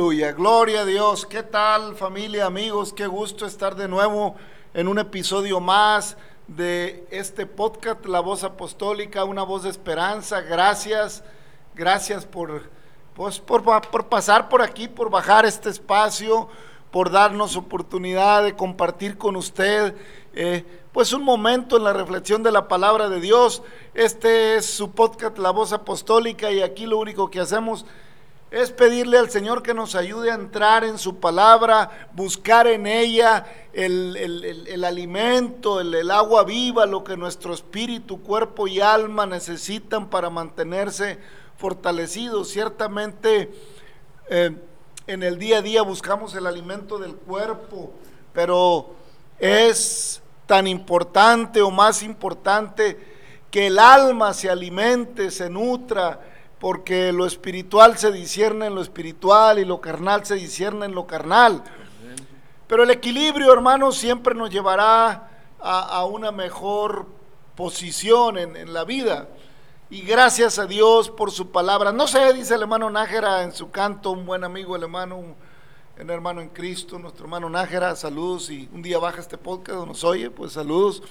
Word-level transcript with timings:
Aleluya, 0.00 0.32
gloria 0.32 0.80
a 0.80 0.84
Dios. 0.86 1.26
¿Qué 1.26 1.42
tal 1.42 1.94
familia, 1.94 2.46
amigos? 2.46 2.94
Qué 2.94 3.06
gusto 3.06 3.44
estar 3.44 3.76
de 3.76 3.86
nuevo 3.86 4.34
en 4.72 4.88
un 4.88 4.98
episodio 4.98 5.60
más 5.60 6.16
de 6.48 7.06
este 7.10 7.44
podcast, 7.44 8.06
La 8.06 8.20
Voz 8.20 8.42
Apostólica, 8.42 9.24
una 9.24 9.42
voz 9.42 9.64
de 9.64 9.68
esperanza. 9.68 10.40
Gracias, 10.40 11.22
gracias 11.74 12.24
por, 12.24 12.70
pues, 13.14 13.40
por, 13.40 13.62
pasar 14.08 14.48
por 14.48 14.62
aquí, 14.62 14.88
por 14.88 15.10
bajar 15.10 15.44
este 15.44 15.68
espacio, 15.68 16.48
por 16.90 17.10
darnos 17.10 17.54
oportunidad 17.54 18.42
de 18.42 18.56
compartir 18.56 19.18
con 19.18 19.36
usted. 19.36 19.94
eh, 20.32 20.64
pues 20.92 21.12
un 21.12 21.22
momento 21.22 21.76
en 21.76 21.84
la 21.84 21.92
reflexión 21.92 22.42
de 22.42 22.52
la 22.52 22.68
palabra 22.68 23.10
de 23.10 23.20
Dios. 23.20 23.62
Este 23.92 24.56
es 24.56 24.64
su 24.64 24.92
podcast 24.92 25.36
La 25.36 25.50
Voz 25.50 25.74
Apostólica 25.74 26.50
y 26.50 26.62
aquí 26.62 26.86
lo 26.86 26.96
único 26.96 27.30
que 27.30 27.40
hacemos 27.40 27.84
pedirle 28.76 29.16
al 29.16 29.30
Señor 29.30 29.62
que 29.62 29.74
nos 29.74 29.94
ayude 29.94 30.32
a 30.32 30.34
entrar 30.34 30.82
en 30.82 30.98
su 30.98 31.20
palabra, 31.20 32.08
buscar 32.14 32.66
en 32.66 32.86
ella 32.86 33.46
el, 33.72 34.16
el- 34.16 34.66
el- 34.66 34.84
alimento, 34.84 35.80
el, 35.80 35.94
el 35.94 36.10
agua 36.10 36.42
viva, 36.42 36.84
lo 36.84 37.04
que 37.04 37.16
nuestro 37.16 37.54
espíritu, 37.54 38.20
cuerpo 38.22 38.66
y 38.66 38.80
alma 38.80 39.24
necesitan 39.24 40.10
para 40.10 40.30
mantenerse 40.30 41.18
fortalecidos. 41.56 42.48
Ciertamente 42.48 43.52
eh, 44.28 44.56
en 45.06 45.22
el 45.22 45.38
día 45.38 45.58
a 45.58 45.62
día 45.62 45.82
buscamos 45.82 46.34
el 46.34 46.46
alimento 46.48 46.98
del 46.98 47.14
cuerpo, 47.14 47.92
pero 48.32 48.90
es 49.38 50.20
tan 50.46 50.66
importante 50.66 51.62
o 51.62 51.70
más 51.70 52.02
importante 52.02 52.98
que 53.50 53.68
el 53.68 53.78
alma 53.78 54.34
se 54.34 54.50
alimente, 54.50 55.30
se 55.30 55.48
nutra, 55.48 56.20
porque 56.60 57.10
lo 57.10 57.24
espiritual 57.26 57.96
se 57.96 58.12
discierne 58.12 58.66
en 58.66 58.74
lo 58.74 58.82
espiritual 58.82 59.58
y 59.58 59.64
lo 59.64 59.80
carnal 59.80 60.26
se 60.26 60.34
discierne 60.34 60.84
en 60.84 60.94
lo 60.94 61.06
carnal. 61.06 61.64
Pero 62.66 62.84
el 62.84 62.90
equilibrio, 62.90 63.52
hermanos, 63.52 63.96
siempre 63.96 64.34
nos 64.34 64.50
llevará 64.50 65.30
a, 65.58 66.04
una 66.04 66.30
mejor 66.30 67.06
posición 67.56 68.38
en, 68.38 68.72
la 68.72 68.84
vida. 68.84 69.28
Y 69.88 70.02
gracias 70.02 70.58
a 70.58 70.66
Dios 70.66 71.10
por 71.10 71.32
su 71.32 71.50
palabra. 71.50 71.90
No 71.92 72.06
sé, 72.06 72.32
dice 72.34 72.54
el 72.54 72.62
hermano 72.62 72.90
Nájera 72.90 73.42
en 73.42 73.52
su 73.52 73.70
canto, 73.70 74.10
un 74.10 74.26
buen 74.26 74.44
amigo, 74.44 74.76
el 74.76 74.82
hermano, 74.82 75.16
un, 75.16 75.34
hermano 76.10 76.42
en 76.42 76.50
Cristo, 76.50 76.98
nuestro 76.98 77.24
hermano 77.24 77.48
Nájera, 77.48 77.96
saludos. 77.96 78.50
Y 78.50 78.68
un 78.72 78.82
día 78.82 78.98
baja 78.98 79.20
este 79.20 79.38
podcast 79.38 79.86
nos 79.86 80.04
oye, 80.04 80.30
pues 80.30 80.52
saludos 80.52 81.02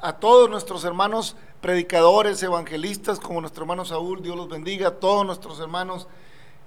a 0.00 0.14
todos 0.14 0.50
nuestros 0.50 0.84
hermanos 0.84 1.36
predicadores, 1.60 2.42
evangelistas, 2.42 3.18
como 3.18 3.40
nuestro 3.40 3.64
hermano 3.64 3.84
Saúl, 3.84 4.22
Dios 4.22 4.36
los 4.36 4.48
bendiga, 4.48 4.88
a 4.88 4.94
todos 4.94 5.26
nuestros 5.26 5.58
hermanos 5.60 6.06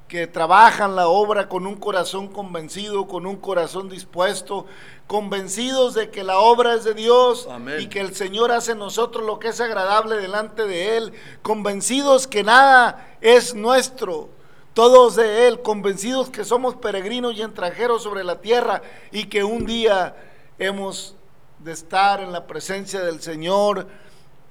que 0.09 0.25
trabajan 0.25 0.95
la 0.95 1.07
obra 1.07 1.47
con 1.47 1.67
un 1.67 1.75
corazón 1.75 2.27
convencido, 2.27 3.07
con 3.07 3.27
un 3.27 3.37
corazón 3.37 3.89
dispuesto, 3.89 4.65
convencidos 5.05 5.93
de 5.93 6.09
que 6.09 6.23
la 6.23 6.39
obra 6.39 6.73
es 6.73 6.83
de 6.83 6.95
Dios 6.95 7.47
Amén. 7.49 7.79
y 7.79 7.87
que 7.87 8.01
el 8.01 8.15
Señor 8.15 8.51
hace 8.51 8.71
en 8.71 8.79
nosotros 8.79 9.23
lo 9.23 9.37
que 9.37 9.49
es 9.49 9.61
agradable 9.61 10.17
delante 10.17 10.65
de 10.65 10.97
Él, 10.97 11.13
convencidos 11.43 12.27
que 12.27 12.43
nada 12.43 13.17
es 13.21 13.53
nuestro, 13.53 14.29
todos 14.73 15.15
de 15.15 15.47
Él, 15.47 15.61
convencidos 15.61 16.31
que 16.31 16.43
somos 16.43 16.75
peregrinos 16.75 17.35
y 17.35 17.43
extranjeros 17.43 18.01
sobre 18.01 18.23
la 18.23 18.41
tierra 18.41 18.81
y 19.11 19.25
que 19.25 19.43
un 19.43 19.67
día 19.67 20.15
hemos 20.57 21.15
de 21.59 21.71
estar 21.71 22.21
en 22.21 22.31
la 22.31 22.47
presencia 22.47 23.01
del 23.01 23.21
Señor 23.21 23.87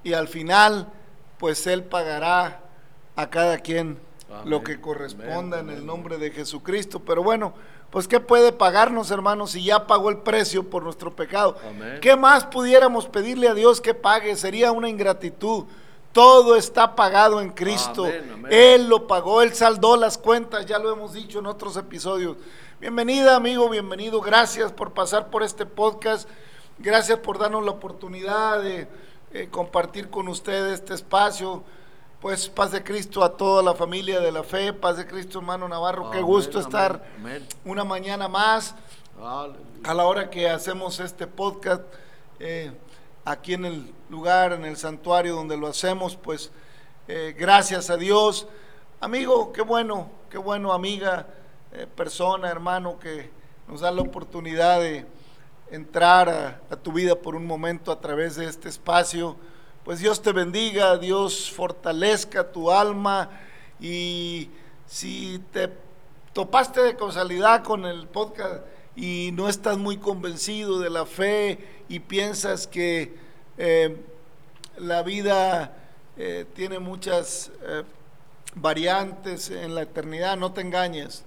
y 0.04 0.12
al 0.12 0.28
final, 0.28 0.88
pues 1.38 1.66
Él 1.66 1.84
pagará 1.84 2.60
a 3.16 3.30
cada 3.30 3.58
quien 3.58 3.98
Amén. 4.30 4.50
lo 4.50 4.62
que 4.62 4.80
corresponda 4.80 5.58
Amén, 5.58 5.60
en 5.60 5.68
el 5.70 5.74
amén. 5.76 5.86
nombre 5.86 6.18
de 6.18 6.30
Jesucristo. 6.30 7.00
Pero 7.00 7.22
bueno, 7.22 7.54
pues 7.90 8.06
¿qué 8.06 8.20
puede 8.20 8.52
pagarnos, 8.52 9.10
hermanos, 9.10 9.52
si 9.52 9.64
ya 9.64 9.86
pagó 9.86 10.10
el 10.10 10.18
precio 10.18 10.68
por 10.68 10.82
nuestro 10.82 11.16
pecado? 11.16 11.56
¿Qué 12.00 12.16
más 12.16 12.44
pudiéramos 12.44 13.06
pedirle 13.06 13.48
a 13.48 13.54
Dios 13.54 13.80
que 13.80 13.94
pague? 13.94 14.36
Sería 14.36 14.72
una 14.72 14.88
ingratitud. 14.88 15.64
Todo 16.12 16.56
está 16.56 16.94
pagado 16.94 17.40
en 17.40 17.50
Cristo. 17.50 18.04
Amén, 18.04 18.30
amén. 18.32 18.52
Él 18.52 18.88
lo 18.88 19.06
pagó, 19.06 19.40
Él 19.42 19.54
saldó 19.54 19.96
las 19.96 20.18
cuentas, 20.18 20.66
ya 20.66 20.78
lo 20.78 20.92
hemos 20.92 21.12
dicho 21.12 21.38
en 21.38 21.46
otros 21.46 21.76
episodios. 21.76 22.36
Bienvenida, 22.80 23.36
amigo, 23.36 23.68
bienvenido. 23.68 24.20
Gracias 24.20 24.72
por 24.72 24.92
pasar 24.92 25.30
por 25.30 25.42
este 25.42 25.64
podcast. 25.66 26.28
Gracias 26.80 27.18
por 27.18 27.40
darnos 27.40 27.64
la 27.64 27.72
oportunidad 27.72 28.62
de 28.62 28.86
eh, 29.32 29.48
compartir 29.50 30.10
con 30.10 30.28
ustedes 30.28 30.74
este 30.74 30.94
espacio. 30.94 31.64
Pues 32.20 32.48
paz 32.48 32.70
de 32.70 32.84
Cristo 32.84 33.24
a 33.24 33.36
toda 33.36 33.64
la 33.64 33.74
familia 33.74 34.20
de 34.20 34.30
la 34.30 34.44
fe, 34.44 34.72
paz 34.72 34.96
de 34.96 35.06
Cristo, 35.06 35.40
hermano 35.40 35.68
Navarro. 35.68 36.10
Qué 36.10 36.20
gusto 36.20 36.58
amén, 36.58 36.68
estar 36.68 37.04
amén. 37.18 37.46
una 37.64 37.82
mañana 37.82 38.28
más 38.28 38.76
Aleluya. 39.20 39.60
a 39.84 39.94
la 39.94 40.04
hora 40.04 40.30
que 40.30 40.48
hacemos 40.48 41.00
este 41.00 41.26
podcast 41.26 41.82
eh, 42.38 42.70
aquí 43.24 43.54
en 43.54 43.64
el 43.64 43.92
lugar, 44.08 44.52
en 44.52 44.64
el 44.64 44.76
santuario 44.76 45.34
donde 45.34 45.56
lo 45.56 45.66
hacemos, 45.66 46.14
pues 46.14 46.52
eh, 47.08 47.34
gracias 47.36 47.90
a 47.90 47.96
Dios. 47.96 48.46
Amigo, 49.00 49.52
qué 49.52 49.62
bueno, 49.62 50.10
qué 50.30 50.38
bueno, 50.38 50.72
amiga, 50.72 51.26
persona, 51.96 52.48
hermano, 52.48 52.98
que 52.98 53.30
nos 53.66 53.80
da 53.80 53.90
la 53.90 54.02
oportunidad 54.02 54.80
de 54.80 55.06
entrar 55.70 56.60
a, 56.70 56.76
tu 56.76 56.92
vida 56.92 57.14
por 57.16 57.34
un 57.34 57.46
momento 57.46 57.92
a 57.92 58.00
través 58.00 58.36
de 58.36 58.46
este 58.46 58.68
espacio. 58.68 59.36
Pues 59.84 60.00
Dios 60.00 60.22
te 60.22 60.32
bendiga, 60.32 60.98
Dios 60.98 61.50
fortalezca 61.50 62.50
tu 62.50 62.70
alma 62.70 63.30
y 63.80 64.50
si 64.86 65.42
te 65.52 65.70
topaste 66.32 66.80
de 66.82 66.96
causalidad 66.96 67.64
con 67.64 67.84
el 67.84 68.06
podcast 68.06 68.62
y 68.96 69.30
no 69.32 69.48
estás 69.48 69.78
muy 69.78 69.96
convencido 69.96 70.80
de 70.80 70.90
la 70.90 71.06
fe 71.06 71.58
y 71.88 72.00
piensas 72.00 72.66
que 72.66 73.14
eh, 73.56 73.96
la 74.76 75.02
vida 75.02 75.76
eh, 76.16 76.46
tiene 76.54 76.78
muchas 76.78 77.50
eh, 77.62 77.84
variantes 78.54 79.50
en 79.50 79.74
la 79.74 79.82
eternidad, 79.82 80.36
no 80.36 80.52
te 80.52 80.60
engañes. 80.60 81.24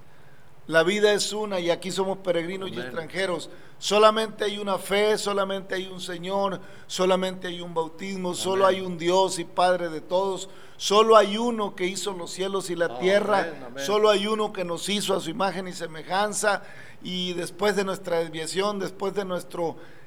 La 0.68 0.84
vida 0.84 1.12
es 1.12 1.34
una 1.34 1.60
y 1.60 1.70
aquí 1.70 1.92
somos 1.92 2.20
peregrinos 2.20 2.70
y 2.70 2.74
Amén. 2.74 2.86
extranjeros. 2.86 3.50
Solamente 3.80 4.46
hay 4.46 4.60
una 4.60 4.78
fe, 4.78 5.18
solamente 5.18 5.74
hay 5.76 5.88
un 5.88 6.00
Señor, 6.00 6.62
solamente 6.86 7.48
hay 7.48 7.62
un 7.62 7.74
bautismo, 7.74 8.36
solo 8.36 8.68
hay 8.68 8.80
un 8.80 8.98
Dios 8.98 9.40
y 9.40 9.44
Padre 9.44 9.90
de 9.90 10.02
todos. 10.02 10.50
Solo 10.78 11.18
hay 11.18 11.38
uno 11.38 11.76
que 11.76 11.86
hizo 11.88 12.14
los 12.14 12.32
cielos 12.32 12.70
y 12.70 12.76
la 12.76 12.86
Amén, 12.86 13.00
tierra. 13.00 13.54
amén. 13.68 13.84
Solo 13.86 14.10
hay 14.10 14.28
uno 14.28 14.54
que 14.54 14.64
nos 14.64 14.88
hizo 14.88 15.16
a 15.16 15.20
su 15.20 15.30
imagen 15.30 15.68
y 15.68 15.74
semejanza. 15.74 16.62
Y 17.04 17.34
después 17.34 17.76
de 17.76 17.84
nuestra 17.84 18.20
desviación, 18.20 18.78
después 18.80 19.14
de 19.16 19.26
nuestra 19.26 19.64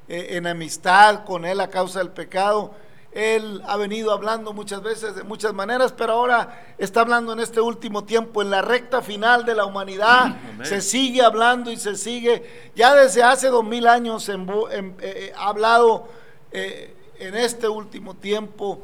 enemistad 0.07 1.25
con 1.25 1.45
Él 1.45 1.59
a 1.59 1.69
causa 1.69 1.99
del 1.99 2.11
pecado, 2.11 2.73
Él 3.15 3.61
ha 3.65 3.77
venido 3.77 4.11
hablando 4.11 4.51
muchas 4.51 4.83
veces 4.83 5.15
de 5.15 5.23
muchas 5.23 5.53
maneras, 5.53 5.93
pero 5.93 6.11
ahora 6.11 6.75
está 6.77 6.99
hablando 6.99 7.31
en 7.31 7.39
este 7.39 7.61
último 7.61 8.03
tiempo, 8.03 8.41
en 8.41 8.49
la 8.49 8.61
recta 8.61 9.01
final 9.01 9.45
de 9.45 9.55
la 9.55 9.63
humanidad. 9.63 10.35
Amén. 10.53 10.65
Se 10.65 10.81
sigue 10.81 11.21
hablando 11.21 11.71
y 11.71 11.77
se 11.77 11.95
sigue. 11.95 12.71
Ya 12.75 12.93
desde 12.93 13.23
hace 13.23 13.47
dos 13.47 13.63
mil 13.63 13.87
años 13.87 14.27
en, 14.27 14.49
en, 14.69 14.97
eh, 14.99 15.31
ha 15.37 15.47
hablado 15.47 16.09
eh, 16.51 16.93
en 17.17 17.35
este 17.35 17.69
último 17.69 18.15
tiempo 18.15 18.81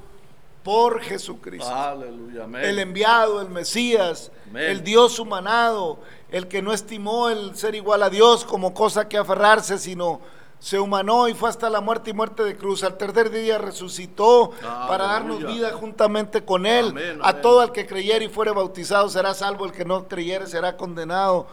por 0.63 1.01
Jesucristo. 1.01 1.69
Aleluya, 1.69 2.45
amén. 2.45 2.63
El 2.63 2.80
enviado, 2.80 3.42
el 3.42 3.50
Mesías, 3.50 4.31
Amén. 4.50 4.63
el 4.63 4.81
Dios 4.81 5.19
humanado, 5.19 6.00
el 6.30 6.48
que 6.48 6.62
no 6.62 6.72
estimó 6.72 7.30
el 7.30 7.57
ser 7.57 7.75
igual 7.75 8.01
a 8.01 8.10
Dios 8.10 8.45
como 8.45 8.74
cosa 8.74 9.10
que 9.10 9.18
aferrarse, 9.18 9.78
sino 9.78 10.22
se 10.61 10.79
humanó 10.79 11.27
y 11.27 11.33
fue 11.33 11.49
hasta 11.49 11.71
la 11.71 11.81
muerte 11.81 12.11
y 12.11 12.13
muerte 12.13 12.43
de 12.43 12.55
cruz. 12.55 12.83
Al 12.83 12.95
tercer 12.95 13.31
día 13.31 13.57
resucitó 13.57 14.53
Aleluya. 14.61 14.87
para 14.87 15.05
darnos 15.05 15.43
vida 15.43 15.71
juntamente 15.73 16.45
con 16.45 16.67
Él. 16.67 16.89
Amén, 16.89 17.19
A 17.23 17.41
todo 17.41 17.63
el 17.63 17.71
que 17.71 17.87
creyere 17.87 18.25
y 18.25 18.29
fuere 18.29 18.51
bautizado 18.51 19.09
será 19.09 19.33
salvo, 19.33 19.65
el 19.65 19.71
que 19.71 19.85
no 19.85 20.07
creyere 20.07 20.45
será 20.45 20.77
condenado. 20.77 21.47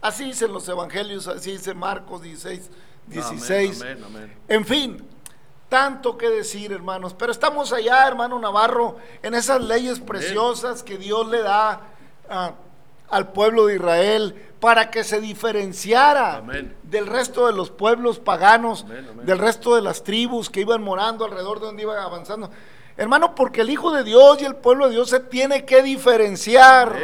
Así 0.00 0.26
dicen 0.26 0.52
los 0.52 0.68
evangelios, 0.68 1.26
así 1.26 1.50
dice 1.50 1.74
Marcos 1.74 2.22
16, 2.22 2.70
16. 3.08 3.82
Amén, 3.82 3.98
amén, 3.98 4.04
amén. 4.16 4.36
En 4.46 4.64
fin, 4.64 5.08
tanto 5.68 6.16
que 6.16 6.30
decir, 6.30 6.70
hermanos, 6.70 7.16
pero 7.18 7.32
estamos 7.32 7.72
allá, 7.72 8.06
hermano 8.06 8.38
Navarro, 8.38 8.96
en 9.24 9.34
esas 9.34 9.60
leyes 9.60 9.98
preciosas 9.98 10.84
que 10.84 10.98
Dios 10.98 11.28
le 11.28 11.42
da 11.42 11.80
ah, 12.30 12.52
al 13.10 13.32
pueblo 13.32 13.66
de 13.66 13.74
Israel 13.74 14.51
para 14.62 14.92
que 14.92 15.02
se 15.02 15.20
diferenciara 15.20 16.36
Amén. 16.36 16.76
del 16.84 17.08
resto 17.08 17.48
de 17.48 17.52
los 17.52 17.72
pueblos 17.72 18.20
paganos, 18.20 18.84
Amén, 18.84 19.08
amén. 19.10 19.26
del 19.26 19.38
resto 19.40 19.74
de 19.74 19.82
las 19.82 20.04
tribus 20.04 20.48
que 20.48 20.60
iban 20.60 20.80
morando 20.80 21.24
alrededor 21.24 21.58
de 21.58 21.66
donde 21.66 21.82
iban 21.82 21.98
avanzando. 21.98 22.48
Hermano, 22.96 23.34
porque 23.34 23.62
el 23.62 23.70
Hijo 23.70 23.90
de 23.90 24.04
Dios 24.04 24.40
y 24.40 24.44
el 24.44 24.54
pueblo 24.54 24.86
de 24.86 24.92
Dios 24.92 25.10
se 25.10 25.18
tiene 25.18 25.64
que 25.64 25.82
diferenciar. 25.82 26.96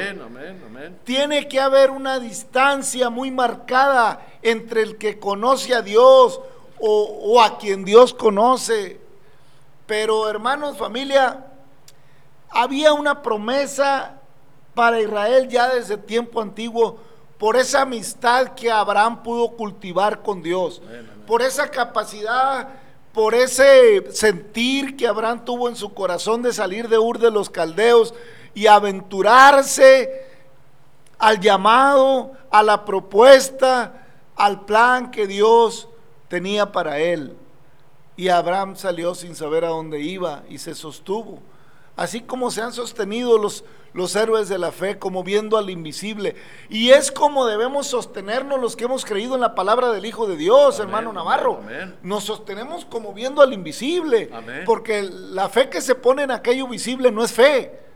Tiene 1.02 1.48
que 1.48 1.58
haber 1.58 1.90
una 1.90 2.20
distancia 2.20 3.10
muy 3.10 3.32
marcada 3.32 4.24
entre 4.40 4.82
el 4.82 4.96
que 4.96 5.18
conoce 5.18 5.74
a 5.74 5.82
Dios 5.82 6.40
o, 6.78 7.02
o 7.24 7.42
a 7.42 7.58
quien 7.58 7.84
Dios 7.84 8.14
conoce. 8.14 9.00
Pero 9.84 10.28
hermanos, 10.28 10.78
familia, 10.78 11.44
había 12.50 12.92
una 12.92 13.20
promesa 13.20 14.20
para 14.74 15.00
Israel 15.00 15.48
ya 15.48 15.74
desde 15.74 15.96
tiempo 15.96 16.40
antiguo 16.40 17.07
por 17.38 17.56
esa 17.56 17.82
amistad 17.82 18.54
que 18.54 18.70
Abraham 18.70 19.22
pudo 19.22 19.50
cultivar 19.50 20.22
con 20.22 20.42
Dios, 20.42 20.82
por 21.26 21.40
esa 21.40 21.70
capacidad, 21.70 22.68
por 23.12 23.34
ese 23.34 24.12
sentir 24.12 24.96
que 24.96 25.06
Abraham 25.06 25.44
tuvo 25.44 25.68
en 25.68 25.76
su 25.76 25.94
corazón 25.94 26.42
de 26.42 26.52
salir 26.52 26.88
de 26.88 26.98
Ur 26.98 27.18
de 27.18 27.30
los 27.30 27.48
Caldeos 27.48 28.12
y 28.54 28.66
aventurarse 28.66 30.26
al 31.18 31.40
llamado, 31.40 32.32
a 32.50 32.62
la 32.62 32.84
propuesta, 32.84 34.06
al 34.36 34.64
plan 34.64 35.10
que 35.10 35.26
Dios 35.26 35.88
tenía 36.28 36.72
para 36.72 36.98
él. 36.98 37.36
Y 38.16 38.28
Abraham 38.28 38.76
salió 38.76 39.14
sin 39.14 39.36
saber 39.36 39.64
a 39.64 39.68
dónde 39.68 40.00
iba 40.00 40.42
y 40.48 40.58
se 40.58 40.74
sostuvo. 40.74 41.40
Así 41.96 42.20
como 42.20 42.50
se 42.50 42.62
han 42.62 42.72
sostenido 42.72 43.38
los, 43.38 43.64
los 43.92 44.14
héroes 44.16 44.48
de 44.48 44.58
la 44.58 44.72
fe, 44.72 44.98
como 44.98 45.24
viendo 45.24 45.56
al 45.56 45.70
invisible. 45.70 46.36
Y 46.68 46.90
es 46.90 47.10
como 47.10 47.46
debemos 47.46 47.86
sostenernos 47.86 48.60
los 48.60 48.76
que 48.76 48.84
hemos 48.84 49.04
creído 49.04 49.34
en 49.34 49.40
la 49.40 49.54
palabra 49.54 49.90
del 49.90 50.06
Hijo 50.06 50.26
de 50.26 50.36
Dios, 50.36 50.76
Amén, 50.80 50.88
hermano 50.88 51.12
Navarro. 51.12 51.58
amén. 51.58 51.96
Nos 52.02 52.24
sostenemos 52.24 52.84
como 52.84 53.12
viendo 53.12 53.42
al 53.42 53.52
invisible. 53.52 54.30
Amén. 54.32 54.62
Porque 54.66 55.02
la 55.02 55.48
fe 55.48 55.68
que 55.68 55.80
se 55.80 55.94
pone 55.94 56.22
en 56.22 56.30
aquello 56.30 56.68
visible 56.68 57.10
no 57.10 57.24
es 57.24 57.32
fe. 57.32 57.88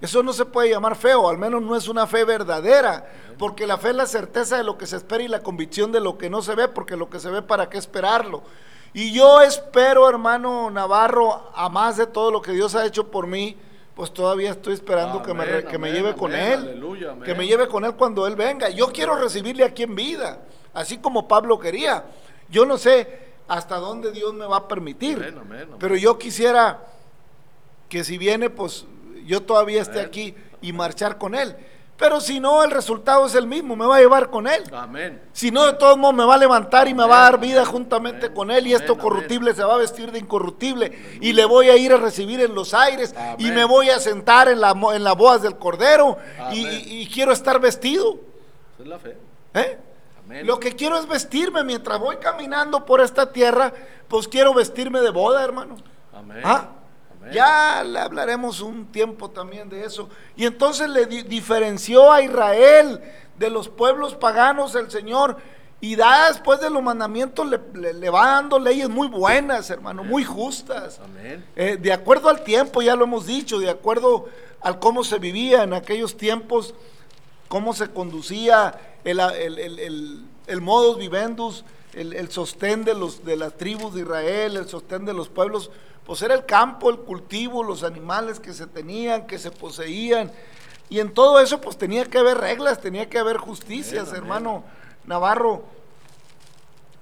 Eso 0.00 0.24
no 0.24 0.32
se 0.32 0.44
puede 0.44 0.70
llamar 0.70 0.96
feo, 0.96 1.28
al 1.28 1.38
menos 1.38 1.62
no 1.62 1.76
es 1.76 1.86
una 1.86 2.08
fe 2.08 2.24
verdadera, 2.24 3.06
porque 3.38 3.68
la 3.68 3.78
fe 3.78 3.90
es 3.90 3.94
la 3.94 4.06
certeza 4.06 4.56
de 4.56 4.64
lo 4.64 4.76
que 4.76 4.84
se 4.88 4.96
espera 4.96 5.22
y 5.22 5.28
la 5.28 5.44
convicción 5.44 5.92
de 5.92 6.00
lo 6.00 6.18
que 6.18 6.28
no 6.28 6.42
se 6.42 6.56
ve, 6.56 6.66
porque 6.66 6.96
lo 6.96 7.08
que 7.08 7.20
se 7.20 7.30
ve, 7.30 7.40
¿para 7.40 7.68
qué 7.70 7.78
esperarlo? 7.78 8.42
Y 8.94 9.12
yo 9.12 9.40
espero, 9.42 10.08
hermano 10.08 10.68
Navarro, 10.72 11.52
a 11.54 11.68
más 11.68 11.96
de 11.98 12.08
todo 12.08 12.32
lo 12.32 12.42
que 12.42 12.50
Dios 12.50 12.74
ha 12.74 12.84
hecho 12.84 13.12
por 13.12 13.28
mí, 13.28 13.56
pues 13.94 14.12
todavía 14.12 14.52
estoy 14.52 14.74
esperando 14.74 15.22
que, 15.22 15.34
me, 15.34 15.42
Amén, 15.42 15.66
que 15.68 15.78
me 15.78 15.88
amén, 15.88 16.02
lleve 16.02 16.16
con 16.16 16.34
Él, 16.34 16.60
aleluya, 16.60 17.16
que 17.24 17.34
me 17.34 17.46
lleve 17.46 17.68
con 17.68 17.84
Él 17.84 17.94
cuando 17.94 18.26
Él 18.26 18.36
venga. 18.36 18.70
Yo 18.70 18.88
quiero 18.92 19.16
recibirle 19.16 19.64
aquí 19.64 19.82
en 19.82 19.94
vida, 19.94 20.40
así 20.72 20.98
como 20.98 21.28
Pablo 21.28 21.58
quería. 21.58 22.04
Yo 22.48 22.64
no 22.64 22.78
sé 22.78 23.20
hasta 23.48 23.76
dónde 23.76 24.12
Dios 24.12 24.32
me 24.32 24.46
va 24.46 24.58
a 24.58 24.68
permitir, 24.68 25.34
pero 25.78 25.96
yo 25.96 26.18
quisiera 26.18 26.80
que 27.88 28.04
si 28.04 28.16
viene, 28.16 28.48
pues 28.48 28.86
yo 29.26 29.42
todavía 29.42 29.82
esté 29.82 30.00
aquí 30.00 30.34
y 30.62 30.72
marchar 30.72 31.18
con 31.18 31.34
él. 31.34 31.54
Pero 31.98 32.20
si 32.20 32.40
no, 32.40 32.64
el 32.64 32.72
resultado 32.72 33.26
es 33.26 33.34
el 33.36 33.46
mismo, 33.46 33.76
me 33.76 33.86
va 33.86 33.96
a 33.96 34.00
llevar 34.00 34.28
con 34.30 34.48
él. 34.48 34.64
Amén. 34.72 35.22
Si 35.32 35.52
no, 35.52 35.66
de 35.66 35.74
todos 35.74 35.96
modos 35.96 36.16
me 36.16 36.24
va 36.24 36.34
a 36.34 36.38
levantar 36.38 36.88
y 36.88 36.94
me 36.94 37.06
va 37.06 37.20
a 37.20 37.30
dar 37.30 37.38
vida 37.38 37.64
juntamente 37.64 38.26
amén, 38.26 38.34
con 38.36 38.50
él 38.50 38.66
y 38.66 38.72
esto 38.74 38.98
corruptible 38.98 39.54
se 39.54 39.62
va 39.62 39.74
a 39.74 39.76
vestir 39.76 40.10
de 40.10 40.18
incorruptible 40.18 41.18
y 41.20 41.32
le 41.32 41.44
voy 41.44 41.68
a 41.70 41.76
ir 41.76 41.92
a 41.92 41.98
recibir 41.98 42.40
en 42.40 42.54
los 42.56 42.74
aires 42.74 43.14
y 43.38 43.50
me 43.52 43.64
voy 43.64 43.90
a 43.90 44.00
sentar 44.00 44.48
en 44.48 44.60
la, 44.60 44.74
en 44.94 45.04
las 45.04 45.16
bodas 45.16 45.42
del 45.42 45.56
cordero 45.58 46.16
y, 46.52 46.64
Amén. 46.64 46.82
y- 46.86 47.02
y 47.02 47.06
quiero 47.06 47.30
estar 47.30 47.60
vestido. 47.60 48.14
Esa 48.74 48.82
es 48.82 48.88
la 48.88 48.98
fe. 48.98 49.16
¿eh? 49.54 49.78
Amén. 50.24 50.46
Lo 50.46 50.58
que 50.58 50.74
quiero 50.74 50.98
es 50.98 51.06
vestirme 51.06 51.62
mientras 51.62 52.00
voy 52.00 52.16
caminando 52.16 52.84
por 52.84 53.00
esta 53.00 53.32
tierra, 53.32 53.72
pues 54.08 54.26
quiero 54.26 54.54
vestirme 54.54 55.00
de 55.02 55.10
boda, 55.10 55.44
hermano. 55.44 55.76
Amén. 56.12 56.40
¿Ah? 56.42 56.68
Amén. 57.22 57.32
Ya 57.34 57.82
le 57.84 57.98
hablaremos 57.98 58.60
un 58.60 58.86
tiempo 58.86 59.30
también 59.30 59.68
de 59.68 59.84
eso. 59.84 60.08
Y 60.36 60.44
entonces 60.46 60.88
le 60.88 61.06
di- 61.06 61.22
diferenció 61.22 62.10
a 62.12 62.20
Israel 62.22 63.00
de 63.38 63.50
los 63.50 63.68
pueblos 63.68 64.14
paganos 64.14 64.74
el 64.74 64.90
Señor. 64.90 65.36
Y 65.80 65.96
da 65.96 66.28
después 66.28 66.60
de 66.60 66.70
los 66.70 66.80
mandamientos 66.80 67.44
le, 67.46 67.58
le- 67.74 67.92
le 67.94 68.08
va 68.10 68.26
dando 68.34 68.58
leyes 68.60 68.88
muy 68.88 69.08
buenas, 69.08 69.68
hermano, 69.70 70.04
muy 70.04 70.22
justas. 70.24 71.00
Amén. 71.04 71.44
Eh, 71.56 71.76
de 71.80 71.92
acuerdo 71.92 72.28
al 72.28 72.44
tiempo, 72.44 72.82
ya 72.82 72.94
lo 72.94 73.02
hemos 73.04 73.26
dicho, 73.26 73.58
de 73.58 73.68
acuerdo 73.68 74.28
al 74.60 74.78
cómo 74.78 75.02
se 75.02 75.18
vivía 75.18 75.64
en 75.64 75.74
aquellos 75.74 76.16
tiempos, 76.16 76.72
cómo 77.48 77.74
se 77.74 77.88
conducía 77.90 78.78
el, 79.02 79.18
el, 79.18 79.58
el, 79.58 79.78
el- 79.80 80.24
el 80.46 80.60
modus 80.60 80.98
vivendus, 80.98 81.64
el, 81.94 82.12
el 82.14 82.30
sostén 82.30 82.84
de, 82.84 82.94
los, 82.94 83.24
de 83.24 83.36
las 83.36 83.56
tribus 83.56 83.94
de 83.94 84.02
Israel, 84.02 84.56
el 84.56 84.68
sostén 84.68 85.04
de 85.04 85.12
los 85.12 85.28
pueblos, 85.28 85.70
pues 86.06 86.22
era 86.22 86.34
el 86.34 86.46
campo, 86.46 86.90
el 86.90 86.98
cultivo, 86.98 87.62
los 87.62 87.82
animales 87.84 88.40
que 88.40 88.52
se 88.52 88.66
tenían, 88.66 89.26
que 89.26 89.38
se 89.38 89.50
poseían. 89.50 90.32
Y 90.88 91.00
en 91.00 91.12
todo 91.14 91.40
eso 91.40 91.60
pues 91.60 91.78
tenía 91.78 92.04
que 92.04 92.18
haber 92.18 92.38
reglas, 92.38 92.80
tenía 92.80 93.08
que 93.08 93.18
haber 93.18 93.36
justicias, 93.36 94.12
hermano 94.12 94.64
Navarro. 95.04 95.64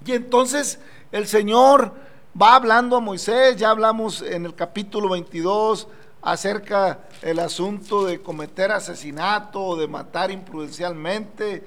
Y 0.05 0.13
entonces 0.13 0.79
el 1.13 1.27
Señor 1.27 1.93
va 2.41 2.55
hablando 2.55 2.97
a 2.97 3.01
Moisés, 3.01 3.57
ya 3.57 3.71
hablamos 3.71 4.23
en 4.23 4.47
el 4.47 4.55
capítulo 4.55 5.09
22 5.09 5.89
acerca 6.23 7.01
el 7.23 7.39
asunto 7.39 8.05
de 8.05 8.21
cometer 8.21 8.73
asesinato 8.73 9.61
o 9.61 9.77
de 9.77 9.89
matar 9.89 10.31
imprudencialmente, 10.31 11.65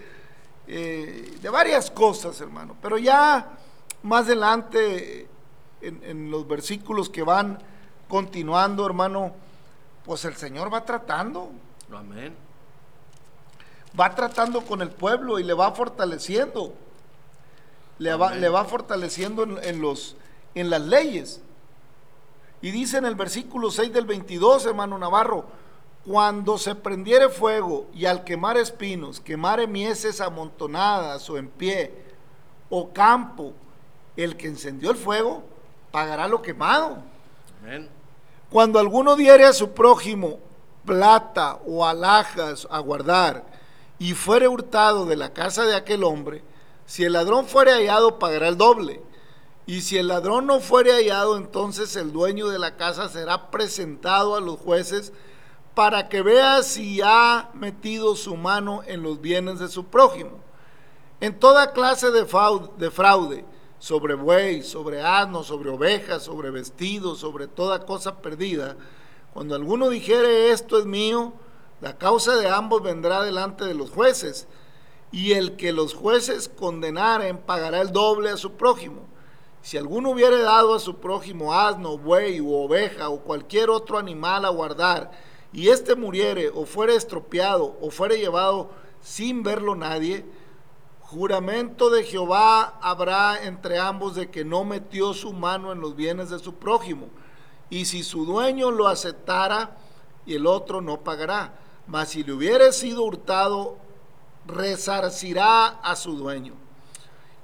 eh, 0.67 1.38
de 1.41 1.50
varias 1.50 1.91
cosas, 1.91 2.39
hermano. 2.41 2.75
Pero 2.82 2.98
ya 2.98 3.58
más 4.01 4.25
adelante, 4.25 5.27
en, 5.82 6.01
en 6.03 6.32
los 6.32 6.48
versículos 6.48 7.10
que 7.10 7.24
van 7.24 7.60
continuando, 8.08 8.86
hermano, 8.86 9.34
pues 10.05 10.25
el 10.25 10.36
Señor 10.36 10.74
va 10.74 10.86
tratando, 10.86 11.51
Amén. 11.91 12.36
va 14.00 14.13
tratando 14.15 14.62
con 14.62 14.82
el 14.82 14.89
pueblo 14.89 15.39
y 15.39 15.43
le 15.43 15.53
va 15.53 15.72
fortaleciendo. 15.72 16.74
Le 18.00 18.15
va, 18.15 18.34
le 18.34 18.50
va 18.50 18.65
fortaleciendo 18.65 19.43
en, 19.43 19.63
en 19.63 19.82
los, 19.82 20.15
en 20.55 20.70
las 20.70 20.82
leyes. 20.82 21.41
Y 22.62 22.72
dice 22.72 22.98
en 22.98 23.05
el 23.05 23.15
versículo 23.15 23.70
6 23.72 23.93
del 23.93 24.05
22, 24.05 24.65
hermano 24.65 24.98
Navarro, 24.98 25.46
cuando 26.05 26.57
se 26.57 26.75
prendiere 26.75 27.29
fuego 27.29 27.88
y 27.93 28.05
al 28.05 28.24
quemar 28.24 28.57
espinos, 28.57 29.22
quemare 29.22 29.67
mieses 29.67 30.19
amontonadas 30.19 31.29
o 31.29 31.38
en 31.38 31.48
pie, 31.48 31.93
o 32.69 32.91
campo, 32.91 33.53
el 34.17 34.36
que 34.36 34.48
encendió 34.48 34.91
el 34.91 34.98
fuego 34.98 35.43
pagará 35.91 36.27
lo 36.27 36.41
quemado. 36.41 36.98
Amén. 37.62 37.89
Cuando 38.50 38.79
alguno 38.79 39.15
diere 39.15 39.45
a 39.45 39.53
su 39.53 39.72
prójimo 39.72 40.39
plata 40.86 41.60
o 41.65 41.86
alhajas 41.86 42.67
a 42.69 42.79
guardar 42.79 43.45
y 43.98 44.13
fuere 44.13 44.48
hurtado 44.48 45.05
de 45.05 45.15
la 45.15 45.33
casa 45.33 45.63
de 45.63 45.75
aquel 45.75 46.03
hombre, 46.03 46.43
si 46.86 47.05
el 47.05 47.13
ladrón 47.13 47.45
fuere 47.45 47.72
hallado 47.72 48.19
pagará 48.19 48.50
el 48.50 48.57
doble. 48.57 49.01
Y 49.65 49.81
si 49.81 49.98
el 49.98 50.10
ladrón 50.10 50.45
no 50.45 50.60
fuere 50.60 50.91
hallado, 50.91 51.38
entonces 51.38 51.95
el 51.95 52.12
dueño 52.12 52.50
de 52.50 52.60
la 52.60 52.75
casa 52.75 53.07
será 53.07 53.50
presentado 53.50 54.36
a 54.36 54.41
los 54.41 54.60
jueces 54.60 55.13
para 55.74 56.08
que 56.10 56.22
vea 56.22 56.62
si 56.63 57.01
ha 57.01 57.50
metido 57.53 58.15
su 58.15 58.36
mano 58.36 58.82
en 58.86 59.01
los 59.01 59.22
bienes 59.22 59.60
de 59.60 59.68
su 59.68 59.86
prójimo. 59.86 60.39
En 61.20 61.39
toda 61.39 61.72
clase 61.72 62.12
de 62.12 62.25
fraude, 62.25 62.70
de 62.77 62.92
fraude, 62.92 63.46
sobre 63.80 64.13
buey, 64.13 64.62
sobre 64.62 65.01
asno, 65.01 65.44
sobre 65.44 65.70
ovejas, 65.70 66.24
sobre 66.24 66.51
vestidos, 66.51 67.20
sobre 67.20 67.48
toda 67.48 67.86
cosa 67.86 68.22
perdida, 68.22 68.77
cuando 69.34 69.56
alguno 69.56 69.89
dijere 69.89 70.51
esto 70.51 70.77
es 70.77 70.86
mío, 70.86 71.34
la 71.82 71.98
causa 71.98 72.36
de 72.36 72.48
ambos 72.48 72.84
vendrá 72.84 73.24
delante 73.24 73.65
de 73.65 73.74
los 73.74 73.89
jueces, 73.89 74.48
y 75.12 75.34
el 75.34 75.56
que 75.56 75.74
los 75.74 75.94
jueces 75.94 76.50
condenaren 76.50 77.38
pagará 77.38 77.82
el 77.82 77.92
doble 77.92 78.30
a 78.30 78.38
su 78.38 78.53
prójimo. 78.53 79.08
Si 79.62 79.77
alguno 79.77 80.12
hubiere 80.12 80.42
dado 80.42 80.75
a 80.75 80.80
su 80.80 80.98
prójimo 80.98 81.53
asno, 81.53 81.98
buey 81.98 82.42
u 82.42 82.53
oveja 82.53 83.10
o 83.10 83.22
cualquier 83.22 83.70
otro 83.70 83.98
animal 83.98 84.46
a 84.46 84.50
guardar, 84.50 85.12
y 85.53 85.69
éste 85.69 85.95
muriere 85.95 86.50
o 86.50 86.65
fuere 86.65 86.95
estropeado 86.95 87.77
o 87.79 87.91
fuere 87.91 88.17
llevado 88.17 88.72
sin 89.01 89.43
verlo 89.43 89.75
nadie, 89.75 90.25
juramento 91.01 91.89
de 91.89 92.03
Jehová 92.03 92.79
habrá 92.81 93.43
entre 93.43 93.77
ambos 93.77 94.15
de 94.15 94.31
que 94.31 94.43
no 94.43 94.65
metió 94.65 95.13
su 95.13 95.31
mano 95.31 95.72
en 95.72 95.79
los 95.79 95.95
bienes 95.95 96.29
de 96.29 96.39
su 96.39 96.55
prójimo. 96.55 97.07
Y 97.69 97.86
si 97.86 98.03
su 98.03 98.25
dueño 98.25 98.72
lo 98.72 98.88
aceptara, 98.88 99.77
y 100.25 100.36
el 100.36 100.48
otro 100.48 100.81
no 100.81 101.01
pagará. 101.01 101.53
Mas 101.88 102.10
si 102.10 102.24
le 102.24 102.33
hubiere 102.33 102.72
sido 102.72 103.03
hurtado, 103.03 103.77
resarcirá 104.48 105.67
a 105.67 105.95
su 105.95 106.15
dueño. 106.15 106.53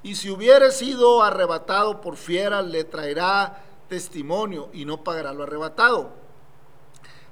Y 0.01 0.15
si 0.15 0.29
hubiere 0.29 0.71
sido 0.71 1.23
arrebatado 1.23 2.01
por 2.01 2.15
fiera, 2.15 2.61
le 2.61 2.85
traerá 2.85 3.63
testimonio 3.89 4.69
y 4.71 4.85
no 4.85 5.03
pagará 5.03 5.33
lo 5.33 5.43
arrebatado. 5.43 6.13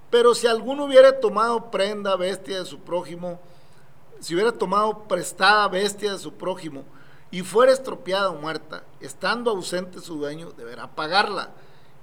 Pero 0.09 0.33
si 0.35 0.47
alguno 0.47 0.85
hubiere 0.85 1.11
tomado 1.13 1.69
prenda, 1.69 2.15
bestia 2.15 2.59
de 2.59 2.65
su 2.65 2.79
prójimo, 2.79 3.39
si 4.19 4.33
hubiera 4.35 4.51
tomado 4.51 4.99
prestada 5.07 5.67
bestia 5.67 6.13
de 6.13 6.17
su 6.19 6.33
prójimo 6.33 6.83
y 7.29 7.41
fuera 7.41 7.71
estropeada 7.73 8.29
o 8.29 8.35
muerta, 8.35 8.83
estando 9.01 9.51
ausente 9.51 9.99
su 9.99 10.15
dueño, 10.15 10.51
deberá 10.51 10.87
pagarla. 10.87 11.51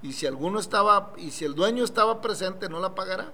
Y 0.03 0.13
si 0.13 0.27
alguno 0.27 0.59
estaba, 0.61 1.13
y 1.17 1.31
si 1.31 1.47
el 1.47 1.55
dueño 1.55 1.83
estaba 1.83 2.21
presente, 2.21 2.69
no 2.69 2.79
la 2.79 2.95
pagará. 2.95 3.33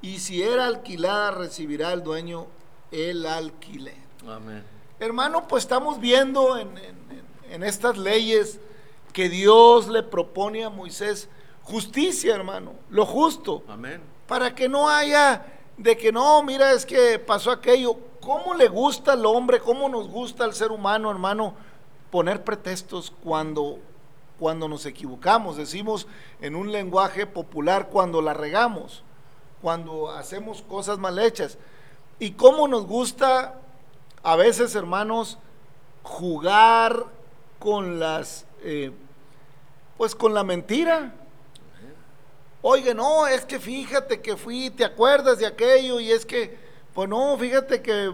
Y 0.00 0.20
si 0.20 0.42
era 0.42 0.66
alquilada, 0.66 1.32
recibirá 1.32 1.92
el 1.92 2.02
dueño 2.02 2.46
el 2.90 3.26
alquiler. 3.26 3.96
Amén. 4.26 4.64
Hermano, 5.00 5.46
pues 5.46 5.64
estamos 5.64 6.00
viendo 6.00 6.56
en, 6.56 6.76
en- 6.78 6.98
en 7.50 7.62
estas 7.62 7.98
leyes 7.98 8.58
que 9.12 9.28
Dios 9.28 9.88
le 9.88 10.02
propone 10.02 10.64
a 10.64 10.70
Moisés 10.70 11.28
justicia, 11.68 12.34
hermano, 12.34 12.72
lo 12.90 13.04
justo 13.04 13.62
Amén. 13.68 14.00
para 14.26 14.54
que 14.54 14.68
no 14.68 14.88
haya 14.88 15.44
de 15.76 15.96
que 15.96 16.10
no, 16.10 16.42
mira, 16.42 16.72
es 16.72 16.84
que 16.84 17.18
pasó 17.18 17.50
aquello. 17.50 17.96
¿Cómo 18.20 18.54
le 18.54 18.68
gusta 18.68 19.12
al 19.12 19.24
hombre, 19.24 19.60
cómo 19.60 19.88
nos 19.88 20.08
gusta 20.08 20.44
al 20.44 20.52
ser 20.52 20.72
humano, 20.72 21.10
hermano, 21.10 21.54
poner 22.10 22.42
pretextos 22.42 23.12
cuando, 23.22 23.78
cuando 24.38 24.68
nos 24.68 24.84
equivocamos? 24.86 25.56
Decimos 25.56 26.06
en 26.40 26.56
un 26.56 26.72
lenguaje 26.72 27.26
popular 27.26 27.88
cuando 27.90 28.20
la 28.20 28.34
regamos, 28.34 29.04
cuando 29.62 30.10
hacemos 30.10 30.62
cosas 30.62 30.98
mal 30.98 31.18
hechas. 31.18 31.58
Y 32.18 32.32
cómo 32.32 32.66
nos 32.66 32.86
gusta 32.86 33.60
a 34.24 34.34
veces, 34.34 34.74
hermanos, 34.74 35.38
jugar 36.02 37.04
con 37.60 38.00
las, 38.00 38.46
eh, 38.62 38.90
pues 39.96 40.14
con 40.16 40.34
la 40.34 40.42
mentira. 40.42 41.14
Oye, 42.70 42.92
no, 42.92 43.26
es 43.26 43.46
que 43.46 43.58
fíjate 43.58 44.20
que 44.20 44.36
fui, 44.36 44.68
¿te 44.68 44.84
acuerdas 44.84 45.38
de 45.38 45.46
aquello? 45.46 46.00
Y 46.00 46.12
es 46.12 46.26
que, 46.26 46.54
pues 46.92 47.08
no, 47.08 47.34
fíjate 47.38 47.80
que 47.80 48.12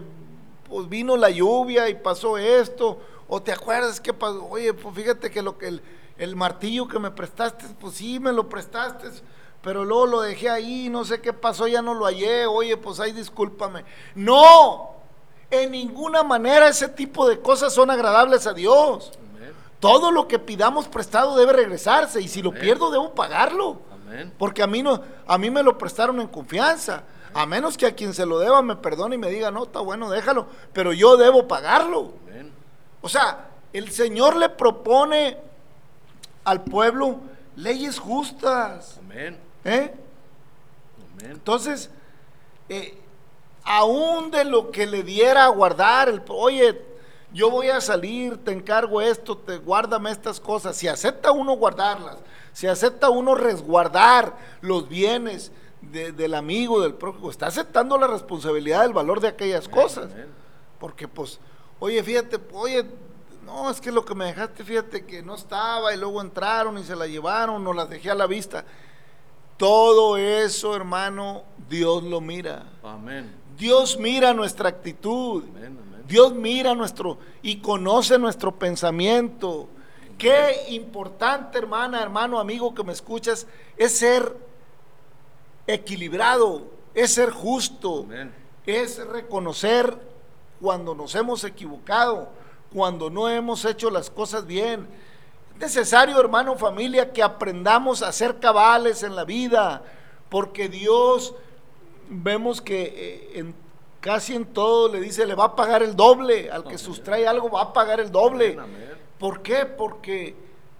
pues 0.69 0.87
vino 0.87 1.17
la 1.17 1.29
lluvia 1.29 1.89
y 1.89 1.95
pasó 1.95 2.37
esto. 2.37 2.97
O 3.27 3.41
te 3.41 3.51
acuerdas 3.51 3.99
que 3.99 4.13
pasó, 4.13 4.47
oye, 4.49 4.73
pues 4.73 4.95
fíjate 4.95 5.29
que 5.29 5.41
lo 5.41 5.57
que 5.57 5.67
el, 5.67 5.81
el 6.17 6.37
martillo 6.37 6.87
que 6.87 6.99
me 6.99 7.11
prestaste, 7.11 7.65
pues 7.81 7.95
sí, 7.95 8.17
me 8.17 8.31
lo 8.31 8.47
prestaste, 8.47 9.09
pero 9.61 9.83
luego 9.83 10.05
lo 10.05 10.21
dejé 10.21 10.49
ahí, 10.49 10.87
no 10.87 11.03
sé 11.03 11.19
qué 11.19 11.33
pasó, 11.33 11.67
ya 11.67 11.81
no 11.81 11.93
lo 11.93 12.05
hallé, 12.05 12.45
oye, 12.45 12.77
pues 12.77 13.01
ahí 13.01 13.11
discúlpame. 13.11 13.83
No, 14.15 14.91
en 15.51 15.69
ninguna 15.71 16.23
manera 16.23 16.69
ese 16.69 16.87
tipo 16.87 17.27
de 17.27 17.41
cosas 17.41 17.73
son 17.73 17.91
agradables 17.91 18.47
a 18.47 18.53
Dios. 18.53 19.11
Amén. 19.35 19.51
Todo 19.81 20.11
lo 20.11 20.29
que 20.29 20.39
pidamos 20.39 20.87
prestado 20.87 21.35
debe 21.35 21.51
regresarse 21.51 22.21
y 22.21 22.29
si 22.29 22.41
lo 22.41 22.53
pierdo 22.53 22.89
debo 22.89 23.13
pagarlo. 23.13 23.93
Amén. 24.15 24.33
Porque 24.37 24.63
a 24.63 24.67
mí 24.67 24.81
no, 24.81 25.01
a 25.27 25.37
mí 25.37 25.49
me 25.49 25.63
lo 25.63 25.77
prestaron 25.77 26.19
en 26.21 26.27
confianza. 26.27 27.03
A 27.33 27.45
menos 27.45 27.77
que 27.77 27.85
a 27.85 27.93
quien 27.93 28.13
se 28.13 28.25
lo 28.25 28.39
deba 28.39 28.61
me 28.61 28.77
perdone 28.77 29.15
y 29.15 29.17
me 29.17 29.29
diga, 29.29 29.51
no, 29.51 29.63
está 29.65 29.81
bueno, 29.81 30.09
déjalo, 30.09 30.47
pero 30.71 30.93
yo 30.93 31.17
debo 31.17 31.47
pagarlo. 31.47 32.13
Amén. 32.27 32.51
O 33.01 33.09
sea, 33.09 33.49
el 33.73 33.91
Señor 33.91 34.37
le 34.37 34.47
propone 34.47 35.37
al 36.45 36.63
pueblo 36.63 37.19
leyes 37.57 37.99
justas. 37.99 38.99
Amén. 38.99 39.37
¿eh? 39.65 39.93
Amén. 41.13 41.31
Entonces, 41.31 41.89
eh, 42.69 42.97
aún 43.65 44.31
de 44.31 44.45
lo 44.45 44.71
que 44.71 44.85
le 44.85 45.03
diera 45.03 45.45
a 45.45 45.49
guardar, 45.49 46.07
el, 46.07 46.21
oye, 46.29 46.81
yo 47.33 47.49
voy 47.49 47.67
a 47.67 47.81
salir, 47.81 48.37
te 48.45 48.53
encargo 48.53 49.01
esto, 49.01 49.37
te 49.37 49.57
guárdame 49.57 50.09
estas 50.09 50.39
cosas. 50.39 50.77
Si 50.77 50.87
acepta 50.87 51.31
uno 51.31 51.53
guardarlas, 51.57 52.17
si 52.55 52.67
acepta 52.67 53.09
uno 53.09 53.35
resguardar 53.35 54.37
los 54.61 54.87
bienes 54.87 55.51
de- 55.81 56.13
del 56.13 56.33
amigo, 56.35 56.79
del 56.81 56.93
prójimo, 56.93 57.29
está 57.29 57.47
aceptando 57.47 57.97
la 57.97 58.07
responsabilidad 58.07 58.83
del 58.83 58.93
valor 58.93 59.19
de 59.19 59.27
aquellas 59.27 59.67
cosas. 59.67 60.09
Porque 60.79 61.05
pues, 61.07 61.37
oye, 61.79 62.01
fíjate, 62.01 62.39
oye, 62.53 62.85
no, 63.45 63.69
es 63.69 63.81
que 63.81 63.91
lo 63.91 64.05
que 64.05 64.15
me 64.15 64.25
dejaste, 64.25 64.63
fíjate 64.63 65.05
que 65.05 65.21
no 65.21 65.35
estaba 65.35 65.93
y 65.93 65.97
luego 65.97 66.21
entraron 66.21 66.77
y 66.77 66.83
se 66.85 66.95
la 66.95 67.07
llevaron, 67.07 67.61
no 67.61 67.73
las 67.73 67.89
dejé 67.89 68.09
a 68.09 68.15
la 68.15 68.25
vista. 68.25 68.63
Todo 69.57 70.17
eso, 70.17 70.75
hermano, 70.75 71.43
Dios 71.69 72.03
lo 72.03 72.19
mira. 72.21 72.63
Amén. 72.83 73.33
Dios 73.57 73.97
mira 73.99 74.33
nuestra 74.33 74.69
actitud. 74.69 75.43
Amén. 75.55 75.77
Amén. 75.81 76.03
Dios 76.07 76.33
mira 76.33 76.73
nuestro 76.75 77.17
y 77.41 77.57
conoce 77.57 78.17
nuestro 78.17 78.53
pensamiento. 78.53 79.69
Qué 80.17 80.65
importante, 80.69 81.57
hermana, 81.57 82.01
hermano, 82.01 82.39
amigo 82.39 82.73
que 82.73 82.83
me 82.83 82.93
escuchas, 82.93 83.45
es 83.75 83.97
ser 83.97 84.35
equilibrado, 85.67 86.63
es 86.93 87.13
ser 87.13 87.31
justo, 87.31 88.03
Amén. 88.03 88.33
es 88.65 89.05
reconocer 89.07 89.97
cuando 90.61 90.95
nos 90.95 91.15
hemos 91.15 91.43
equivocado, 91.43 92.29
cuando 92.73 93.09
no 93.09 93.27
hemos 93.29 93.65
hecho 93.65 93.89
las 93.89 94.09
cosas 94.09 94.45
bien. 94.45 94.87
Es 95.55 95.59
necesario, 95.59 96.19
hermano, 96.19 96.55
familia, 96.55 97.11
que 97.11 97.23
aprendamos 97.23 98.01
a 98.01 98.11
ser 98.11 98.39
cabales 98.39 99.03
en 99.03 99.15
la 99.15 99.25
vida, 99.25 99.83
porque 100.29 100.69
Dios 100.69 101.33
vemos 102.09 102.61
que 102.61 102.83
eh, 102.83 103.39
en, 103.39 103.55
casi 103.99 104.35
en 104.35 104.45
todo 104.45 104.91
le 104.91 104.99
dice, 104.99 105.25
le 105.25 105.35
va 105.35 105.45
a 105.45 105.55
pagar 105.55 105.83
el 105.83 105.95
doble, 105.95 106.49
al 106.51 106.63
que 106.63 106.69
Amén. 106.69 106.79
sustrae 106.79 107.27
algo 107.27 107.49
va 107.49 107.63
a 107.63 107.73
pagar 107.73 107.99
el 107.99 108.11
doble. 108.11 108.53
Amén, 108.53 108.59
amén. 108.59 109.04
¿Por 109.19 109.41
qué? 109.41 109.65
Porque, 109.65 110.35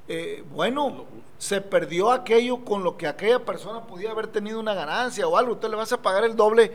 eh, 0.08 0.44
bueno, 0.52 1.06
se 1.38 1.62
perdió 1.62 2.12
aquello 2.12 2.64
con 2.66 2.84
lo 2.84 2.98
que 2.98 3.08
aquella 3.08 3.44
persona 3.46 3.86
podía 3.88 4.12
haber 4.12 4.28
tenido 4.28 4.60
una 4.60 4.74
ganancia 4.74 5.28
o 5.28 5.38
algo. 5.38 5.54
Usted 5.54 5.70
le 5.70 5.76
vas 5.76 5.92
a 5.94 6.02
pagar 6.02 6.24
el 6.24 6.36
doble 6.36 6.72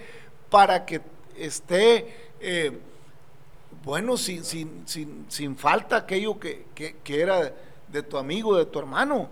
para 0.49 0.85
que 0.87 1.01
esté, 1.37 2.31
eh, 2.41 2.79
bueno, 3.85 4.17
sin, 4.17 4.45
sin, 4.45 4.83
sin, 4.87 5.27
sin 5.29 5.57
falta 5.57 5.97
aquello 5.97 6.39
que, 6.39 6.67
que- 6.75 6.97
que 7.03 7.21
era 7.21 7.53
de 7.89 8.03
tu 8.03 8.17
amigo, 8.19 8.57
de 8.57 8.67
tu 8.67 8.79
hermano. 8.79 9.29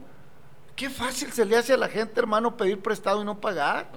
Qué 0.76 0.88
fácil 0.90 1.32
se 1.32 1.44
le 1.44 1.56
hace 1.56 1.72
a 1.74 1.76
la 1.76 1.88
gente, 1.88 2.20
hermano, 2.20 2.56
pedir 2.56 2.80
prestado 2.80 3.20
y 3.20 3.24
no 3.24 3.40
pagar. 3.40 3.88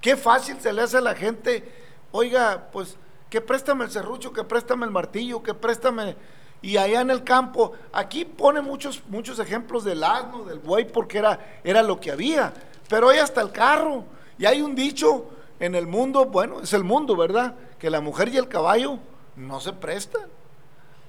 Qué 0.00 0.16
fácil 0.16 0.56
se 0.60 0.72
le 0.72 0.82
hace 0.82 0.96
a 0.96 1.00
la 1.00 1.14
gente, 1.14 1.64
oiga, 2.10 2.68
pues 2.72 2.96
que 3.30 3.40
préstame 3.40 3.84
el 3.84 3.90
serrucho, 3.90 4.32
que 4.32 4.42
préstame 4.44 4.84
el 4.84 4.90
martillo, 4.90 5.42
que 5.42 5.54
préstame. 5.54 6.16
Y 6.62 6.76
allá 6.76 7.00
en 7.00 7.10
el 7.10 7.24
campo, 7.24 7.72
aquí 7.92 8.24
pone 8.24 8.60
muchos, 8.60 9.02
muchos 9.08 9.38
ejemplos 9.40 9.82
del 9.84 10.04
asno, 10.04 10.44
del 10.44 10.60
buey, 10.60 10.84
porque 10.84 11.18
era, 11.18 11.58
era 11.64 11.82
lo 11.82 11.98
que 11.98 12.12
había. 12.12 12.52
Pero 12.88 13.08
hay 13.08 13.18
hasta 13.18 13.40
el 13.40 13.50
carro. 13.50 14.04
Y 14.38 14.46
hay 14.46 14.62
un 14.62 14.74
dicho 14.76 15.26
en 15.58 15.74
el 15.74 15.86
mundo, 15.88 16.26
bueno, 16.26 16.60
es 16.60 16.72
el 16.72 16.84
mundo, 16.84 17.16
¿verdad? 17.16 17.54
Que 17.78 17.90
la 17.90 18.00
mujer 18.00 18.28
y 18.28 18.36
el 18.36 18.48
caballo 18.48 18.98
no 19.34 19.60
se 19.60 19.72
prestan. 19.72 20.22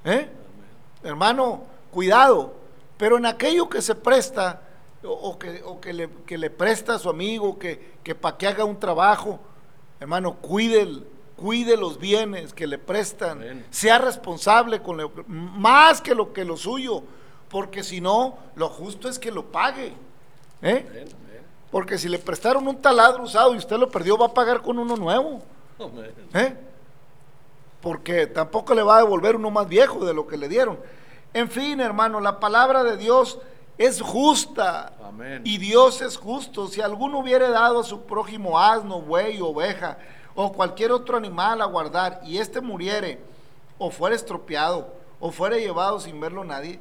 ¿Eh? 0.05 0.27
Hermano, 1.03 1.63
cuidado. 1.91 2.55
Pero 2.97 3.17
en 3.17 3.25
aquello 3.27 3.69
que 3.69 3.81
se 3.81 3.93
presta, 3.95 4.61
o, 5.03 5.37
que, 5.37 5.61
o 5.63 5.79
que 5.79 5.93
le, 5.93 6.09
que 6.25 6.37
le 6.37 6.49
presta 6.49 6.95
a 6.95 6.99
su 6.99 7.09
amigo, 7.09 7.59
que, 7.59 7.93
que 8.03 8.15
para 8.15 8.37
que 8.37 8.47
haga 8.47 8.63
un 8.65 8.79
trabajo, 8.79 9.39
hermano, 9.99 10.35
cuide, 10.35 10.81
el- 10.81 11.07
cuide 11.43 11.75
los 11.75 11.99
bienes 11.99 12.53
que 12.53 12.65
le 12.65 12.77
prestan, 12.77 13.65
sea 13.69 13.97
responsable 13.97 14.81
con 14.81 14.95
lo, 14.95 15.11
más 15.27 15.99
que 15.99 16.15
lo 16.15 16.31
que 16.31 16.45
lo 16.45 16.55
suyo, 16.55 17.03
porque 17.49 17.83
si 17.83 17.99
no, 17.99 18.37
lo 18.55 18.69
justo 18.69 19.09
es 19.09 19.19
que 19.19 19.29
lo 19.29 19.43
pague. 19.51 19.91
¿eh? 20.61 21.05
Porque 21.69 21.97
si 21.97 22.07
le 22.07 22.17
prestaron 22.17 22.65
un 22.65 22.81
taladro 22.81 23.23
usado 23.23 23.53
y 23.53 23.57
usted 23.57 23.75
lo 23.75 23.89
perdió, 23.89 24.17
va 24.17 24.27
a 24.27 24.33
pagar 24.33 24.61
con 24.61 24.79
uno 24.79 24.95
nuevo. 24.95 25.41
¿eh? 26.33 26.55
Porque 27.81 28.25
tampoco 28.25 28.73
le 28.73 28.81
va 28.81 28.95
a 28.95 28.99
devolver 28.99 29.35
uno 29.35 29.51
más 29.51 29.67
viejo 29.67 30.05
de 30.05 30.13
lo 30.13 30.25
que 30.25 30.37
le 30.37 30.47
dieron. 30.47 30.79
En 31.33 31.49
fin, 31.49 31.81
hermano, 31.81 32.21
la 32.21 32.39
palabra 32.39 32.85
de 32.85 32.95
Dios 32.95 33.37
es 33.77 34.01
justa. 34.01 34.93
Amén. 35.03 35.41
Y 35.43 35.57
Dios 35.57 36.01
es 36.01 36.15
justo. 36.15 36.69
Si 36.69 36.79
alguno 36.79 37.19
hubiere 37.19 37.49
dado 37.49 37.81
a 37.81 37.83
su 37.83 38.03
prójimo 38.03 38.57
asno, 38.57 39.01
buey, 39.01 39.41
oveja 39.41 39.97
o 40.35 40.51
cualquier 40.51 40.91
otro 40.91 41.17
animal 41.17 41.61
a 41.61 41.65
guardar 41.65 42.21
y 42.25 42.37
éste 42.37 42.61
muriere 42.61 43.19
o 43.77 43.91
fuera 43.91 44.15
estropeado 44.15 44.93
o 45.19 45.31
fuera 45.31 45.57
llevado 45.57 45.99
sin 45.99 46.19
verlo 46.19 46.43
nadie, 46.43 46.79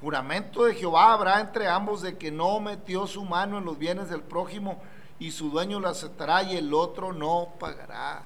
juramento 0.00 0.64
de 0.64 0.74
Jehová 0.74 1.12
habrá 1.12 1.40
entre 1.40 1.68
ambos 1.68 2.02
de 2.02 2.16
que 2.16 2.30
no 2.30 2.60
metió 2.60 3.06
su 3.06 3.24
mano 3.24 3.58
en 3.58 3.64
los 3.64 3.78
bienes 3.78 4.10
del 4.10 4.22
prójimo 4.22 4.80
y 5.18 5.30
su 5.30 5.50
dueño 5.50 5.80
lo 5.80 5.88
aceptará 5.88 6.42
y 6.42 6.56
el 6.56 6.72
otro 6.74 7.12
no 7.12 7.48
pagará. 7.58 8.24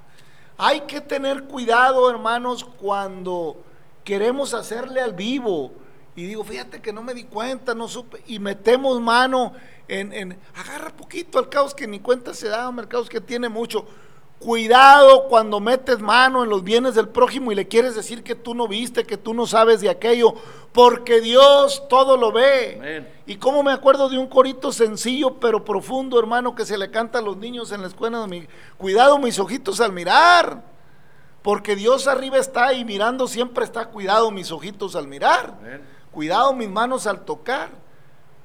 Hay 0.58 0.82
que 0.82 1.00
tener 1.00 1.44
cuidado, 1.44 2.10
hermanos, 2.10 2.64
cuando 2.64 3.56
queremos 4.04 4.52
hacerle 4.54 5.00
al 5.00 5.14
vivo. 5.14 5.72
Y 6.14 6.26
digo, 6.26 6.44
fíjate 6.44 6.82
que 6.82 6.92
no 6.92 7.02
me 7.02 7.14
di 7.14 7.24
cuenta, 7.24 7.74
no 7.74 7.88
supe. 7.88 8.22
Y 8.26 8.38
metemos 8.38 9.00
mano 9.00 9.54
en, 9.88 10.12
en 10.12 10.38
agarra 10.54 10.90
poquito 10.90 11.38
al 11.38 11.48
caos 11.48 11.74
que 11.74 11.86
ni 11.86 12.00
cuenta 12.00 12.34
se 12.34 12.48
da, 12.48 12.70
mercados 12.70 13.08
que 13.08 13.20
tiene 13.20 13.48
mucho. 13.48 13.86
Cuidado 14.42 15.28
cuando 15.28 15.60
metes 15.60 16.00
mano 16.00 16.42
en 16.42 16.50
los 16.50 16.64
bienes 16.64 16.94
del 16.96 17.08
prójimo 17.08 17.52
y 17.52 17.54
le 17.54 17.68
quieres 17.68 17.94
decir 17.94 18.24
que 18.24 18.34
tú 18.34 18.54
no 18.54 18.66
viste, 18.66 19.04
que 19.04 19.16
tú 19.16 19.34
no 19.34 19.46
sabes 19.46 19.80
de 19.80 19.88
aquello, 19.88 20.34
porque 20.72 21.20
Dios 21.20 21.84
todo 21.88 22.16
lo 22.16 22.32
ve. 22.32 22.74
Amén. 22.78 23.08
Y 23.26 23.36
como 23.36 23.62
me 23.62 23.70
acuerdo 23.72 24.08
de 24.08 24.18
un 24.18 24.26
corito 24.26 24.72
sencillo 24.72 25.34
pero 25.38 25.64
profundo, 25.64 26.18
hermano, 26.18 26.54
que 26.56 26.64
se 26.64 26.76
le 26.76 26.90
canta 26.90 27.20
a 27.20 27.22
los 27.22 27.36
niños 27.36 27.70
en 27.70 27.82
la 27.82 27.86
escuela. 27.88 28.20
de 28.20 28.26
mi- 28.26 28.48
Cuidado 28.78 29.16
mis 29.18 29.38
ojitos 29.38 29.80
al 29.80 29.92
mirar, 29.92 30.64
porque 31.42 31.76
Dios 31.76 32.08
arriba 32.08 32.38
está 32.38 32.72
y 32.72 32.84
mirando 32.84 33.28
siempre 33.28 33.64
está. 33.64 33.86
Cuidado 33.90 34.30
mis 34.32 34.50
ojitos 34.50 34.96
al 34.96 35.06
mirar. 35.06 35.56
Amén. 35.60 35.82
Cuidado 36.10 36.52
mis 36.52 36.68
manos 36.68 37.06
al 37.06 37.24
tocar, 37.24 37.70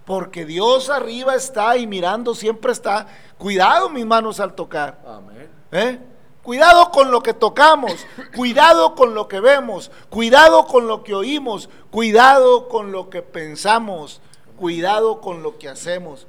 porque 0.06 0.46
Dios 0.46 0.90
arriba 0.92 1.34
está 1.36 1.76
y 1.76 1.88
mirando 1.88 2.36
siempre 2.36 2.72
está. 2.72 3.08
Cuidado 3.40 3.90
mis 3.90 4.06
manos 4.06 4.40
al 4.40 4.54
tocar. 4.54 5.00
Amén. 5.06 5.57
¿Eh? 5.72 6.00
Cuidado 6.44 6.92
con 6.92 7.12
lo 7.12 7.22
que 7.22 7.34
tocamos, 7.34 8.06
cuidado 8.34 8.96
con 8.96 9.14
lo 9.14 9.28
que 9.28 9.42
vemos, 9.42 9.92
cuidado 10.10 10.66
con 10.66 10.88
lo 10.88 11.04
que 11.04 11.14
oímos, 11.14 11.70
cuidado 11.92 12.70
con 12.70 12.94
lo 12.94 13.10
que 13.10 13.22
pensamos, 13.22 14.22
cuidado 14.56 15.20
con 15.20 15.44
lo 15.44 15.58
que 15.58 15.68
hacemos. 15.68 16.26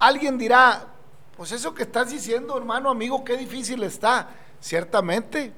Alguien 0.00 0.38
dirá, 0.38 0.86
pues 1.36 1.52
eso 1.52 1.72
que 1.72 1.84
estás 1.84 2.10
diciendo, 2.10 2.56
hermano, 2.58 2.90
amigo, 2.90 3.24
qué 3.24 3.36
difícil 3.36 3.84
está. 3.84 4.28
Ciertamente, 4.60 5.52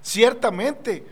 ciertamente, 0.00 1.06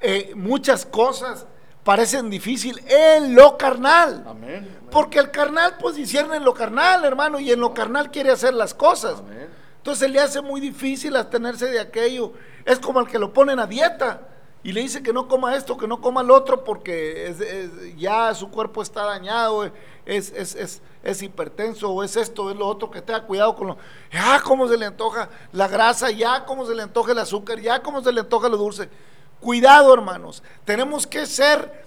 eh, 0.00 0.32
muchas 0.34 0.84
cosas 0.84 1.46
parecen 1.84 2.28
difíciles 2.28 2.84
en 2.88 3.32
lo 3.32 3.56
carnal. 3.56 4.24
Amén. 4.26 4.56
Amén. 4.56 4.88
Porque 4.90 5.20
el 5.20 5.30
carnal 5.30 5.76
pues 5.78 5.94
discierne 5.94 6.38
en 6.38 6.44
lo 6.44 6.52
carnal, 6.52 7.04
hermano, 7.04 7.38
y 7.38 7.52
en 7.52 7.60
lo 7.60 7.72
carnal 7.72 8.10
quiere 8.10 8.32
hacer 8.32 8.54
las 8.54 8.74
cosas. 8.74 9.20
Amén. 9.20 9.55
Entonces 9.86 10.10
le 10.10 10.18
hace 10.18 10.40
muy 10.40 10.60
difícil 10.60 11.14
abstenerse 11.14 11.66
de 11.66 11.78
aquello. 11.78 12.32
Es 12.64 12.80
como 12.80 12.98
el 12.98 13.06
que 13.06 13.20
lo 13.20 13.32
ponen 13.32 13.60
a 13.60 13.68
dieta 13.68 14.26
y 14.64 14.72
le 14.72 14.80
dice 14.80 15.00
que 15.00 15.12
no 15.12 15.28
coma 15.28 15.54
esto, 15.54 15.76
que 15.76 15.86
no 15.86 16.00
coma 16.00 16.24
lo 16.24 16.34
otro, 16.34 16.64
porque 16.64 17.94
ya 17.96 18.34
su 18.34 18.50
cuerpo 18.50 18.82
está 18.82 19.04
dañado, 19.04 19.70
es, 20.04 20.32
es, 20.32 20.82
es 21.04 21.22
hipertenso, 21.22 21.88
o 21.88 22.02
es 22.02 22.16
esto, 22.16 22.50
es 22.50 22.56
lo 22.56 22.66
otro, 22.66 22.90
que 22.90 23.00
tenga 23.00 23.22
cuidado 23.22 23.54
con 23.54 23.68
lo. 23.68 23.76
Ya, 24.10 24.40
cómo 24.42 24.66
se 24.66 24.76
le 24.76 24.86
antoja 24.86 25.28
la 25.52 25.68
grasa, 25.68 26.10
ya, 26.10 26.44
cómo 26.44 26.66
se 26.66 26.74
le 26.74 26.82
antoja 26.82 27.12
el 27.12 27.18
azúcar, 27.18 27.60
ya, 27.60 27.80
cómo 27.80 28.02
se 28.02 28.10
le 28.10 28.22
antoja 28.22 28.48
lo 28.48 28.56
dulce. 28.56 28.90
Cuidado, 29.38 29.94
hermanos. 29.94 30.42
Tenemos 30.64 31.06
que 31.06 31.26
ser 31.26 31.86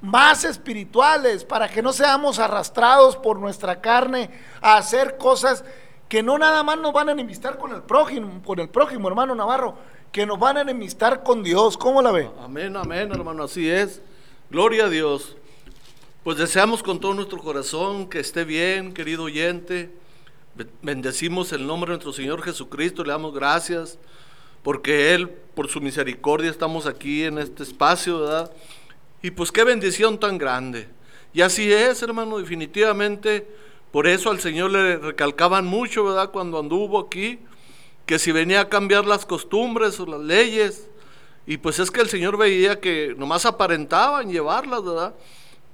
más 0.00 0.44
espirituales 0.44 1.44
para 1.44 1.68
que 1.68 1.82
no 1.82 1.92
seamos 1.92 2.38
arrastrados 2.38 3.16
por 3.16 3.38
nuestra 3.38 3.82
carne 3.82 4.30
a 4.62 4.78
hacer 4.78 5.18
cosas 5.18 5.62
que 6.08 6.22
no 6.22 6.38
nada 6.38 6.62
más 6.62 6.78
nos 6.78 6.92
van 6.92 7.08
a 7.08 7.12
enemistar 7.12 7.58
con 7.58 7.72
el 7.74 7.82
prójimo, 7.82 8.42
con 8.42 8.58
el 8.58 8.68
prójimo, 8.68 9.08
hermano 9.08 9.34
Navarro, 9.34 9.76
que 10.12 10.24
nos 10.24 10.38
van 10.38 10.56
a 10.56 10.62
enemistar 10.62 11.22
con 11.22 11.42
Dios. 11.42 11.76
¿Cómo 11.76 12.00
la 12.00 12.10
ve? 12.12 12.30
Amén, 12.42 12.76
amén, 12.76 13.10
hermano, 13.12 13.44
así 13.44 13.68
es. 13.68 14.00
Gloria 14.50 14.86
a 14.86 14.88
Dios. 14.88 15.36
Pues 16.24 16.38
deseamos 16.38 16.82
con 16.82 16.98
todo 17.00 17.14
nuestro 17.14 17.38
corazón 17.38 18.08
que 18.08 18.20
esté 18.20 18.44
bien, 18.44 18.92
querido 18.94 19.24
oyente. 19.24 19.90
Be- 20.54 20.66
Bendecimos 20.82 21.52
el 21.52 21.66
nombre 21.66 21.90
de 21.90 21.96
nuestro 21.96 22.12
Señor 22.12 22.42
Jesucristo, 22.42 23.04
le 23.04 23.10
damos 23.12 23.34
gracias 23.34 23.98
porque 24.62 25.14
Él, 25.14 25.28
por 25.28 25.68
su 25.68 25.80
misericordia, 25.80 26.50
estamos 26.50 26.86
aquí 26.86 27.24
en 27.24 27.38
este 27.38 27.62
espacio, 27.62 28.20
¿verdad? 28.20 28.50
Y 29.22 29.30
pues 29.30 29.52
qué 29.52 29.64
bendición 29.64 30.18
tan 30.18 30.36
grande. 30.36 30.88
Y 31.32 31.42
así 31.42 31.72
es, 31.72 32.02
hermano, 32.02 32.38
definitivamente. 32.38 33.46
Por 33.92 34.06
eso 34.06 34.30
al 34.30 34.40
Señor 34.40 34.70
le 34.70 34.96
recalcaban 34.96 35.66
mucho, 35.66 36.04
¿verdad? 36.04 36.30
Cuando 36.30 36.58
anduvo 36.58 36.98
aquí, 36.98 37.38
que 38.04 38.18
si 38.18 38.32
venía 38.32 38.62
a 38.62 38.68
cambiar 38.68 39.06
las 39.06 39.24
costumbres 39.24 39.98
o 40.00 40.06
las 40.06 40.20
leyes, 40.20 40.88
y 41.46 41.56
pues 41.56 41.78
es 41.78 41.90
que 41.90 42.02
el 42.02 42.08
Señor 42.10 42.36
veía 42.36 42.80
que 42.80 43.14
nomás 43.16 43.46
aparentaban 43.46 44.30
llevarlas, 44.30 44.84
¿verdad? 44.84 45.14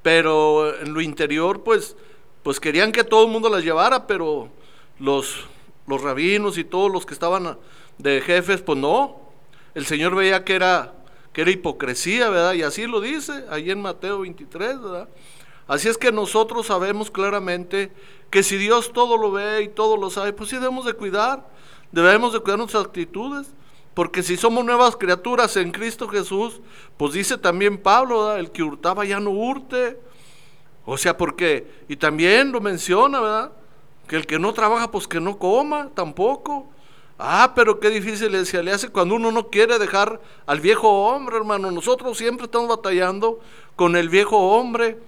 Pero 0.02 0.78
en 0.80 0.94
lo 0.94 1.00
interior, 1.00 1.64
pues, 1.64 1.96
pues 2.44 2.60
querían 2.60 2.92
que 2.92 3.02
todo 3.02 3.24
el 3.24 3.32
mundo 3.32 3.48
las 3.48 3.64
llevara, 3.64 4.06
pero 4.06 4.48
los, 5.00 5.46
los 5.88 6.00
rabinos 6.00 6.58
y 6.58 6.64
todos 6.64 6.92
los 6.92 7.04
que 7.04 7.14
estaban 7.14 7.58
de 7.98 8.20
jefes, 8.20 8.60
pues 8.62 8.78
no. 8.78 9.20
El 9.74 9.86
Señor 9.86 10.14
veía 10.14 10.44
que 10.44 10.54
era, 10.54 10.94
que 11.32 11.42
era 11.42 11.50
hipocresía, 11.50 12.28
¿verdad? 12.30 12.52
Y 12.52 12.62
así 12.62 12.86
lo 12.86 13.00
dice 13.00 13.44
ahí 13.50 13.72
en 13.72 13.82
Mateo 13.82 14.20
23, 14.20 14.80
¿verdad? 14.80 15.08
Así 15.66 15.88
es 15.88 15.96
que 15.96 16.12
nosotros 16.12 16.66
sabemos 16.66 17.10
claramente 17.10 17.90
que 18.30 18.42
si 18.42 18.56
Dios 18.56 18.92
todo 18.92 19.16
lo 19.16 19.30
ve 19.32 19.62
y 19.62 19.68
todo 19.68 19.96
lo 19.96 20.10
sabe, 20.10 20.32
pues 20.32 20.50
sí 20.50 20.56
debemos 20.56 20.84
de 20.84 20.92
cuidar, 20.94 21.48
debemos 21.92 22.32
de 22.32 22.40
cuidar 22.40 22.58
nuestras 22.58 22.84
actitudes, 22.84 23.54
porque 23.94 24.22
si 24.22 24.36
somos 24.36 24.64
nuevas 24.64 24.96
criaturas 24.96 25.56
en 25.56 25.70
Cristo 25.70 26.08
Jesús, 26.08 26.60
pues 26.96 27.12
dice 27.12 27.38
también 27.38 27.78
Pablo, 27.78 28.26
¿verdad? 28.26 28.40
el 28.40 28.50
que 28.50 28.62
hurtaba 28.62 29.04
ya 29.04 29.20
no 29.20 29.30
hurte, 29.30 29.98
o 30.84 30.98
sea, 30.98 31.16
porque, 31.16 31.66
y 31.88 31.96
también 31.96 32.52
lo 32.52 32.60
menciona, 32.60 33.20
¿verdad? 33.20 33.52
Que 34.06 34.16
el 34.16 34.26
que 34.26 34.38
no 34.38 34.52
trabaja, 34.52 34.90
pues 34.90 35.08
que 35.08 35.20
no 35.20 35.38
coma 35.38 35.88
tampoco. 35.94 36.68
Ah, 37.18 37.52
pero 37.54 37.78
qué 37.80 37.90
difícil 37.90 38.44
se 38.44 38.62
le 38.62 38.72
hace 38.72 38.88
cuando 38.88 39.14
uno 39.14 39.30
no 39.30 39.48
quiere 39.48 39.78
dejar 39.78 40.20
al 40.46 40.60
viejo 40.60 40.90
hombre, 41.06 41.36
hermano. 41.36 41.70
Nosotros 41.70 42.18
siempre 42.18 42.46
estamos 42.46 42.68
batallando 42.68 43.40
con 43.76 43.96
el 43.96 44.08
viejo 44.08 44.36
hombre. 44.36 44.98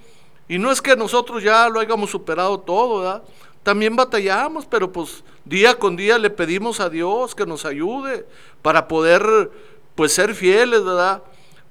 Y 0.49 0.59
no 0.59 0.71
es 0.71 0.81
que 0.81 0.97
nosotros 0.97 1.43
ya 1.43 1.69
lo 1.69 1.81
hayamos 1.81 2.11
superado 2.11 2.61
todo, 2.61 3.01
¿verdad? 3.01 3.23
También 3.63 3.97
batallamos, 3.97 4.65
pero 4.65 4.93
pues 4.93 5.25
día 5.45 5.77
con 5.77 5.97
día 5.97 6.19
le 6.19 6.31
pedimos 6.31 6.79
a 6.79 6.89
Dios 6.89 7.35
que 7.35 7.47
nos 7.47 7.65
ayude 7.65 8.25
para 8.63 8.87
poder 8.87 9.51
pues 9.97 10.13
ser 10.13 10.35
fieles, 10.35 10.85
¿verdad? 10.85 11.23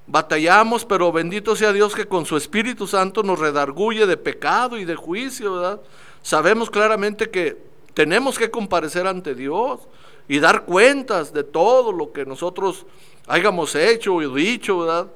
Batallamos, 0.05 0.83
pero 0.83 1.11
bendito 1.11 1.55
sea 1.55 1.71
Dios 1.71 1.95
que 1.95 2.05
con 2.05 2.25
su 2.25 2.35
Espíritu 2.35 2.85
Santo 2.85 3.23
nos 3.23 3.39
redarguye 3.39 4.05
de 4.05 4.17
pecado 4.17 4.77
y 4.77 4.83
de 4.83 4.95
juicio, 4.95 5.53
¿verdad? 5.53 5.79
Sabemos 6.21 6.69
claramente 6.69 7.29
que 7.29 7.57
tenemos 7.93 8.37
que 8.37 8.51
comparecer 8.51 9.07
ante 9.07 9.33
Dios 9.33 9.79
y 10.27 10.39
dar 10.39 10.65
cuentas 10.65 11.31
de 11.31 11.43
todo 11.43 11.93
lo 11.93 12.11
que 12.11 12.25
nosotros 12.25 12.85
hayamos 13.25 13.73
hecho 13.73 14.21
y 14.21 14.33
dicho, 14.33 14.79
¿verdad? 14.79 15.07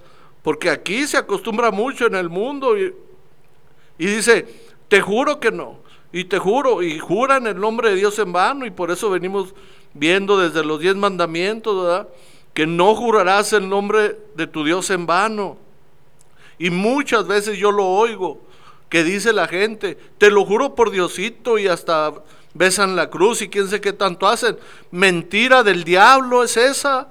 Porque 0.42 0.70
aquí 0.70 1.06
se 1.06 1.18
acostumbra 1.18 1.72
mucho 1.72 2.06
en 2.06 2.16
el 2.16 2.30
mundo 2.30 2.78
y, 2.78 2.94
y 4.00 4.08
dice, 4.08 4.48
te 4.88 5.02
juro 5.02 5.40
que 5.40 5.52
no, 5.52 5.78
y 6.12 6.24
te 6.24 6.40
juro, 6.40 6.82
y 6.82 6.98
jura 6.98 7.38
en 7.38 7.46
el 7.46 7.60
nombre 7.60 7.92
de 7.92 7.98
Dios 7.98 8.18
en 8.18 8.32
vano, 8.34 8.66
y 8.66 8.72
por 8.72 8.90
eso 8.90 9.12
venimos 9.12 9.54
viendo 9.94 10.40
desde 10.40 10.66
los 10.66 10.80
diez 10.80 10.96
mandamientos, 10.96 11.84
¿verdad? 11.84 12.10
Que 12.56 12.66
no 12.66 12.96
jurarás 12.96 13.54
el 13.54 13.70
nombre 13.70 14.18
de 14.36 14.48
tu 14.48 14.64
Dios 14.64 14.90
en 14.90 15.06
vano. 15.06 15.58
Y 16.58 16.72
muchas 16.72 17.28
veces 17.28 17.60
yo 17.60 17.72
lo 17.72 17.86
oigo, 17.86 18.42
que 18.90 19.04
dice 19.04 19.34
la 19.34 19.48
gente, 19.48 19.98
te 20.18 20.32
lo 20.32 20.46
juro 20.46 20.74
por 20.74 20.90
Diosito, 20.90 21.60
y 21.60 21.68
hasta 21.68 22.14
besan 22.54 22.96
la 22.96 23.10
cruz 23.10 23.42
y 23.42 23.50
quién 23.50 23.68
sé 23.68 23.82
qué 23.82 23.94
tanto 23.94 24.28
hacen. 24.28 24.58
Mentira 24.92 25.64
del 25.64 25.84
diablo 25.84 26.44
es 26.44 26.58
esa. 26.58 27.10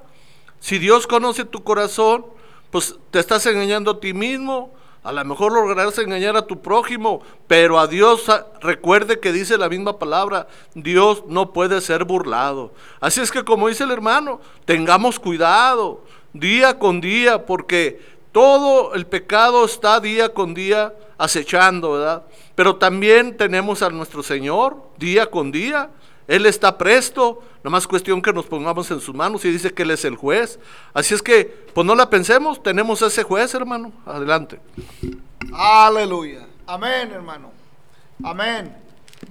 Si 0.61 0.79
Dios 0.79 1.07
conoce 1.07 1.45
tu 1.45 1.63
corazón, 1.63 2.27
pues 2.71 2.97
te 3.11 3.21
estás 3.21 3.47
engañando 3.47 3.93
a 3.93 4.01
ti 4.01 4.13
mismo. 4.13 4.75
A 5.09 5.13
lo 5.13 5.25
mejor 5.25 5.53
lograrás 5.53 5.97
engañar 5.97 6.37
a 6.37 6.47
tu 6.47 6.61
prójimo, 6.61 7.23
pero 7.47 7.79
a 7.79 7.87
Dios 7.87 8.29
a- 8.29 8.47
recuerde 8.61 9.21
que 9.21 9.33
dice 9.33 9.57
la 9.57 9.71
misma 9.71 9.99
palabra, 9.99 10.49
Dios 10.75 11.25
no 11.27 11.55
puede 11.55 11.81
ser 11.81 12.05
burlado. 12.05 12.75
Así 13.01 13.23
es 13.23 13.33
que 13.33 13.43
como 13.43 13.69
dice 13.69 13.85
el 13.85 13.91
hermano, 13.91 14.39
tengamos 14.67 15.19
cuidado 15.19 16.05
día 16.35 16.79
con 16.79 17.01
día, 17.01 17.47
porque 17.47 18.03
todo 18.33 18.93
el 18.93 19.07
pecado 19.07 19.65
está 19.65 19.99
día 19.99 20.35
con 20.35 20.53
día 20.53 20.93
acechando, 21.17 21.93
¿verdad? 21.93 22.25
Pero 22.55 22.77
también 22.77 23.35
tenemos 23.39 23.81
a 23.81 23.89
nuestro 23.89 24.23
Señor 24.23 24.77
día 24.99 25.31
con 25.31 25.51
día. 25.51 25.89
Él 26.29 26.45
está 26.45 26.77
presto, 26.77 27.43
nomás 27.65 27.87
cuestión 27.87 28.21
que 28.21 28.35
nos 28.35 28.45
pongamos 28.45 28.91
en 28.91 29.01
sus 29.01 29.15
manos 29.15 29.45
y 29.47 29.51
dice 29.51 29.73
que 29.73 29.83
Él 29.83 29.91
es 29.91 30.05
el 30.05 30.15
juez. 30.15 30.61
Así 30.93 31.15
es 31.15 31.23
que, 31.23 31.47
pues 31.75 31.87
no 31.87 31.95
la 31.95 32.11
pensemos, 32.11 32.63
tenemos 32.63 33.01
ese 33.01 33.23
juez, 33.23 33.55
hermano. 33.55 33.93
Adelante. 34.05 34.61
Aleluya. 35.53 36.47
Amén, 36.67 37.11
hermano. 37.11 37.51
Amén. 38.23 38.77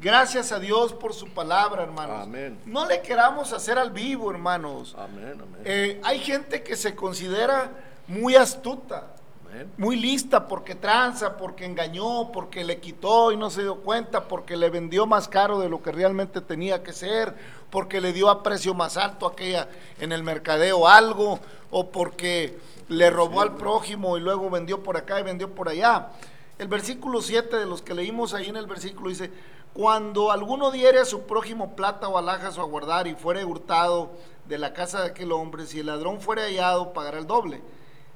Gracias 0.02 0.52
a 0.52 0.60
Dios 0.60 0.92
por 0.92 1.14
su 1.14 1.28
palabra, 1.30 1.84
hermanos. 1.84 2.24
Amén. 2.24 2.60
No 2.66 2.88
le 2.88 3.02
queramos 3.02 3.54
hacer 3.54 3.78
al 3.78 3.92
vivo, 3.92 4.32
hermanos. 4.32 4.96
Amén, 4.98 5.34
amén. 5.34 5.62
Eh, 5.66 6.02
hay 6.04 6.20
gente 6.20 6.64
que 6.64 6.76
se 6.76 6.96
considera 6.96 7.72
muy 8.08 8.36
astuta, 8.36 9.16
amén. 9.52 9.72
muy 9.78 9.96
lista 9.96 10.48
porque 10.48 10.76
tranza, 10.76 11.38
porque 11.38 11.66
engañó, 11.66 12.32
porque 12.32 12.64
le 12.64 12.80
quitó 12.80 13.32
y 13.32 13.38
no 13.38 13.50
se 13.50 13.64
dio 13.64 13.78
cuenta, 13.78 14.28
porque 14.28 14.58
le 14.58 14.70
vendió 14.70 15.06
más 15.06 15.28
caro 15.28 15.60
de 15.60 15.70
lo 15.70 15.82
que 15.82 15.92
realmente 15.92 16.42
tenía 16.42 16.84
que 16.84 16.94
ser, 16.94 17.34
porque 17.70 18.02
le 18.02 18.14
dio 18.14 18.30
a 18.30 18.44
precio 18.44 18.74
más 18.74 18.98
alto 18.98 19.26
aquella 19.26 19.70
en 20.00 20.12
el 20.12 20.24
mercadeo 20.24 20.88
algo, 20.88 21.40
o 21.72 21.90
porque 21.90 22.58
le 22.90 23.10
robó 23.10 23.42
al 23.42 23.56
prójimo 23.56 24.18
y 24.18 24.22
luego 24.22 24.50
vendió 24.50 24.84
por 24.84 24.98
acá 24.98 25.20
y 25.20 25.24
vendió 25.24 25.54
por 25.54 25.70
allá. 25.70 26.10
El 26.58 26.68
versículo 26.68 27.22
7 27.22 27.58
de 27.58 27.66
los 27.66 27.82
que 27.82 27.94
leímos 27.94 28.34
ahí 28.34 28.50
en 28.50 28.58
el 28.58 28.66
versículo 28.66 29.10
dice, 29.10 29.32
cuando 29.74 30.32
alguno 30.32 30.72
diere 30.72 31.00
a 31.00 31.06
su 31.06 31.28
prójimo 31.28 31.76
plata 31.76 32.08
o 32.08 32.18
alhajas 32.18 32.58
o 32.58 32.62
a 32.62 32.66
guardar 32.66 33.08
y 33.08 33.14
fuere 33.14 33.46
hurtado 33.46 34.10
de 34.48 34.58
la 34.58 34.74
casa 34.74 35.02
de 35.02 35.10
aquel 35.10 35.32
hombre, 35.32 35.68
si 35.68 35.80
el 35.80 35.86
ladrón 35.86 36.20
fuere 36.20 36.42
hallado, 36.44 36.94
pagará 36.94 37.20
el 37.20 37.28
doble. 37.28 37.62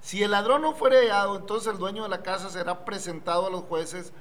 Si 0.02 0.24
el 0.24 0.32
ladrón 0.32 0.64
no 0.64 0.74
fuere 0.74 0.98
hallado, 0.98 1.38
entonces 1.38 1.72
el 1.72 1.80
dueño 1.80 2.04
de 2.04 2.10
la 2.10 2.24
casa 2.24 2.50
será 2.50 2.86
presentado 2.86 3.48
a 3.48 3.50
los 3.50 3.64
jueces 3.64 4.12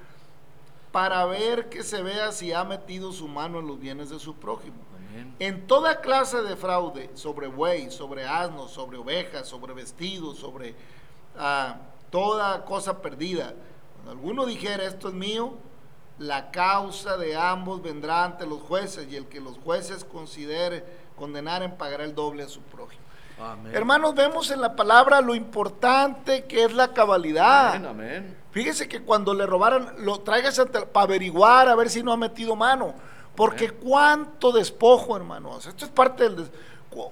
para 0.93 1.25
ver 1.25 1.69
que 1.69 1.83
se 1.83 2.03
vea 2.03 2.33
si 2.33 2.53
ha 2.53 2.65
metido 2.65 3.13
su 3.13 3.29
mano 3.29 3.61
en 3.61 3.67
los 3.67 3.81
bienes 3.81 4.11
de 4.11 4.19
su 4.19 4.35
prójimo. 4.35 4.77
Amén. 5.11 5.35
En 5.39 5.67
toda 5.67 6.01
clase 6.01 6.43
de 6.43 6.57
fraude, 6.57 7.11
sobre 7.15 7.47
buey, 7.47 7.91
sobre 7.91 8.27
asnos, 8.27 8.73
sobre 8.73 8.99
ovejas, 8.99 9.49
sobre 9.49 9.73
vestidos, 9.73 10.39
sobre 10.39 10.75
ah, 11.39 11.77
toda 12.11 12.65
cosa 12.65 13.01
perdida. 13.01 13.55
Cuando 13.95 14.11
alguno 14.13 14.47
dijera 14.47 14.85
esto 14.85 15.09
es 15.09 15.15
mío, 15.15 15.55
la 16.19 16.51
causa 16.51 17.17
de 17.17 17.35
ambos 17.37 17.81
vendrá 17.81 18.25
ante 18.25 18.47
los 18.47 18.61
jueces 18.61 19.11
y 19.11 19.17
el 19.17 19.27
que 19.27 19.41
los 19.41 19.57
jueces 19.59 20.05
considere 20.05 20.85
condenaren 21.17 21.77
pagará 21.77 22.05
el 22.05 22.15
doble 22.15 22.43
a 22.43 22.49
su 22.49 22.61
prójimo. 22.61 23.00
Amén. 23.41 23.75
Hermanos, 23.75 24.15
vemos 24.15 24.51
en 24.51 24.61
la 24.61 24.77
palabra 24.77 25.21
lo 25.21 25.35
importante 25.35 26.45
que 26.45 26.65
es 26.65 26.73
la 26.73 26.93
cabalidad. 26.93 27.75
Amén, 27.75 27.87
amén. 27.87 28.37
Fíjese 28.53 28.89
que 28.89 29.01
cuando 29.03 29.33
le 29.35 29.47
robaran, 29.47 29.95
lo 29.99 30.21
traigas 30.21 30.61
para 30.93 31.05
averiguar, 31.05 31.69
a 31.69 31.75
ver 31.77 31.89
si 31.89 32.03
no 32.03 32.13
ha 32.13 32.17
metido 32.17 32.57
mano. 32.57 32.95
Porque 33.37 33.71
cuánto 33.71 34.53
despojo, 34.53 35.17
hermanos. 35.17 35.67
Esto 35.67 35.85
es 35.85 35.91
parte 35.91 36.25
del... 36.25 36.37
des- 36.37 36.51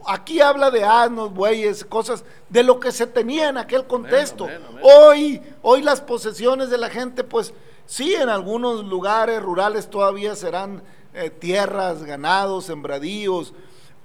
Aquí 0.08 0.40
habla 0.40 0.72
de 0.72 0.84
asnos, 0.84 1.32
bueyes, 1.32 1.84
cosas 1.84 2.24
de 2.48 2.64
lo 2.64 2.80
que 2.80 2.90
se 2.90 3.06
tenía 3.06 3.48
en 3.48 3.56
aquel 3.58 3.86
contexto. 3.86 4.44
amén, 4.46 4.60
amén. 4.68 4.82
Hoy, 4.82 5.42
hoy 5.62 5.82
las 5.82 6.00
posesiones 6.00 6.68
de 6.68 6.78
la 6.78 6.90
gente, 6.90 7.22
pues 7.22 7.54
sí, 7.86 8.12
en 8.14 8.28
algunos 8.28 8.84
lugares 8.84 9.40
rurales 9.40 9.88
todavía 9.88 10.34
serán 10.34 10.82
eh, 11.14 11.30
tierras, 11.30 12.02
ganados, 12.02 12.64
sembradíos, 12.64 13.54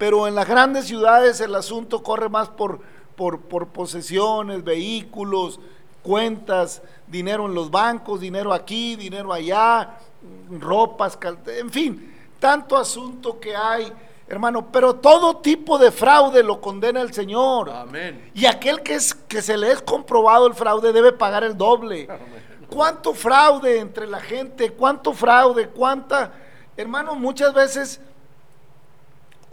pero 0.04 0.28
en 0.28 0.36
las 0.36 0.50
grandes 0.50 0.88
ciudades 0.88 1.40
el 1.40 1.56
asunto 1.56 2.04
corre 2.04 2.28
más 2.28 2.50
por, 2.50 2.82
por, 3.16 3.40
por 3.40 3.70
posesiones, 3.70 4.62
vehículos, 4.62 5.62
cuentas, 6.02 6.82
dinero 7.08 7.46
en 7.46 7.54
los 7.54 7.72
bancos, 7.72 8.20
dinero 8.20 8.52
aquí, 8.52 8.98
dinero 8.98 9.32
allá, 9.32 9.92
ropas, 10.60 11.18
en 11.48 11.70
fin, 11.70 12.14
tanto 12.38 12.76
asunto 12.76 13.40
que 13.40 13.56
hay, 13.56 13.94
hermano, 14.28 14.68
pero 14.74 14.96
todo 14.96 15.38
tipo 15.38 15.78
de 15.78 15.90
fraude 15.90 16.44
lo 16.44 16.60
condena 16.60 17.00
el 17.00 17.14
Señor. 17.14 17.70
Amén. 17.70 18.30
Y 18.34 18.46
aquel 18.46 18.82
que, 18.82 18.96
es, 18.96 19.14
que 19.14 19.42
se 19.42 19.56
le 19.56 19.72
es 19.72 19.82
comprobado 19.82 20.48
el 20.48 20.54
fraude 20.54 20.92
debe 20.92 21.14
pagar 21.14 21.46
el 21.46 21.58
doble. 21.58 22.10
¿Cuánto 22.70 23.14
fraude 23.14 23.80
entre 23.80 24.06
la 24.06 24.20
gente? 24.20 24.72
¿Cuánto 24.72 25.14
fraude? 25.14 25.70
¿Cuánta? 25.70 26.34
Hermano, 26.76 27.16
muchas 27.16 27.54
veces 27.54 28.02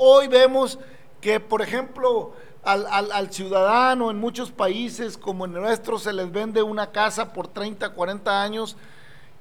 hoy 0.02 0.28
vemos 0.28 0.78
que, 1.20 1.40
por 1.40 1.60
ejemplo, 1.60 2.32
al, 2.62 3.30
ciudadano 3.30 4.10
en 4.10 4.16
muchos 4.16 4.50
países 4.50 5.18
como 5.18 5.44
en 5.44 5.52
nuestro 5.52 5.98
se 5.98 6.14
les 6.14 6.32
vende 6.32 6.62
una 6.62 6.90
casa 6.90 7.34
por 7.34 7.48
30, 7.48 7.90
40 7.90 8.42
años 8.42 8.76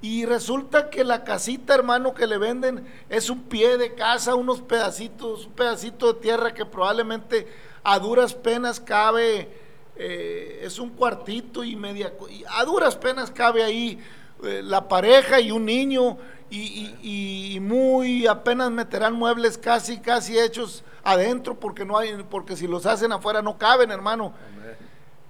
y 0.02 0.26
resulta 0.26 0.90
que 0.90 1.06
la 1.06 1.24
casita, 1.24 1.76
hermano, 1.76 2.14
que 2.14 2.28
le 2.28 2.38
venden 2.38 2.86
es 3.08 3.30
un 3.30 3.44
pie 3.44 3.78
de 3.78 3.96
casa, 3.96 4.36
unos 4.36 4.60
pedacitos, 4.60 5.46
un 5.46 5.54
pedacito 5.54 6.12
de 6.12 6.20
tierra 6.20 6.54
que 6.54 6.66
probablemente 6.66 7.48
a 7.82 7.98
duras 7.98 8.34
penas 8.34 8.82
cabe, 8.82 9.50
eh, 9.96 10.62
es 10.64 10.78
un 10.78 10.90
cuartito 10.90 11.64
y 11.64 11.78
media, 11.78 12.14
a 12.50 12.66
duras 12.66 12.98
penas 12.98 13.32
cabe 13.32 13.64
ahí 13.64 13.98
eh, 14.44 14.62
la 14.62 14.90
pareja 14.90 15.40
y 15.40 15.52
un 15.52 15.66
niño 15.66 16.18
y, 16.50 16.96
y- 17.04 17.56
y 17.56 17.60
muy 17.60 18.26
apenas 18.28 18.72
meterán 18.72 19.14
muebles 19.14 19.58
casi, 19.58 20.00
casi 20.00 20.38
hechos 20.40 20.84
adentro 21.04 21.60
porque 21.60 21.86
no 21.86 21.98
hay, 21.98 22.24
porque 22.30 22.56
si 22.56 22.68
los 22.68 22.86
hacen 22.86 23.12
afuera 23.12 23.42
no 23.42 23.58
caben, 23.58 23.92
hermano. 23.92 24.34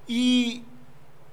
Y, 0.07 0.63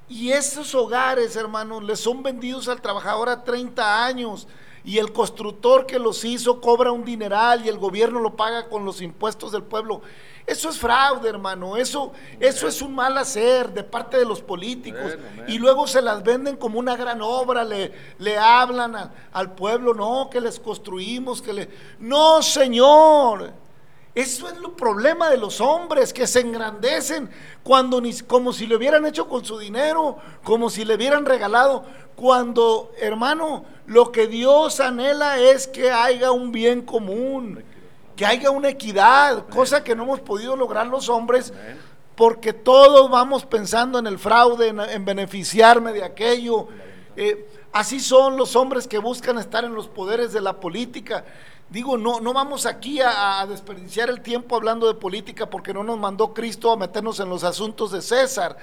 y 0.08 0.30
esos 0.32 0.74
hogares, 0.74 1.34
hermanos, 1.36 1.82
les 1.82 1.98
son 2.00 2.22
vendidos 2.22 2.68
al 2.68 2.80
trabajador 2.80 3.28
a 3.28 3.42
30 3.44 4.04
años. 4.04 4.46
Y 4.86 4.96
el 4.98 5.12
constructor 5.12 5.84
que 5.84 5.98
los 5.98 6.24
hizo 6.24 6.60
cobra 6.60 6.92
un 6.92 7.04
dineral 7.04 7.66
y 7.66 7.68
el 7.68 7.76
gobierno 7.76 8.20
lo 8.20 8.36
paga 8.36 8.68
con 8.68 8.84
los 8.86 9.02
impuestos 9.02 9.52
del 9.52 9.64
pueblo. 9.64 10.00
Eso 10.46 10.68
es 10.70 10.78
fraude, 10.78 11.28
hermano. 11.28 11.76
Eso, 11.76 12.12
eso 12.38 12.68
es 12.68 12.80
un 12.80 12.94
mal 12.94 13.18
hacer 13.18 13.74
de 13.74 13.82
parte 13.82 14.16
de 14.16 14.24
los 14.24 14.40
políticos. 14.40 15.16
Y 15.48 15.58
luego 15.58 15.88
se 15.88 16.00
las 16.00 16.22
venden 16.22 16.56
como 16.56 16.78
una 16.78 16.94
gran 16.96 17.20
obra. 17.20 17.64
Le, 17.64 17.92
le 18.18 18.38
hablan 18.38 18.94
a- 18.94 19.12
al 19.32 19.56
pueblo, 19.56 19.92
no, 19.92 20.30
que 20.30 20.40
les 20.40 20.60
construimos, 20.60 21.42
que 21.42 21.52
le. 21.52 21.68
No, 21.98 22.40
Señor. 22.42 23.52
Eso 24.16 24.48
es 24.48 24.54
el 24.54 24.72
problema 24.72 25.28
de 25.28 25.36
los 25.36 25.60
hombres 25.60 26.10
que 26.14 26.26
se 26.26 26.40
engrandecen 26.40 27.28
cuando 27.62 28.00
ni, 28.00 28.18
como 28.20 28.50
si 28.54 28.66
lo 28.66 28.78
hubieran 28.78 29.04
hecho 29.04 29.28
con 29.28 29.44
su 29.44 29.58
dinero, 29.58 30.16
como 30.42 30.70
si 30.70 30.86
le 30.86 30.94
hubieran 30.94 31.26
regalado. 31.26 31.84
Cuando, 32.14 32.92
hermano, 32.98 33.66
lo 33.84 34.10
que 34.12 34.26
Dios 34.26 34.80
anhela 34.80 35.38
es 35.38 35.66
que 35.66 35.90
haya 35.90 36.30
un 36.30 36.50
bien 36.50 36.80
común, 36.80 37.62
que 38.16 38.24
haya 38.24 38.50
una 38.50 38.70
equidad, 38.70 39.48
cosa 39.50 39.84
que 39.84 39.94
no 39.94 40.04
hemos 40.04 40.20
podido 40.20 40.56
lograr 40.56 40.86
los 40.86 41.10
hombres 41.10 41.52
porque 42.14 42.54
todos 42.54 43.10
vamos 43.10 43.44
pensando 43.44 43.98
en 43.98 44.06
el 44.06 44.18
fraude, 44.18 44.68
en, 44.68 44.80
en 44.80 45.04
beneficiarme 45.04 45.92
de 45.92 46.02
aquello. 46.02 46.68
Eh, 47.16 47.46
así 47.70 48.00
son 48.00 48.38
los 48.38 48.56
hombres 48.56 48.88
que 48.88 48.96
buscan 48.96 49.36
estar 49.36 49.62
en 49.66 49.74
los 49.74 49.88
poderes 49.88 50.32
de 50.32 50.40
la 50.40 50.58
política. 50.58 51.26
Digo, 51.68 51.96
no, 51.98 52.20
no 52.20 52.32
vamos 52.32 52.64
aquí 52.64 53.00
a, 53.00 53.40
a 53.40 53.46
desperdiciar 53.46 54.08
el 54.08 54.20
tiempo 54.20 54.54
hablando 54.56 54.86
de 54.86 54.94
política 54.94 55.50
porque 55.50 55.74
no 55.74 55.82
nos 55.82 55.98
mandó 55.98 56.32
Cristo 56.32 56.70
a 56.70 56.76
meternos 56.76 57.18
en 57.20 57.28
los 57.28 57.42
asuntos 57.42 57.90
de 57.90 58.02
César. 58.02 58.56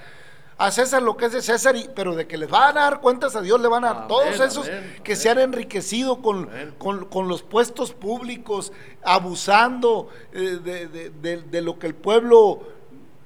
A 0.58 0.72
César 0.72 1.02
lo 1.02 1.18
que 1.18 1.26
es 1.26 1.34
de 1.34 1.42
César, 1.42 1.76
y- 1.76 1.90
pero 1.96 2.16
de 2.16 2.28
que 2.28 2.38
les 2.38 2.50
van 2.50 2.78
a 2.78 2.82
dar 2.82 3.02
cuentas 3.02 3.36
a 3.36 3.42
Dios, 3.42 3.60
le 3.60 3.68
van 3.68 3.84
a 3.84 3.88
dar. 3.88 3.96
Amén, 3.98 4.08
Todos 4.08 4.40
esos 4.40 4.68
amén, 4.68 5.02
que 5.04 5.14
amén. 5.14 5.22
se 5.22 5.30
han 5.30 5.40
enriquecido 5.40 6.22
con, 6.22 6.48
con, 6.78 7.06
con 7.06 7.28
los 7.28 7.42
puestos 7.44 7.92
públicos, 7.92 8.72
abusando 9.04 10.10
eh, 10.32 10.60
de, 10.64 10.88
de- 10.88 11.10
de- 11.10 11.42
de 11.42 11.62
lo 11.62 11.80
que 11.80 11.88
el 11.88 11.96
pueblo 11.96 12.62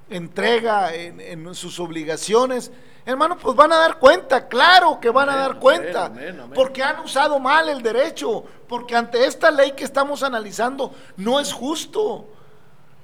entrega 0.09 0.93
en, 0.93 1.19
en 1.19 1.55
sus 1.55 1.79
obligaciones, 1.79 2.71
hermano, 3.05 3.37
pues 3.37 3.55
van 3.55 3.71
a 3.71 3.77
dar 3.77 3.99
cuenta, 3.99 4.47
claro 4.47 4.99
que 4.99 5.09
van 5.09 5.29
a 5.29 5.35
dar 5.35 5.59
cuenta, 5.59 6.05
amén, 6.05 6.39
amén. 6.39 6.51
porque 6.53 6.83
han 6.83 6.99
usado 6.99 7.39
mal 7.39 7.69
el 7.69 7.81
derecho, 7.81 8.43
porque 8.67 8.95
ante 8.95 9.25
esta 9.25 9.49
ley 9.49 9.71
que 9.71 9.83
estamos 9.83 10.23
analizando 10.23 10.93
no 11.15 11.39
es 11.39 11.53
justo. 11.53 12.27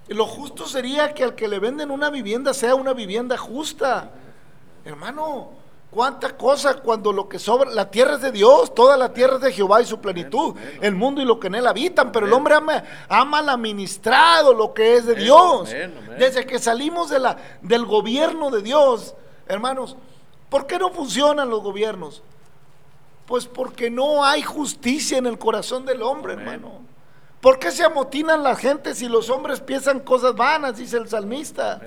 Lo 0.10 0.26
justo 0.26 0.66
sería 0.66 1.14
que 1.14 1.24
al 1.24 1.36
que 1.36 1.48
le 1.48 1.60
venden 1.60 1.90
una 1.90 2.10
vivienda 2.10 2.54
sea 2.54 2.76
una 2.76 2.92
vivienda 2.92 3.38
justa. 3.38 4.12
Hermano, 4.84 5.63
cuánta 5.94 6.36
cosa 6.36 6.74
cuando 6.74 7.14
lo 7.14 7.30
que 7.30 7.38
sobra, 7.38 7.70
la 7.70 7.90
tierra 7.90 8.16
es 8.16 8.22
de 8.22 8.32
Dios, 8.32 8.74
toda 8.74 8.98
la 8.98 9.14
tierra 9.14 9.36
es 9.36 9.42
de 9.42 9.54
Jehová 9.54 9.82
y 9.82 9.86
su 9.86 10.02
plenitud, 10.02 10.56
el 10.82 10.96
mundo 10.96 11.22
y 11.22 11.26
lo 11.26 11.40
que 11.40 11.48
en 11.48 11.56
él 11.56 11.68
habitan, 11.68 12.12
pero 12.12 12.26
el 12.26 12.34
hombre 12.34 12.56
ama, 12.56 12.84
ha 13.08 13.24
mal 13.24 13.48
administrado 13.48 14.54
lo 14.54 14.74
que 14.74 14.96
es 14.96 15.06
de 15.06 15.16
Dios. 15.16 15.70
Desde 16.18 16.46
que 16.46 16.58
salimos 16.58 17.10
de 17.10 17.20
la, 17.20 17.38
del 17.62 17.86
gobierno 17.86 18.50
de 18.50 18.64
Dios, 18.64 19.14
hermanos, 19.48 19.96
¿por 20.50 20.66
qué 20.66 20.80
no 20.80 20.90
funcionan 20.90 21.50
los 21.50 21.62
gobiernos? 21.62 22.24
Pues 23.28 23.46
porque 23.46 23.90
no 23.90 24.26
hay 24.26 24.42
justicia 24.42 25.18
en 25.18 25.28
el 25.28 25.38
corazón 25.38 25.86
del 25.86 26.02
hombre, 26.02 26.34
hermano. 26.34 26.82
¿Por 27.40 27.60
qué 27.60 27.72
se 27.72 27.84
amotinan 27.84 28.42
la 28.42 28.56
gente 28.56 28.96
si 28.96 29.08
los 29.08 29.30
hombres 29.30 29.62
piensan 29.62 30.00
cosas 30.00 30.36
vanas? 30.36 30.78
Dice 30.78 30.98
el 30.98 31.08
salmista. 31.08 31.80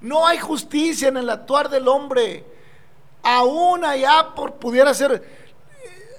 No 0.00 0.26
hay 0.26 0.38
justicia 0.38 1.08
en 1.08 1.16
el 1.16 1.28
actuar 1.28 1.68
del 1.68 1.88
hombre. 1.88 2.59
Aún 3.22 3.84
allá 3.84 4.34
por 4.34 4.54
pudiera 4.54 4.94
ser. 4.94 5.22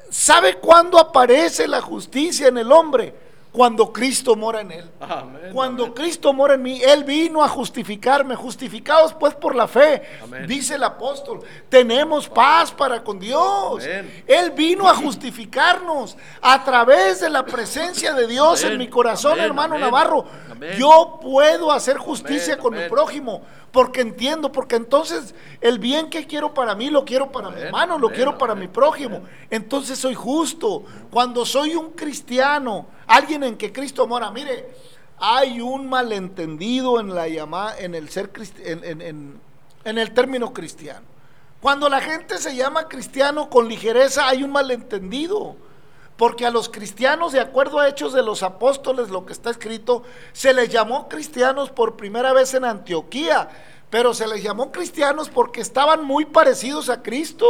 ¿Sabe 0.09 0.55
cuándo 0.55 0.99
aparece 0.99 1.67
la 1.67 1.81
justicia 1.81 2.47
en 2.47 2.57
el 2.57 2.71
hombre? 2.71 3.15
Cuando 3.51 3.91
Cristo 3.91 4.35
mora 4.35 4.61
en 4.61 4.71
él. 4.71 4.89
Amén, 4.99 5.51
Cuando 5.53 5.83
amén. 5.83 5.95
Cristo 5.95 6.31
mora 6.31 6.53
en 6.53 6.61
mí, 6.61 6.81
Él 6.81 7.03
vino 7.03 7.43
a 7.43 7.49
justificarme, 7.49 8.35
justificados 8.35 9.13
pues 9.13 9.35
por 9.35 9.55
la 9.55 9.67
fe. 9.67 10.01
Amén. 10.23 10.47
Dice 10.47 10.75
el 10.75 10.83
apóstol, 10.83 11.41
tenemos 11.67 12.29
paz 12.29 12.71
para 12.71 13.03
con 13.03 13.19
Dios. 13.19 13.83
Él 14.25 14.51
vino 14.51 14.87
a 14.87 14.95
justificarnos 14.95 16.15
a 16.41 16.63
través 16.63 17.19
de 17.19 17.29
la 17.29 17.45
presencia 17.45 18.13
de 18.13 18.25
Dios 18.25 18.63
en 18.63 18.77
mi 18.77 18.87
corazón, 18.87 19.39
hermano. 19.39 19.77
Navarro. 19.77 20.25
Yo 20.77 21.19
puedo 21.21 21.71
hacer 21.71 21.97
justicia 21.97 22.57
con 22.57 22.73
mi 22.73 22.87
prójimo. 22.87 23.41
Porque 23.71 24.01
entiendo, 24.01 24.51
porque 24.51 24.75
entonces 24.75 25.33
el 25.61 25.79
bien 25.79 26.09
que 26.09 26.27
quiero 26.27 26.53
para 26.53 26.75
mí 26.75 26.89
lo 26.89 27.05
quiero 27.05 27.31
para 27.31 27.49
mi 27.49 27.61
hermano, 27.61 27.97
lo 27.97 28.09
quiero 28.09 28.37
para 28.37 28.53
mi 28.53 28.67
prójimo. 28.67 29.21
Entonces 29.49 29.97
soy 29.97 30.13
justo. 30.13 30.83
Cuando 31.09 31.45
soy 31.45 31.75
un 31.75 31.91
cristiano, 31.91 32.87
alguien 33.15 33.43
en 33.43 33.57
que 33.57 33.71
Cristo 33.71 34.07
mora, 34.07 34.31
mire, 34.31 34.67
hay 35.19 35.61
un 35.61 35.87
malentendido 35.89 36.99
en 36.99 37.13
la 37.13 37.27
llamada, 37.27 37.77
en 37.79 37.93
el 37.95 38.09
ser 38.09 38.31
en, 38.63 38.83
en- 38.83 39.01
en- 39.01 39.41
en 39.83 39.97
el 39.97 40.13
término 40.13 40.53
cristiano. 40.53 41.01
Cuando 41.59 41.89
la 41.89 42.01
gente 42.01 42.37
se 42.39 42.55
llama 42.55 42.87
cristiano 42.87 43.49
con 43.49 43.67
ligereza, 43.67 44.27
hay 44.27 44.43
un 44.43 44.51
malentendido. 44.51 45.55
Porque 46.17 46.45
a 46.45 46.51
los 46.51 46.69
cristianos, 46.69 47.31
de 47.31 47.39
acuerdo 47.39 47.79
a 47.79 47.87
Hechos 47.87 48.13
de 48.13 48.21
los 48.21 48.43
Apóstoles, 48.43 49.09
lo 49.09 49.25
que 49.25 49.33
está 49.33 49.49
escrito, 49.49 50.03
se 50.33 50.53
les 50.53 50.69
llamó 50.69 51.07
cristianos 51.09 51.71
por 51.71 51.95
primera 51.97 52.31
vez 52.33 52.53
en 52.53 52.63
Antioquía, 52.65 53.49
pero 53.89 54.13
se 54.13 54.27
les 54.27 54.43
llamó 54.43 54.71
cristianos 54.71 55.29
porque 55.29 55.61
estaban 55.61 56.03
muy 56.05 56.25
parecidos 56.25 56.89
a 56.89 57.01
Cristo, 57.01 57.47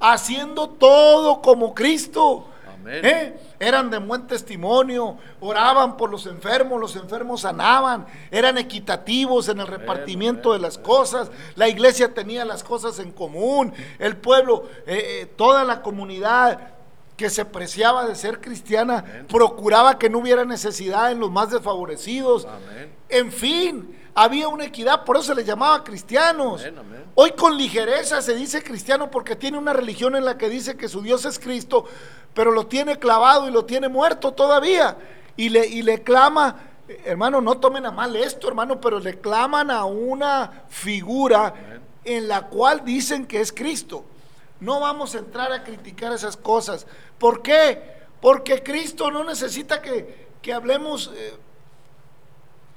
haciendo 0.00 0.68
todo 0.68 1.40
como 1.42 1.74
Cristo. 1.74 2.46
Amén. 2.74 3.00
¿Eh? 3.04 3.40
Eran 3.58 3.90
de 3.90 3.98
buen 3.98 4.26
testimonio, 4.26 5.16
oraban 5.40 5.96
por 5.96 6.10
los 6.10 6.26
enfermos, 6.26 6.80
los 6.80 6.96
enfermos 6.96 7.42
sanaban, 7.42 8.06
eran 8.30 8.58
equitativos 8.58 9.48
en 9.48 9.60
el 9.60 9.66
repartimiento 9.66 10.52
de 10.52 10.58
las 10.58 10.78
cosas, 10.78 11.30
la 11.54 11.68
iglesia 11.68 12.12
tenía 12.12 12.44
las 12.44 12.62
cosas 12.62 12.98
en 12.98 13.12
común, 13.12 13.72
el 13.98 14.16
pueblo, 14.16 14.64
eh, 14.86 15.22
eh, 15.22 15.26
toda 15.36 15.64
la 15.64 15.82
comunidad 15.82 16.74
que 17.16 17.30
se 17.30 17.46
preciaba 17.46 18.06
de 18.06 18.14
ser 18.14 18.40
cristiana, 18.40 19.24
procuraba 19.28 19.98
que 19.98 20.10
no 20.10 20.18
hubiera 20.18 20.44
necesidad 20.44 21.10
en 21.10 21.18
los 21.18 21.30
más 21.30 21.50
desfavorecidos. 21.50 22.44
Amén. 22.44 22.90
En 23.08 23.32
fin, 23.32 23.95
había 24.18 24.48
una 24.48 24.64
equidad, 24.64 25.04
por 25.04 25.16
eso 25.16 25.26
se 25.26 25.34
les 25.34 25.46
llamaba 25.46 25.84
cristianos. 25.84 26.62
Amén, 26.62 26.78
amén. 26.78 27.04
Hoy 27.14 27.32
con 27.32 27.54
ligereza 27.54 28.22
se 28.22 28.34
dice 28.34 28.62
cristiano 28.62 29.10
porque 29.10 29.36
tiene 29.36 29.58
una 29.58 29.74
religión 29.74 30.16
en 30.16 30.24
la 30.24 30.38
que 30.38 30.48
dice 30.48 30.74
que 30.74 30.88
su 30.88 31.02
Dios 31.02 31.26
es 31.26 31.38
Cristo, 31.38 31.84
pero 32.32 32.50
lo 32.50 32.66
tiene 32.66 32.98
clavado 32.98 33.46
y 33.46 33.50
lo 33.50 33.66
tiene 33.66 33.90
muerto 33.90 34.32
todavía. 34.32 34.96
Y 35.36 35.50
le, 35.50 35.66
y 35.66 35.82
le 35.82 36.02
clama, 36.02 36.56
eh, 36.88 37.02
hermano, 37.04 37.42
no 37.42 37.58
tomen 37.58 37.84
a 37.84 37.90
mal 37.90 38.16
esto, 38.16 38.48
hermano, 38.48 38.80
pero 38.80 39.00
le 39.00 39.20
claman 39.20 39.70
a 39.70 39.84
una 39.84 40.64
figura 40.70 41.48
Amén. 41.48 41.82
en 42.04 42.26
la 42.26 42.46
cual 42.46 42.86
dicen 42.86 43.26
que 43.26 43.42
es 43.42 43.52
Cristo. 43.52 44.02
No 44.60 44.80
vamos 44.80 45.14
a 45.14 45.18
entrar 45.18 45.52
a 45.52 45.62
criticar 45.62 46.14
esas 46.14 46.38
cosas. 46.38 46.86
¿Por 47.18 47.42
qué? 47.42 47.96
Porque 48.22 48.62
Cristo 48.62 49.10
no 49.10 49.24
necesita 49.24 49.82
que, 49.82 50.28
que 50.40 50.54
hablemos 50.54 51.12
eh, 51.14 51.34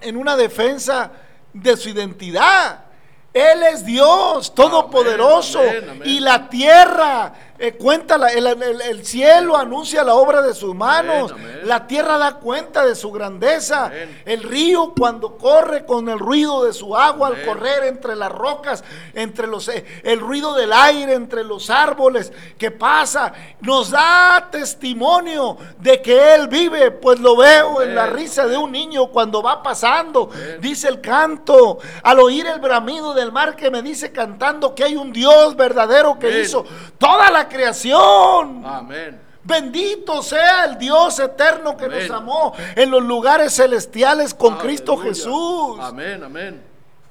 en 0.02 0.17
una 0.17 0.36
defensa 0.36 1.13
de 1.53 1.77
su 1.77 1.89
identidad. 1.89 2.85
Él 3.33 3.63
es 3.71 3.85
Dios 3.85 4.53
todopoderoso 4.55 5.59
Amén, 5.59 5.77
amén, 5.77 5.89
amén. 5.91 6.01
y 6.09 6.19
la 6.19 6.49
tierra 6.49 7.33
eh, 7.59 7.73
cuenta, 7.73 8.17
la- 8.17 8.29
el, 8.29 8.47
el- 8.47 8.81
el 8.81 9.05
cielo 9.05 9.57
anuncia 9.57 10.03
la 10.03 10.13
obra 10.15 10.41
de 10.41 10.53
sus 10.53 10.73
manos, 10.73 11.31
Amén, 11.33 11.45
amén. 11.45 11.67
la 11.67 11.85
tierra 11.87 12.17
da 12.17 12.35
cuenta 12.35 12.85
de 12.85 12.95
su 12.95 13.11
grandeza, 13.11 13.87
Amén. 13.87 14.21
el 14.25 14.43
río 14.43 14.93
cuando 14.97 15.37
corre 15.37 15.85
con 15.85 16.07
el 16.07 16.17
ruido 16.19 16.63
de 16.63 16.71
su 16.73 16.95
agua 16.95 17.27
al 17.27 17.43
correr 17.45 17.83
entre 17.83 18.15
las 18.15 18.31
rocas, 18.31 18.83
entre 19.13 19.45
los 19.47 19.67
eh, 19.67 19.85
el 20.03 20.19
ruido 20.21 20.53
del 20.53 20.71
aire 20.71 21.13
entre 21.15 21.43
los 21.43 21.69
árboles 21.69 22.31
que 22.57 22.71
pasa, 22.71 23.33
nos 23.59 23.91
da 23.91 24.47
testimonio 24.49 25.57
de 25.79 26.01
que 26.01 26.35
él 26.35 26.47
vive, 26.47 26.91
pues 26.91 27.19
lo 27.19 27.35
veo 27.35 27.81
en 27.81 27.93
la 27.93 28.05
risa 28.07 28.47
de 28.47 28.55
un 28.57 28.71
niño 28.71 29.07
cuando 29.07 29.41
va 29.43 29.61
pasando, 29.61 30.29
dice 30.61 30.87
el 30.87 31.01
canto, 31.01 31.79
al 32.03 32.19
oír 32.19 32.45
el 32.47 32.59
bramido 32.61 33.13
del 33.13 33.31
mar 33.33 33.55
que 33.57 33.69
me 33.69 33.81
dice 33.81 34.11
cantando 34.13 34.73
que 34.73 34.85
hay 34.85 34.95
un 34.95 35.11
Dios 35.11 35.55
verdadero 35.57 36.17
que 36.17 36.39
hizo 36.39 36.63
toda 36.97 37.29
la 37.31 37.48
creación. 37.49 38.63
Amén. 38.65 39.19
Bendito 39.43 40.21
sea 40.21 40.65
el 40.65 40.77
Dios 40.77 41.17
eterno 41.19 41.75
que 41.75 41.85
Amén. 41.85 42.07
nos 42.07 42.17
amó 42.17 42.53
en 42.75 42.91
los 42.91 43.03
lugares 43.03 43.53
celestiales 43.55 44.33
con 44.33 44.57
Cristo. 44.57 44.95
Jesús. 44.97 45.77
Amén, 45.79 46.23
amén. 46.23 46.68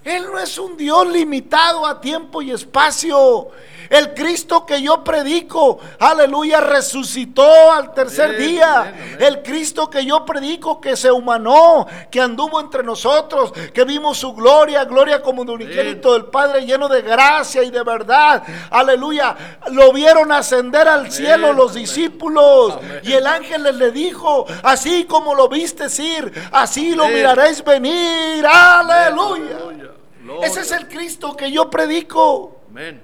Él 0.09 0.27
no 0.33 0.38
es 0.38 0.57
un 0.59 0.77
Dios 0.77 1.07
limitado 1.09 1.87
a 1.87 2.01
tiempo 2.01 2.40
y 2.40 2.51
espacio. 2.51 3.49
El 3.90 4.12
Cristo 4.12 4.66
que 4.66 4.83
yo 4.83 5.03
predico, 5.03 5.79
aleluya, 5.99 6.61
resucitó 6.61 7.73
al 7.73 7.94
tercer 7.94 8.37
día. 8.37 9.16
El 9.18 9.42
Cristo 9.42 9.88
que 9.88 10.05
yo 10.05 10.25
predico 10.25 10.81
que 10.81 10.97
se 10.97 11.11
humanó, 11.11 11.87
que 12.11 12.21
anduvo 12.21 12.61
entre 12.61 12.83
nosotros, 12.83 13.53
que 13.73 13.85
vimos 13.85 14.18
su 14.18 14.35
gloria, 14.35 14.85
gloria 14.85 15.23
como 15.23 15.44
de 15.44 15.53
unigénito 15.53 16.12
del 16.12 16.27
Padre 16.27 16.66
lleno 16.66 16.88
de 16.88 17.03
gracia 17.03 17.62
y 17.62 17.71
de 17.71 17.83
verdad. 17.83 18.42
Aleluya. 18.71 19.37
Lo 19.73 19.92
vieron 19.92 20.33
ascender 20.33 20.87
al 20.88 21.11
cielo 21.11 21.53
los 21.53 21.75
discípulos. 21.75 22.79
Y 23.03 23.12
el 23.12 23.27
ángel 23.27 23.62
les 23.62 23.77
le 23.77 23.90
dijo, 23.90 24.47
así 24.62 25.05
como 25.05 25.35
lo 25.35 25.49
viste 25.49 25.87
ir, 26.03 26.49
así 26.53 26.94
lo 26.94 27.09
miraréis 27.09 27.64
venir. 27.64 28.47
Aleluya. 28.47 29.97
Gloria. 30.29 30.47
Ese 30.47 30.61
es 30.61 30.73
el 30.73 30.88
Cristo 30.88 31.37
que 31.37 31.51
yo 31.51 31.69
predico. 31.71 32.61
Amén. 32.71 33.03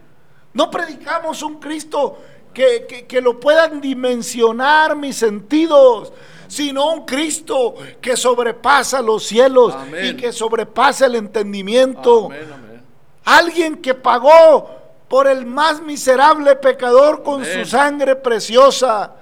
No 0.53 0.71
predicamos 0.71 1.43
un 1.43 1.59
Cristo 1.59 2.19
que, 2.53 2.87
que- 2.89 3.07
que 3.07 3.21
lo 3.21 3.41
puedan 3.41 3.81
dimensionar 3.81 4.95
mis 4.97 5.17
sentidos, 5.17 6.13
sino 6.47 6.93
un 6.93 7.05
Cristo 7.05 7.75
que 8.01 8.17
sobrepasa 8.17 9.01
los 9.03 9.25
cielos 9.25 9.75
Amén. 9.75 10.07
y 10.07 10.17
que 10.17 10.33
sobrepasa 10.33 11.07
el 11.07 11.17
entendimiento. 11.17 12.27
Amén, 12.27 12.49
amén. 12.53 12.83
Alguien 13.25 13.77
que 13.77 13.95
pagó 13.95 14.71
por 15.09 15.27
el 15.27 15.47
más 15.47 15.81
miserable 15.83 16.55
pecador 16.57 17.23
con 17.23 17.45
su 17.45 17.65
sangre 17.65 18.15
preciosa. 18.17 19.15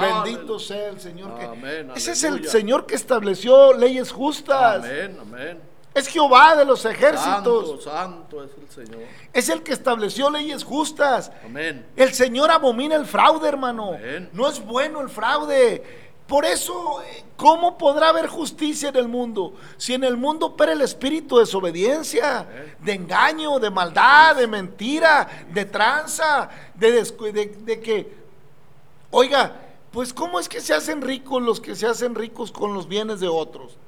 Bendito 0.00 0.58
sea 0.58 0.88
el 0.88 1.00
Señor. 1.00 1.38
que- 1.38 1.86
ese 1.94 2.10
es 2.12 2.24
el. 2.24 2.46
Señor 2.48 2.86
que 2.86 2.96
estableció 2.96 3.72
leyes 3.72 4.10
justas. 4.10 4.84
Amén, 4.84 5.16
amén. 5.20 5.60
Es 5.96 6.08
Jehová 6.08 6.54
de 6.56 6.66
los 6.66 6.84
ejércitos. 6.84 7.24
Santo, 7.24 7.80
santo 7.80 8.44
es 8.44 8.50
el 8.58 8.86
Señor. 8.86 9.02
Es 9.32 9.48
el 9.48 9.62
que 9.62 9.72
estableció 9.72 10.28
leyes 10.28 10.62
justas. 10.62 11.32
Amén. 11.42 11.86
El 11.96 12.12
Señor 12.12 12.50
abomina 12.50 12.96
el 12.96 13.06
fraude, 13.06 13.48
hermano. 13.48 13.94
Amén. 13.94 14.28
No 14.34 14.46
es 14.46 14.62
bueno 14.62 15.00
el 15.00 15.08
fraude. 15.08 15.82
Por 16.26 16.44
eso, 16.44 17.00
eh, 17.00 17.24
¿cómo 17.38 17.78
podrá 17.78 18.10
haber 18.10 18.26
justicia 18.26 18.90
en 18.90 18.96
el 18.96 19.08
mundo? 19.08 19.54
Si 19.78 19.94
en 19.94 20.04
el 20.04 20.18
mundo 20.18 20.48
opera 20.48 20.72
el 20.72 20.82
espíritu 20.82 21.36
de 21.36 21.44
desobediencia, 21.44 22.46
de 22.78 22.92
engaño, 22.92 23.58
de 23.58 23.70
maldad, 23.70 24.36
de 24.36 24.46
mentira, 24.46 25.26
de 25.50 25.64
tranza, 25.64 26.50
de, 26.74 26.90
de 27.64 27.80
que, 27.80 28.12
oiga, 29.10 29.50
pues 29.92 30.12
¿cómo 30.12 30.38
es 30.38 30.46
que 30.46 30.60
se 30.60 30.74
hacen 30.74 31.00
ricos 31.00 31.40
los 31.42 31.58
que 31.58 31.74
se 31.74 31.86
hacen 31.86 32.14
ricos 32.14 32.52
con 32.52 32.74
los 32.74 32.86
bienes 32.86 33.18
de 33.20 33.28
otros? 33.28 33.78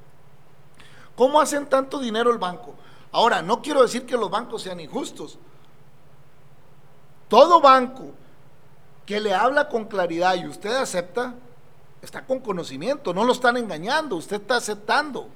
¿Cómo 1.18 1.40
hacen 1.40 1.66
tanto 1.66 1.98
dinero 1.98 2.31
el 2.31 2.38
banco? 2.38 2.76
Ahora, 3.11 3.42
no 3.42 3.61
quiero 3.61 3.83
decir 3.83 4.07
que 4.07 4.16
los 4.16 4.31
bancos 4.31 4.62
sean 4.62 4.78
injustos. 4.78 5.37
Todo 7.26 7.61
banco 7.61 8.12
que 9.04 9.18
le 9.18 9.35
habla 9.35 9.68
con 9.68 9.87
claridad 9.87 10.37
y 10.37 10.46
usted 10.46 10.72
acepta, 10.76 11.35
está 12.02 12.24
con 12.24 12.38
conocimiento, 12.38 13.12
no 13.12 13.24
lo 13.24 13.33
están 13.33 13.57
engañando, 13.57 14.14
usted 14.14 14.40
está 14.40 14.59
aceptando. 14.59 15.26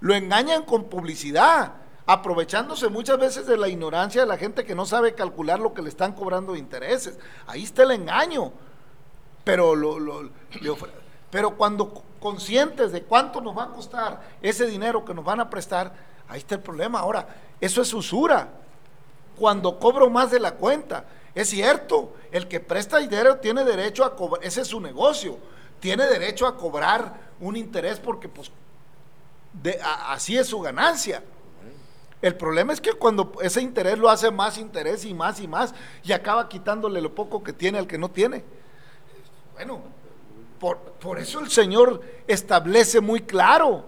Lo 0.00 0.14
engañan 0.14 0.62
con 0.62 0.90
publicidad, 0.90 1.72
aprovechándose 2.04 2.90
muchas 2.90 3.18
veces 3.18 3.46
de 3.46 3.56
la 3.56 3.68
ignorancia 3.68 4.20
de 4.20 4.26
la 4.26 4.36
gente 4.36 4.66
que 4.66 4.74
no 4.74 4.84
sabe 4.84 5.14
calcular 5.14 5.58
lo 5.58 5.72
que 5.72 5.80
le 5.80 5.88
están 5.88 6.12
cobrando 6.12 6.52
de 6.52 6.58
intereses. 6.58 7.18
Ahí 7.46 7.62
está 7.62 7.84
el 7.84 7.92
engaño. 7.92 8.52
Pero, 9.44 9.74
lo, 9.74 10.28
pero 11.30 11.56
cuando 11.56 12.04
conscientes 12.20 12.92
de 12.92 13.02
cuánto 13.02 13.40
nos 13.40 13.56
va 13.56 13.64
a 13.64 13.68
costar 13.68 14.20
ese 14.42 14.66
dinero 14.66 15.04
que 15.04 15.14
nos 15.14 15.24
van 15.24 15.40
a 15.40 15.50
prestar, 15.50 15.92
ahí 16.28 16.38
está 16.38 16.54
el 16.54 16.60
problema. 16.60 17.00
Ahora, 17.00 17.26
eso 17.60 17.82
es 17.82 17.92
usura 17.92 18.48
cuando 19.38 19.78
cobro 19.78 20.08
más 20.10 20.30
de 20.30 20.38
la 20.38 20.52
cuenta. 20.54 21.04
Es 21.34 21.48
cierto, 21.50 22.14
el 22.30 22.46
que 22.48 22.60
presta 22.60 22.98
dinero 22.98 23.36
tiene 23.36 23.64
derecho 23.64 24.04
a 24.04 24.14
cobrar, 24.16 24.44
ese 24.44 24.60
es 24.62 24.68
su 24.68 24.80
negocio, 24.80 25.38
tiene 25.80 26.06
derecho 26.06 26.46
a 26.46 26.56
cobrar 26.56 27.14
un 27.40 27.56
interés 27.56 27.98
porque 27.98 28.28
pues 28.28 28.50
de- 29.52 29.80
así 29.82 30.36
es 30.36 30.46
su 30.46 30.60
ganancia. 30.60 31.22
El 32.20 32.36
problema 32.36 32.74
es 32.74 32.82
que 32.82 32.92
cuando 32.92 33.32
ese 33.40 33.62
interés 33.62 33.96
lo 33.96 34.10
hace 34.10 34.30
más 34.30 34.58
interés 34.58 35.06
y 35.06 35.14
más 35.14 35.40
y 35.40 35.48
más 35.48 35.72
y 36.04 36.12
acaba 36.12 36.50
quitándole 36.50 37.00
lo 37.00 37.14
poco 37.14 37.42
que 37.42 37.54
tiene 37.54 37.78
al 37.78 37.86
que 37.86 37.96
no 37.96 38.10
tiene. 38.10 38.44
Bueno, 39.54 39.80
por, 40.60 40.78
por 40.78 41.18
eso 41.18 41.40
el 41.40 41.50
Señor 41.50 42.02
establece 42.28 43.00
muy 43.00 43.22
claro 43.22 43.84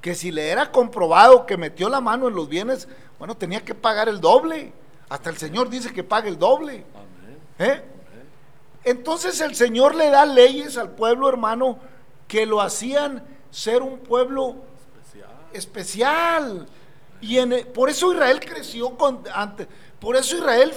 que 0.00 0.14
si 0.14 0.30
le 0.30 0.50
era 0.50 0.70
comprobado 0.70 1.46
que 1.46 1.56
metió 1.56 1.88
la 1.88 2.00
mano 2.00 2.28
en 2.28 2.34
los 2.34 2.48
bienes, 2.48 2.86
bueno, 3.18 3.36
tenía 3.36 3.64
que 3.64 3.74
pagar 3.74 4.08
el 4.08 4.20
doble. 4.20 4.72
Hasta 5.08 5.30
el 5.30 5.38
Señor 5.38 5.70
dice 5.70 5.92
que 5.92 6.04
pague 6.04 6.28
el 6.28 6.38
doble. 6.38 6.84
Amén. 6.94 7.38
¿Eh? 7.58 7.82
Entonces 8.84 9.40
el 9.40 9.54
Señor 9.54 9.94
le 9.94 10.10
da 10.10 10.26
leyes 10.26 10.76
al 10.76 10.90
pueblo 10.90 11.28
hermano 11.28 11.78
que 12.28 12.46
lo 12.46 12.60
hacían 12.60 13.24
ser 13.50 13.82
un 13.82 13.98
pueblo 13.98 14.56
especial. 15.52 16.66
Y 17.20 17.38
en, 17.38 17.52
e- 17.52 17.64
por 17.64 17.88
eso 17.88 18.12
Israel 18.12 18.40
creció 18.40 18.96
con, 18.96 19.22
ante, 19.34 19.66
por 19.98 20.16
eso 20.16 20.36
Israel. 20.36 20.72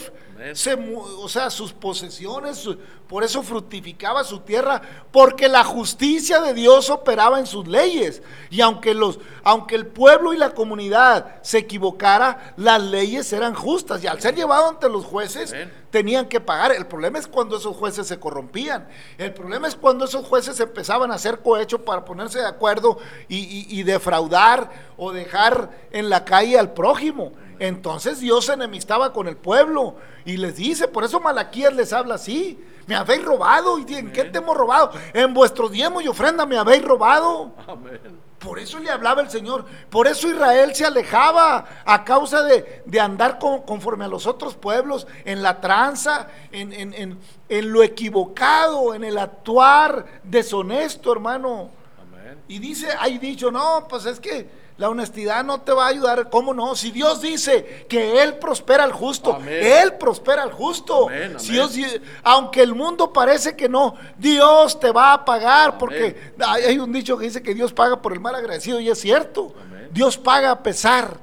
Se, 0.54 0.74
o 0.74 1.30
sea, 1.30 1.50
sus 1.50 1.72
posesiones, 1.74 2.58
su- 2.58 2.78
por 3.08 3.24
eso 3.24 3.44
fructificaba 3.44 4.24
su 4.24 4.40
tierra, 4.40 4.82
porque 5.12 5.48
la 5.48 5.64
justicia 5.64 6.42
de 6.42 6.54
Dios 6.56 6.90
operaba 6.90 7.40
en 7.40 7.46
sus 7.46 7.68
leyes. 7.68 8.22
Y 8.50 8.62
aunque 8.62 8.94
los, 8.96 9.20
aunque 9.44 9.76
el 9.76 9.86
pueblo 9.86 10.34
y 10.34 10.38
la 10.38 10.50
comunidad 10.56 11.42
se 11.44 11.60
equivocara, 11.60 12.54
las 12.58 12.82
leyes 12.82 13.32
eran 13.32 13.54
justas. 13.54 14.04
Y 14.04 14.08
al 14.08 14.20
ser 14.22 14.36
llevado 14.36 14.68
ante 14.70 14.90
los 14.90 15.06
jueces, 15.06 15.54
Amén. 15.54 15.72
tenían 15.92 16.28
que 16.28 16.40
pagar. 16.42 16.72
El 16.72 16.88
problema 16.88 17.20
es 17.20 17.28
cuando 17.28 17.58
esos 17.58 17.76
jueces 17.78 18.08
se 18.08 18.20
corrompían. 18.20 18.88
El 19.20 19.34
problema 19.34 19.68
es 19.68 19.76
cuando 19.76 20.06
esos 20.06 20.26
jueces 20.26 20.60
empezaban 20.60 21.12
a 21.12 21.16
hacer 21.16 21.40
cohecho 21.42 21.86
para 21.86 22.04
ponerse 22.06 22.40
de 22.40 22.48
acuerdo 22.48 22.98
y, 23.28 23.38
y- 23.38 23.68
y 23.80 23.84
defraudar 23.84 24.72
o 24.98 25.12
dejar 25.12 25.70
en 25.92 26.10
la 26.10 26.26
calle 26.26 26.58
al 26.58 26.74
prójimo. 26.74 27.32
Entonces 27.60 28.20
Dios 28.20 28.46
se 28.46 28.54
enemistaba 28.54 29.14
con 29.14 29.28
el 29.28 29.38
pueblo 29.38 29.96
y 30.26 30.38
les 30.38 30.56
dice, 30.56 30.88
por 30.88 31.04
eso 31.04 31.20
Malaquías 31.20 31.74
les 31.74 31.94
habla 31.94 32.16
así. 32.16 32.64
Me 32.88 32.96
habéis 32.96 33.24
robado. 33.24 33.80
¿Y 33.80 33.94
en 33.96 34.12
qué 34.12 34.26
te 34.26 34.38
hemos 34.38 34.56
robado? 34.56 34.92
En 35.14 35.34
vuestro 35.34 35.70
diezmo 35.70 36.02
y 36.02 36.08
ofrenda 36.08 36.46
me 36.46 36.58
habéis 36.58 36.84
robado. 36.84 37.54
Amén. 37.68 38.24
Por 38.38 38.60
eso 38.60 38.78
le 38.78 38.92
hablaba 38.92 39.22
el 39.22 39.30
Señor. 39.32 39.66
Por 39.90 40.06
eso 40.08 40.28
Israel 40.30 40.76
se 40.76 40.86
alejaba 40.86 41.66
a 41.84 42.04
causa 42.04 42.44
de, 42.44 42.84
de 42.86 43.00
andar 43.00 43.40
con- 43.40 43.64
conforme 43.64 44.06
a 44.06 44.08
los 44.08 44.28
otros 44.28 44.54
pueblos, 44.56 45.08
en 45.24 45.42
la 45.42 45.60
tranza, 45.62 46.28
en, 46.52 46.72
en- 46.74 46.94
en- 46.94 47.18
en 47.50 47.72
lo 47.72 47.82
equivocado, 47.82 48.94
en 48.94 49.04
el 49.04 49.18
actuar 49.18 50.06
deshonesto, 50.24 51.12
hermano. 51.12 51.70
Amén. 52.00 52.38
Y 52.48 52.60
dice, 52.60 52.88
hay 53.00 53.18
dicho, 53.18 53.50
no, 53.52 53.88
pues 53.90 54.06
es 54.06 54.20
que 54.20 54.48
la 54.78 54.90
honestidad 54.90 55.44
no 55.46 55.62
te 55.62 55.72
va 55.72 55.86
a 55.86 55.90
ayudar. 55.90 56.30
¿Cómo 56.30 56.54
no? 56.54 56.76
Si 56.76 56.92
Dios 56.92 57.22
dice 57.22 57.86
que 57.88 58.22
Él 58.22 58.36
prospera 58.40 58.84
al 58.84 58.92
justo, 58.92 59.34
Amén. 59.36 59.60
Él 59.64 59.94
prospera 59.94 60.44
al 60.44 60.52
justo. 60.52 61.08
Amén, 61.08 61.40
Si. 61.40 61.54
Dios 61.54 61.74
di- 61.74 61.86
aunque 62.24 62.62
el 62.62 62.76
mundo 62.76 63.14
parece 63.14 63.56
que 63.56 63.70
no, 63.70 63.96
Dios 64.18 64.80
te 64.80 64.92
va 64.92 65.14
a 65.14 65.24
pagar, 65.26 65.78
porque 65.78 66.34
hay 66.46 66.78
un 66.78 66.92
dicho 66.92 67.18
que 67.18 67.26
dice 67.26 67.42
que 67.42 67.54
Dios 67.54 67.72
paga 67.72 68.02
por 68.02 68.12
el 68.14 68.20
mal 68.20 68.36
agradecido 68.36 68.80
y 68.80 68.90
es 68.90 69.00
cierto. 69.00 69.54
Dios 69.92 70.18
paga 70.18 70.52
a 70.52 70.62
pesar 70.62 71.20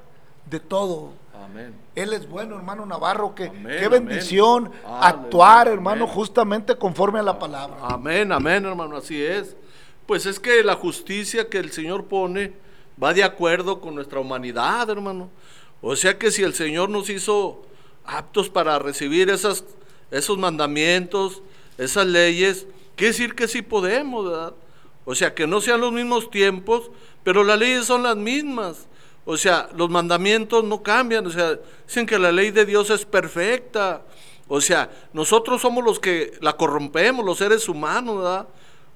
de 0.46 0.58
todo. 0.58 1.12
Amén. 1.44 1.74
Él 1.94 2.14
es 2.14 2.26
bueno, 2.26 2.56
hermano 2.56 2.86
Navarro, 2.86 3.34
que 3.34 3.48
Amén, 3.48 3.76
qué 3.78 3.86
bendición 3.88 4.70
actuar, 4.98 5.68
hermano, 5.68 6.06
justamente 6.06 6.74
conforme 6.76 7.18
a 7.18 7.22
la 7.22 7.38
palabra. 7.38 7.76
Amén, 7.82 8.32
amén, 8.32 8.64
hermano, 8.64 8.96
así 8.96 9.22
es. 9.22 9.54
Pues 10.06 10.24
es 10.24 10.40
que 10.40 10.64
la 10.64 10.74
justicia 10.74 11.50
que 11.50 11.58
el 11.58 11.70
Señor 11.70 12.06
pone 12.06 12.54
va 13.02 13.12
de 13.12 13.24
acuerdo 13.24 13.80
con 13.80 13.94
nuestra 13.94 14.20
humanidad, 14.20 14.88
hermano. 14.88 15.30
O 15.80 15.96
sea 15.96 16.18
que 16.18 16.30
si 16.30 16.42
el 16.42 16.54
Señor 16.54 16.88
nos 16.88 17.10
hizo 17.10 17.66
aptos 18.04 18.48
para 18.48 18.78
recibir 18.78 19.28
esos 19.30 20.38
mandamientos, 20.38 21.42
esas 21.78 22.06
leyes, 22.06 22.66
quiere 22.94 23.12
decir 23.12 23.34
que 23.34 23.48
sí 23.48 23.62
podemos, 23.62 24.26
¿verdad? 24.26 24.54
O 25.04 25.14
sea, 25.14 25.34
que 25.34 25.48
no 25.48 25.60
sean 25.60 25.80
los 25.80 25.92
mismos 25.92 26.30
tiempos, 26.30 26.90
pero 27.24 27.42
las 27.42 27.58
leyes 27.58 27.86
son 27.86 28.04
las 28.04 28.16
mismas. 28.16 28.86
O 29.24 29.36
sea, 29.36 29.68
los 29.76 29.90
mandamientos 29.90 30.62
no 30.62 30.82
cambian. 30.82 31.26
O 31.26 31.30
sea, 31.30 31.58
dicen 31.86 32.06
que 32.06 32.18
la 32.18 32.30
ley 32.30 32.52
de 32.52 32.64
Dios 32.64 32.90
es 32.90 33.04
perfecta. 33.04 34.02
O 34.46 34.60
sea, 34.60 34.90
nosotros 35.12 35.60
somos 35.60 35.82
los 35.82 35.98
que 35.98 36.32
la 36.40 36.56
corrompemos, 36.56 37.24
los 37.24 37.38
seres 37.38 37.68
humanos, 37.68 38.18
¿verdad? 38.18 38.48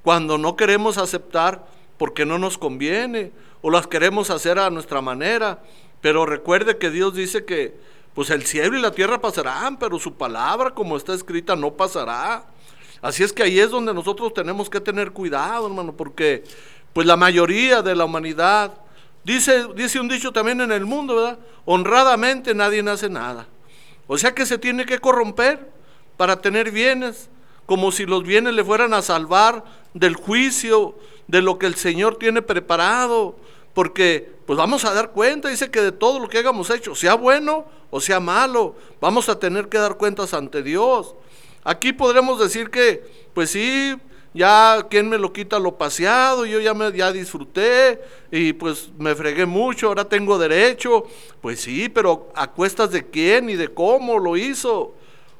Cuando 0.03 0.39
no 0.39 0.55
queremos 0.55 0.99
aceptar 0.99 1.67
porque 1.99 2.25
no 2.25 2.39
nos 2.39 2.59
conviene 2.59 3.33
o 3.67 3.71
las 3.71 3.89
queremos 3.89 4.31
hacer 4.31 4.61
a 4.61 4.71
nuestra 4.71 5.01
manera. 5.01 5.59
Pero 6.01 6.25
recuerde 6.25 6.79
que 6.79 6.89
Dios 6.89 7.15
dice 7.15 7.45
que 7.45 7.75
pues 8.15 8.31
el 8.31 8.45
cielo 8.45 8.79
y 8.79 8.81
la 8.81 8.93
tierra 8.93 9.21
pasarán, 9.21 9.77
pero 9.77 9.99
su 9.99 10.15
palabra 10.15 10.71
como 10.71 10.97
está 10.97 11.15
escrita 11.15 11.57
no 11.57 11.73
pasará. 11.73 12.45
Así 13.03 13.25
es 13.25 13.33
que 13.33 13.43
ahí 13.43 13.59
es 13.59 13.71
donde 13.71 13.93
nosotros 13.93 14.33
tenemos 14.33 14.71
que 14.71 14.81
tener 14.81 15.11
cuidado, 15.11 15.67
hermano, 15.67 15.97
porque 15.97 16.45
pues 16.93 17.09
la 17.09 17.17
mayoría 17.17 17.83
de 17.83 17.97
la 17.97 18.05
humanidad, 18.05 18.73
dice, 19.25 19.67
dice 19.75 19.99
un 19.99 20.07
dicho 20.07 20.31
también 20.31 20.61
en 20.61 20.71
el 20.71 20.87
mundo, 20.87 21.17
¿verdad? 21.17 21.41
Honradamente 21.65 22.55
nadie 22.55 22.89
hace 22.89 23.09
nada. 23.09 23.49
O 24.07 24.17
sea 24.17 24.33
que 24.33 24.47
se 24.47 24.59
tiene 24.59 24.87
que 24.87 25.01
corromper 25.01 25.73
para 26.17 26.41
tener 26.41 26.71
bienes, 26.71 27.29
como 27.67 27.91
si 27.91 28.07
los 28.07 28.23
bienes 28.23 28.55
le 28.55 28.63
fueran 28.63 28.95
a 28.95 29.03
salvar 29.03 29.65
del 29.93 30.15
juicio, 30.15 30.97
de 31.27 31.43
lo 31.43 31.59
que 31.59 31.67
el 31.67 31.75
Señor 31.75 32.17
tiene 32.17 32.43
preparado, 32.43 33.35
porque 33.77 34.33
pues 34.47 34.57
vamos 34.57 34.87
a 34.87 34.95
dar 34.95 35.11
cuenta, 35.11 35.51
dice 35.51 35.71
que 35.71 35.83
de 35.83 35.93
todo 35.93 36.19
lo 36.19 36.31
que 36.31 36.39
hayamos 36.39 36.71
hecho, 36.71 36.95
sea 36.95 37.13
bueno 37.13 37.67
o 37.91 38.01
sea 38.01 38.21
malo, 38.21 38.75
vamos 39.03 39.29
a 39.29 39.39
tener 39.39 39.69
que 39.69 39.77
dar 39.77 39.99
cuentas 39.99 40.33
ante 40.33 40.63
Dios. 40.63 41.15
Aquí 41.63 41.93
podremos 41.93 42.41
decir 42.41 42.71
que, 42.71 43.05
pues 43.35 43.51
sí, 43.51 43.95
ya 44.33 44.87
quien 44.89 45.11
me 45.11 45.19
lo 45.19 45.31
quita 45.31 45.59
lo 45.59 45.77
paseado, 45.77 46.47
yo 46.47 46.59
ya 46.59 46.73
me 46.73 46.91
ya 46.91 47.13
disfruté 47.13 48.01
y 48.31 48.55
pues 48.55 48.89
me 48.97 49.15
fregué 49.15 49.45
mucho, 49.45 49.89
ahora 49.89 50.09
tengo 50.09 50.39
derecho. 50.39 51.05
Pues 51.43 51.61
sí, 51.61 51.91
pero 51.91 52.33
a 52.35 52.51
cuestas 52.51 52.93
de 52.93 53.05
quién 53.05 53.51
y 53.51 53.57
de 53.57 53.69
cómo 53.69 54.19
lo 54.19 54.39
hizo. 54.39 54.95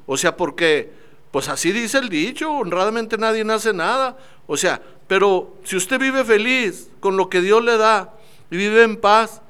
O 0.05 0.15
sea, 0.15 0.37
porque 0.37 0.91
pues 1.31 1.49
así 1.49 1.71
dice 1.71 1.97
el 1.97 2.09
dicho, 2.09 2.51
honradamente 2.51 3.17
nadie 3.17 3.43
hace 3.51 3.73
nada. 3.73 4.15
O 4.45 4.55
sea, 4.57 4.79
pero 5.07 5.55
si 5.63 5.75
usted 5.75 5.97
vive 5.97 6.23
feliz 6.23 6.91
con 6.99 7.17
lo 7.17 7.29
que 7.29 7.41
Dios 7.41 7.63
le 7.63 7.77
da 7.77 8.13
y 8.49 8.57
vive 8.57 8.83
en 8.83 8.97
paz, 8.97 9.41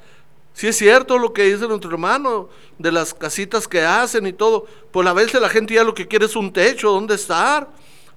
si 0.54 0.68
es 0.68 0.78
cierto 0.78 1.20
lo 1.20 1.34
que 1.34 1.44
dice 1.44 1.68
nuestro 1.68 1.92
hermano, 1.92 2.50
de 2.80 2.92
las 2.92 3.14
casitas 3.14 3.68
que 3.68 3.82
hacen 3.82 4.26
y 4.26 4.34
todo, 4.34 4.66
pues 4.92 5.08
a 5.08 5.14
veces 5.14 5.40
la 5.40 5.50
gente 5.50 5.76
ya 5.76 5.84
lo 5.84 5.94
que 5.94 6.08
quiere 6.08 6.26
es 6.26 6.36
un 6.36 6.52
techo, 6.52 6.92
donde 6.92 7.16
estar? 7.16 7.68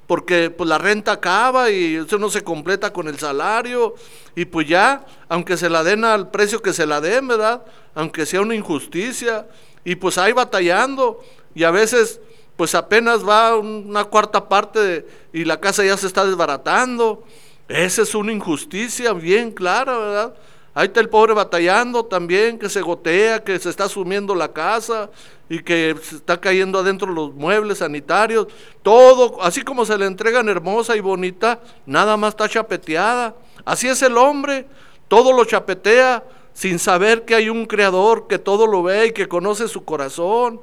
Porque 0.06 0.50
pues 0.50 0.68
la 0.68 0.78
renta 0.78 1.12
acaba 1.12 1.70
y 1.70 1.96
eso 1.96 2.18
no 2.18 2.30
se 2.30 2.42
completa 2.42 2.92
con 2.92 3.08
el 3.08 3.18
salario 3.18 3.94
y 4.34 4.44
pues 4.46 4.66
ya, 4.66 5.04
aunque 5.28 5.56
se 5.56 5.70
la 5.70 5.84
den 5.84 6.04
al 6.04 6.30
precio 6.30 6.60
que 6.62 6.72
se 6.72 6.86
la 6.86 7.00
den, 7.00 7.28
¿verdad? 7.28 7.62
Aunque 7.94 8.26
sea 8.26 8.40
una 8.40 8.54
injusticia 8.54 9.46
y 9.84 9.94
pues 9.96 10.18
ahí 10.18 10.32
batallando 10.32 11.22
y 11.54 11.64
a 11.64 11.70
veces 11.70 12.20
pues 12.56 12.74
apenas 12.74 13.26
va 13.26 13.56
una 13.56 14.04
cuarta 14.04 14.48
parte 14.48 14.80
de- 14.80 15.08
y 15.32 15.44
la 15.44 15.60
casa 15.60 15.84
ya 15.84 15.96
se 15.96 16.06
está 16.06 16.24
desbaratando. 16.26 17.24
Esa 17.68 18.02
es 18.02 18.14
una 18.14 18.32
injusticia 18.32 19.12
bien 19.12 19.52
clara, 19.52 19.96
¿verdad? 19.96 20.34
Ahí 20.72 20.86
está 20.86 21.00
el 21.00 21.08
pobre 21.08 21.34
batallando 21.34 22.04
también, 22.04 22.58
que 22.58 22.68
se 22.68 22.80
gotea, 22.80 23.42
que 23.42 23.58
se 23.58 23.70
está 23.70 23.88
sumiendo 23.88 24.34
la 24.34 24.52
casa 24.52 25.10
y 25.48 25.60
que 25.62 25.96
se 26.00 26.16
está 26.16 26.40
cayendo 26.40 26.78
adentro 26.78 27.12
los 27.12 27.34
muebles 27.34 27.78
sanitarios. 27.78 28.46
Todo, 28.82 29.42
así 29.42 29.62
como 29.62 29.84
se 29.84 29.98
le 29.98 30.06
entregan 30.06 30.48
hermosa 30.48 30.96
y 30.96 31.00
bonita, 31.00 31.60
nada 31.86 32.16
más 32.16 32.30
está 32.30 32.48
chapeteada. 32.48 33.34
Así 33.64 33.88
es 33.88 34.00
el 34.02 34.16
hombre, 34.16 34.66
todo 35.08 35.32
lo 35.32 35.44
chapetea 35.44 36.22
sin 36.52 36.78
saber 36.78 37.24
que 37.24 37.34
hay 37.34 37.48
un 37.48 37.66
creador 37.66 38.26
que 38.28 38.38
todo 38.38 38.66
lo 38.66 38.82
ve 38.82 39.06
y 39.06 39.12
que 39.12 39.28
conoce 39.28 39.66
su 39.66 39.84
corazón. 39.84 40.60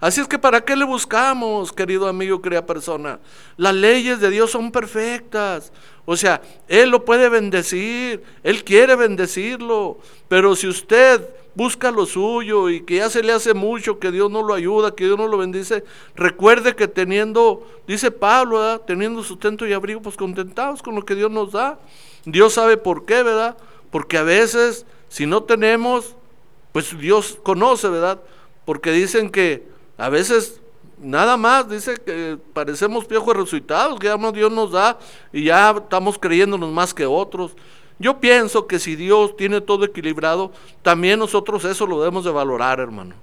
Así 0.00 0.20
es 0.20 0.28
que 0.28 0.38
¿para 0.38 0.60
qué 0.60 0.76
le 0.76 0.84
buscamos, 0.84 1.72
querido 1.72 2.06
amigo, 2.06 2.40
querida 2.40 2.64
persona? 2.64 3.18
Las 3.56 3.74
leyes 3.74 4.20
de 4.20 4.30
Dios 4.30 4.52
son 4.52 4.70
perfectas. 4.70 5.72
O 6.04 6.16
sea, 6.16 6.40
Él 6.68 6.90
lo 6.90 7.04
puede 7.04 7.28
bendecir, 7.28 8.22
Él 8.44 8.62
quiere 8.62 8.94
bendecirlo. 8.94 9.98
Pero 10.28 10.54
si 10.54 10.68
usted 10.68 11.28
busca 11.56 11.90
lo 11.90 12.06
suyo 12.06 12.70
y 12.70 12.82
que 12.82 12.96
ya 12.96 13.10
se 13.10 13.24
le 13.24 13.32
hace 13.32 13.54
mucho, 13.54 13.98
que 13.98 14.12
Dios 14.12 14.30
no 14.30 14.44
lo 14.44 14.54
ayuda, 14.54 14.94
que 14.94 15.04
Dios 15.04 15.18
no 15.18 15.26
lo 15.26 15.36
bendice, 15.36 15.82
recuerde 16.14 16.76
que 16.76 16.86
teniendo, 16.86 17.66
dice 17.88 18.12
Pablo, 18.12 18.60
¿verdad? 18.60 18.82
teniendo 18.86 19.24
sustento 19.24 19.66
y 19.66 19.72
abrigo, 19.72 20.00
pues 20.00 20.16
contentados 20.16 20.80
con 20.80 20.94
lo 20.94 21.04
que 21.04 21.16
Dios 21.16 21.32
nos 21.32 21.50
da. 21.50 21.80
Dios 22.24 22.52
sabe 22.52 22.76
por 22.76 23.04
qué, 23.04 23.24
¿verdad? 23.24 23.56
Porque 23.90 24.16
a 24.16 24.22
veces, 24.22 24.86
si 25.08 25.26
no 25.26 25.42
tenemos, 25.42 26.14
pues 26.70 26.96
Dios 26.96 27.36
conoce, 27.42 27.88
¿verdad? 27.88 28.20
Porque 28.64 28.92
dicen 28.92 29.30
que 29.30 29.66
a 29.98 30.08
veces 30.08 30.60
nada 31.00 31.36
más, 31.36 31.68
dice 31.68 31.96
que 31.96 32.38
parecemos 32.52 33.04
piojos 33.04 33.36
resucitados, 33.36 33.98
que 33.98 34.06
ya 34.06 34.32
Dios 34.32 34.50
nos 34.52 34.72
da 34.72 34.98
y 35.32 35.44
ya 35.44 35.70
estamos 35.72 36.18
creyéndonos 36.18 36.70
más 36.70 36.94
que 36.94 37.04
otros. 37.04 37.56
Yo 37.98 38.20
pienso 38.20 38.66
que 38.66 38.78
si 38.78 38.94
Dios 38.94 39.36
tiene 39.36 39.60
todo 39.60 39.84
equilibrado, 39.84 40.52
también 40.82 41.18
nosotros 41.18 41.64
eso 41.64 41.86
lo 41.86 41.98
debemos 41.98 42.24
de 42.24 42.30
valorar, 42.30 42.78
hermano. 42.78 43.16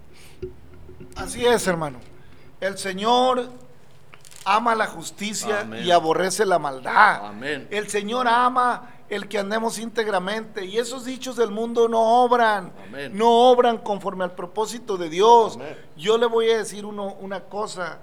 Así 1.15 1.45
es, 1.45 1.65
hermano. 1.65 1.99
El 2.59 2.77
Señor 2.77 3.49
ama 4.43 4.75
la 4.75 4.87
justicia 4.87 5.61
Amén. 5.61 5.85
y 5.85 5.91
aborrece 5.91 6.45
la 6.45 6.59
maldad. 6.59 7.25
Amén. 7.27 7.67
El 7.71 7.89
Señor 7.89 8.27
ama 8.27 8.94
el 9.09 9.27
que 9.27 9.37
andemos 9.37 9.77
íntegramente. 9.79 10.65
Y 10.65 10.77
esos 10.77 11.05
dichos 11.05 11.35
del 11.35 11.51
mundo 11.51 11.87
no 11.87 12.23
obran. 12.23 12.73
Amén. 12.87 13.11
No 13.17 13.49
obran 13.51 13.77
conforme 13.77 14.23
al 14.23 14.33
propósito 14.33 14.97
de 14.97 15.09
Dios. 15.09 15.55
Amén. 15.55 15.77
Yo 15.97 16.17
le 16.17 16.25
voy 16.25 16.49
a 16.49 16.57
decir 16.57 16.85
uno- 16.85 17.15
una 17.19 17.41
cosa. 17.41 17.99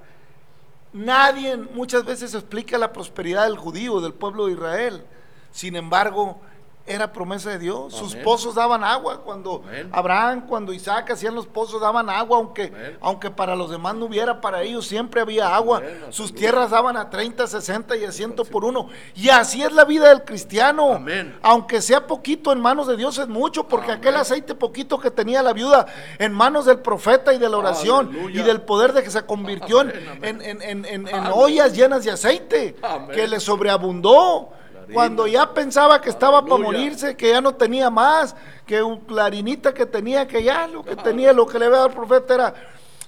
Nadie 0.93 1.57
muchas 1.57 2.05
veces 2.05 2.35
explica 2.35 2.77
la 2.77 2.93
prosperidad 2.93 3.45
del 3.45 3.57
judío, 3.57 4.01
del 4.01 4.13
pueblo 4.13 4.47
de 4.47 4.53
Israel. 4.53 5.07
Sin 5.51 5.75
embargo, 5.77 6.41
era 6.87 7.13
promesa 7.13 7.51
de 7.51 7.59
Dios. 7.59 7.95
Sus 7.95 8.15
pozos 8.17 8.55
daban 8.57 8.83
agua. 8.85 9.21
Cuando 9.23 9.63
Amén. 9.67 9.89
Abraham, 9.93 10.47
cuando 10.49 10.73
Isaac 10.73 11.11
hacían 11.13 11.35
los 11.35 11.47
pozos, 11.47 11.81
daban 11.81 12.11
agua, 12.11 12.39
aunque, 12.39 12.65
Amén. 12.75 12.99
aunque 13.01 13.31
para 13.31 13.55
los 13.57 13.71
demás 13.71 13.95
no 13.95 14.07
hubiera, 14.07 14.41
para 14.41 14.63
ellos 14.63 14.87
siempre 14.87 15.21
había 15.21 15.55
agua. 15.55 15.83
Sus 16.11 16.35
tierras 16.35 16.71
daban 16.71 16.97
a 16.97 17.09
30, 17.11 17.47
60 17.47 17.97
y 17.97 18.05
a 18.05 18.13
100 18.13 18.33
por 18.51 18.65
uno. 18.65 18.89
Y 19.15 19.29
así 19.29 19.63
es 19.63 19.73
la 19.73 19.85
vida 19.85 20.09
del 20.09 20.25
cristiano. 20.25 20.95
Amén. 20.95 21.39
Aunque 21.43 21.81
sea 21.83 22.07
poquito 22.07 22.53
en 22.53 22.61
manos 22.61 22.87
de 22.87 22.97
Dios 22.97 23.19
es 23.19 23.29
mucho, 23.29 23.69
porque 23.69 23.93
aquel 23.93 24.17
aceite 24.17 24.55
poquito 24.55 24.99
que 24.99 25.11
tenía 25.11 25.43
la 25.43 25.53
viuda 25.53 25.87
en 26.19 26.33
manos 26.33 26.65
del 26.67 26.79
profeta 26.81 27.33
y 27.33 27.39
de 27.39 27.49
la 27.49 27.59
oración 27.59 28.09
Aleluya. 28.09 28.41
y 28.41 28.45
del 28.45 28.61
poder 28.63 28.93
de 28.93 29.03
que 29.03 29.11
se 29.11 29.25
convirtió 29.25 29.83
en- 29.83 29.93
en, 30.23 30.63
en- 30.63 30.85
en- 30.87 31.27
ollas 31.33 31.73
llenas 31.75 32.05
de 32.05 32.11
aceite, 32.11 32.75
que 33.15 33.27
le 33.29 33.39
sobreabundó. 33.41 34.51
Clarina. 34.83 34.95
Cuando 34.95 35.27
ya 35.27 35.53
pensaba 35.53 36.01
que 36.01 36.11
estaba 36.11 36.43
para 36.43 36.63
morirse, 36.63 37.17
que 37.17 37.31
ya 37.31 37.41
no 37.41 37.55
tenía 37.55 37.91
más, 37.91 38.37
que 38.67 38.83
un 38.83 39.01
clarinita 39.01 39.73
que 39.73 39.87
tenía, 39.87 40.27
que 40.27 40.43
ya 40.43 40.67
lo 40.67 40.85
que 40.85 40.97
tenía, 40.97 41.33
lo 41.33 41.47
que 41.47 41.59
le 41.59 41.67
había 41.67 41.79
dado 41.79 41.89
el 41.89 41.95
profeta 41.95 42.35
era, 42.35 42.55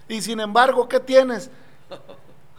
y 0.09 0.21
sin 0.21 0.41
embargo, 0.41 0.89
¿qué 0.89 1.01
tienes? 1.01 1.51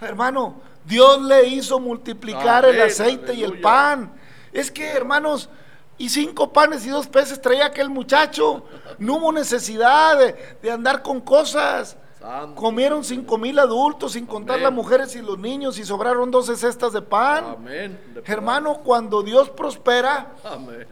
Hermano, 0.02 0.56
Dios 0.86 1.22
le 1.22 1.48
hizo 1.48 1.80
multiplicar 1.80 2.66
el 2.66 2.82
aceite 2.82 3.34
y 3.34 3.44
el 3.44 3.60
pan. 3.62 4.14
Es 4.52 4.72
que, 4.72 4.88
hermanos, 4.88 5.50
y 5.98 6.10
cinco 6.10 6.52
panes 6.52 6.86
y 6.86 6.90
dos 6.90 7.08
peces 7.08 7.42
traía 7.42 7.68
aquel 7.68 7.90
muchacho. 7.90 8.66
No 9.00 9.16
hubo 9.16 9.32
necesidad 9.32 10.18
de, 10.20 10.58
de 10.62 10.72
andar 10.72 11.02
con 11.02 11.22
cosas. 11.22 11.98
Santo. 12.26 12.60
Comieron 12.60 13.04
cinco 13.04 13.38
mil 13.38 13.60
adultos, 13.60 14.14
sin 14.14 14.26
contar 14.26 14.56
Amén. 14.56 14.64
las 14.64 14.74
mujeres 14.74 15.16
y 15.16 15.22
los 15.22 15.38
niños, 15.38 15.78
y 15.78 15.86
sobraron 15.86 16.32
doce 16.32 16.56
cestas 16.56 16.92
de 16.92 17.02
pan. 17.02 17.46
Amén. 17.58 18.00
De 18.14 18.24
Hermano, 18.26 18.82
cuando 18.84 19.22
Dios 19.22 19.50
prospera. 19.52 20.34
Amén. 20.44 20.88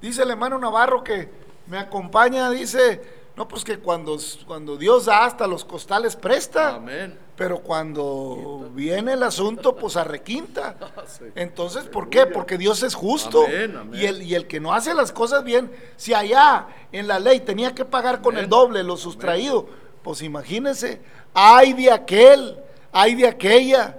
dice 0.00 0.22
el 0.22 0.30
hermano 0.30 0.58
Navarro 0.58 1.02
que 1.02 1.28
me 1.66 1.78
acompaña, 1.78 2.48
dice, 2.50 3.02
no, 3.36 3.48
pues 3.48 3.64
que 3.64 3.78
cuando, 3.78 4.16
cuando 4.46 4.76
Dios 4.76 5.06
da 5.06 5.24
hasta 5.24 5.46
los 5.46 5.64
costales 5.64 6.14
presta. 6.16 6.76
Amén. 6.76 7.18
Pero 7.34 7.60
cuando 7.60 8.70
viene 8.72 9.14
el 9.14 9.22
asunto, 9.22 9.74
pues 9.74 9.96
arrequinta. 9.96 10.76
Sí. 11.06 11.24
Entonces, 11.34 11.84
¿por 11.84 12.08
qué? 12.08 12.26
Porque 12.26 12.56
Dios 12.56 12.82
es 12.82 12.94
justo. 12.94 13.44
Amén, 13.44 13.76
amén. 13.76 14.00
Y, 14.00 14.06
el, 14.06 14.22
y 14.22 14.34
el 14.34 14.46
que 14.46 14.60
no 14.60 14.72
hace 14.72 14.94
las 14.94 15.12
cosas 15.12 15.44
bien, 15.44 15.70
si 15.96 16.14
allá 16.14 16.68
en 16.92 17.08
la 17.08 17.18
ley 17.18 17.40
tenía 17.40 17.74
que 17.74 17.84
pagar 17.84 18.22
con 18.22 18.38
el 18.38 18.48
doble 18.48 18.82
lo 18.82 18.96
sustraído, 18.96 19.66
pues 20.02 20.22
imagínense, 20.22 21.00
hay 21.34 21.72
de 21.72 21.90
aquel, 21.90 22.56
hay 22.92 23.14
de 23.14 23.28
aquella 23.28 23.98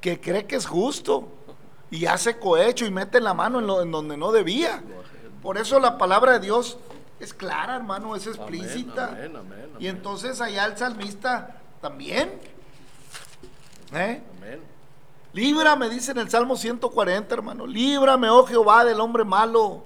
que 0.00 0.20
cree 0.20 0.46
que 0.46 0.56
es 0.56 0.66
justo 0.66 1.28
y 1.90 2.06
hace 2.06 2.38
cohecho 2.38 2.86
y 2.86 2.90
mete 2.90 3.20
la 3.20 3.34
mano 3.34 3.58
en, 3.58 3.66
lo, 3.66 3.82
en 3.82 3.90
donde 3.90 4.16
no 4.16 4.32
debía. 4.32 4.82
Por 5.42 5.58
eso 5.58 5.78
la 5.78 5.98
palabra 5.98 6.32
de 6.32 6.40
Dios 6.40 6.78
es 7.20 7.32
clara, 7.32 7.76
hermano, 7.76 8.16
es 8.16 8.26
explícita. 8.26 9.08
Amén, 9.08 9.36
amén, 9.36 9.70
Y 9.78 9.86
entonces 9.86 10.40
allá 10.40 10.66
el 10.66 10.76
salmista 10.76 11.56
también. 11.80 12.30
¿Eh? 13.92 14.22
Líbrame, 15.32 15.88
dice 15.88 16.12
en 16.12 16.18
el 16.18 16.30
Salmo 16.30 16.56
140, 16.56 17.34
hermano. 17.34 17.66
Líbrame, 17.66 18.28
oh 18.28 18.46
Jehová, 18.46 18.84
del 18.84 19.00
hombre 19.00 19.24
malo. 19.24 19.84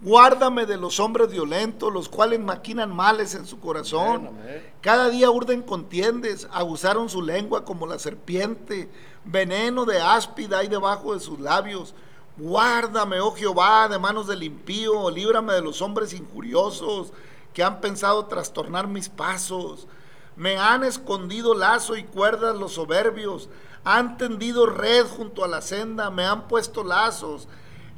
Guárdame 0.00 0.64
de 0.64 0.76
los 0.76 1.00
hombres 1.00 1.28
violentos, 1.28 1.92
los 1.92 2.08
cuales 2.08 2.38
maquinan 2.38 2.94
males 2.94 3.34
en 3.34 3.46
su 3.46 3.58
corazón. 3.58 4.30
Cada 4.80 5.08
día 5.08 5.30
urden 5.30 5.62
contiendes, 5.62 6.46
aguzaron 6.52 7.08
su 7.08 7.20
lengua 7.20 7.64
como 7.64 7.86
la 7.86 7.98
serpiente. 7.98 8.88
Veneno 9.24 9.84
de 9.84 10.00
áspida 10.00 10.58
hay 10.58 10.68
debajo 10.68 11.14
de 11.14 11.20
sus 11.20 11.40
labios. 11.40 11.94
Guárdame, 12.36 13.18
oh 13.18 13.34
Jehová, 13.34 13.88
de 13.88 13.98
manos 13.98 14.28
del 14.28 14.44
impío. 14.44 15.10
Líbrame 15.10 15.54
de 15.54 15.62
los 15.62 15.82
hombres 15.82 16.12
injuriosos 16.12 17.12
que 17.52 17.64
han 17.64 17.80
pensado 17.80 18.26
trastornar 18.26 18.86
mis 18.86 19.08
pasos. 19.08 19.88
Me 20.36 20.56
han 20.56 20.84
escondido 20.84 21.54
lazo 21.54 21.96
y 21.96 22.04
cuerdas 22.04 22.56
los 22.56 22.74
soberbios. 22.74 23.48
Han 23.82 24.16
tendido 24.16 24.66
red 24.66 25.06
junto 25.06 25.42
a 25.42 25.48
la 25.48 25.60
senda. 25.60 26.08
Me 26.10 26.24
han 26.24 26.46
puesto 26.46 26.84
lazos. 26.84 27.48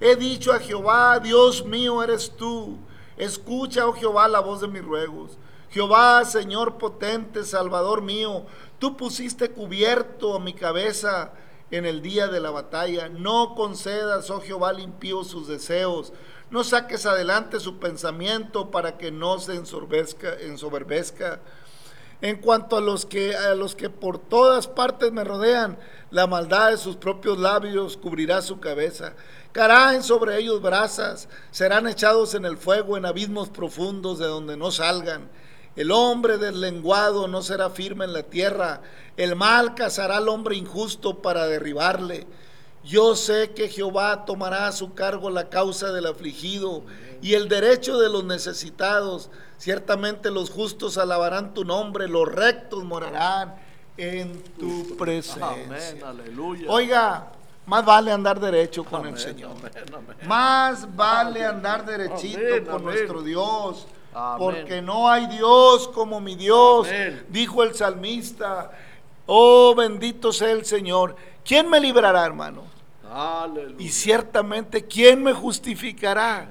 He 0.01 0.17
dicho 0.17 0.53
a 0.53 0.59
Jehová, 0.59 1.19
Dios 1.21 1.65
mío 1.65 2.03
eres 2.03 2.33
tú. 2.37 2.79
Escucha, 3.19 3.87
oh 3.87 3.93
Jehová, 3.93 4.29
la 4.29 4.41
voz 4.41 4.63
de 4.63 4.69
mis 4.69 4.83
ruegos. 4.83 5.37
Jehová, 5.71 6.25
Señor 6.25 6.79
potente, 6.79 7.45
Salvador 7.45 8.01
mío, 8.01 8.47
tú 8.79 8.97
pusiste 8.97 9.51
cubierto 9.51 10.35
a 10.35 10.41
mi 10.41 10.55
cabeza 10.55 11.33
en 11.71 11.85
el 11.85 12.01
día 12.03 12.29
de 12.29 12.41
la 12.41 12.51
batalla. 12.51 13.09
No 13.09 13.55
concedas, 13.55 14.31
oh 14.31 14.41
Jehová, 14.41 14.71
al 14.71 14.81
impío 14.81 15.23
sus 15.23 15.47
deseos. 15.47 16.13
No 16.51 16.65
saques 16.65 17.07
adelante 17.07 17.61
su 17.61 17.79
pensamiento 17.79 18.71
para 18.71 18.99
que 18.99 19.13
no 19.13 19.39
se 19.39 19.55
ensoberbezca. 19.55 21.41
En 22.23 22.37
cuanto 22.37 22.77
a 22.77 22.81
los 22.81 23.07
que 23.07 23.35
a 23.35 23.55
los 23.55 23.75
que 23.75 23.89
por 23.89 24.19
todas 24.19 24.67
partes 24.67 25.13
me 25.13 25.25
rodean, 25.25 25.79
la 26.11 26.27
maldad 26.27 26.71
de 26.71 26.77
sus 26.77 26.97
propios 26.97 27.39
labios 27.39 27.97
cubrirá 27.97 28.43
su 28.43 28.61
cabeza. 28.61 29.15
Caerán 29.53 30.03
sobre 30.03 30.39
ellos 30.39 30.63
brasas, 30.63 31.29
serán 31.51 31.89
echados 31.89 32.35
en 32.35 32.45
el 32.45 32.57
fuego 32.57 32.97
en 32.97 33.05
abismos 33.05 33.49
profundos 33.49 34.19
de 34.19 34.27
donde 34.27 34.57
no 34.57 34.71
salgan. 34.71 35.29
El 35.75 35.91
hombre 35.91 36.39
deslenguado 36.39 37.27
no 37.27 37.43
será 37.43 37.71
firme 37.71 38.05
en 38.05 38.13
la 38.13 38.23
tierra, 38.23 38.83
el 39.17 39.35
mal 39.37 39.75
cazará 39.75 40.19
al 40.19 40.29
hombre 40.29 40.57
injusto 40.57 41.19
para 41.19 41.47
derribarle. 41.47 42.27
Yo 42.85 43.15
sé 43.15 43.51
que 43.51 43.69
Jehová 43.69 44.25
tomará 44.25 44.67
a 44.67 44.73
su 44.73 44.95
cargo 44.95 45.31
la 45.31 45.49
causa 45.49 45.93
del 45.93 46.07
afligido 46.07 46.83
y 47.21 47.35
el 47.35 47.49
derecho 47.49 47.99
de 47.99 48.09
los 48.09 48.25
necesitados. 48.25 49.31
Ciertamente 49.59 50.31
los 50.31 50.49
justos 50.49 50.97
alabarán 50.97 51.53
tu 51.53 51.65
nombre, 51.65 52.09
los 52.09 52.27
rectos 52.27 52.85
morarán 52.85 53.55
en 53.99 54.43
tu 54.59 54.97
presencia. 54.97 55.47
Amén, 55.47 56.03
aleluya. 56.03 56.71
Oiga, 56.71 57.33
más 57.67 57.85
vale 57.85 58.11
andar 58.11 58.41
derecho 58.41 58.85
con 58.85 59.01
Amén, 59.01 59.15
el 59.15 59.21
Señor. 59.21 59.53
amén, 59.53 59.73
amén. 59.95 60.17
Más 60.27 60.97
vale 60.97 61.45
andar 61.45 61.85
derechito 61.85 62.71
con 62.71 62.85
nuestro 62.85 63.23
Dios. 63.23 63.87
Porque 64.39 64.83
no 64.83 65.09
hay 65.09 65.27
Dios 65.29 65.87
como 65.89 66.21
mi 66.21 66.35
Dios, 66.35 66.89
dijo 67.29 67.63
el 67.63 67.75
salmista. 67.75 68.73
Oh, 69.27 69.75
bendito 69.77 70.33
sea 70.33 70.51
el 70.51 70.65
Señor. 70.65 71.15
¿Quién 71.45 71.69
me 71.71 71.79
librará, 71.79 72.25
hermano? 72.27 72.65
Aleluya. 73.09 73.77
Y 73.79 73.89
ciertamente, 73.89 74.87
¿quién 74.87 75.23
me 75.23 75.33
justificará? 75.33 76.49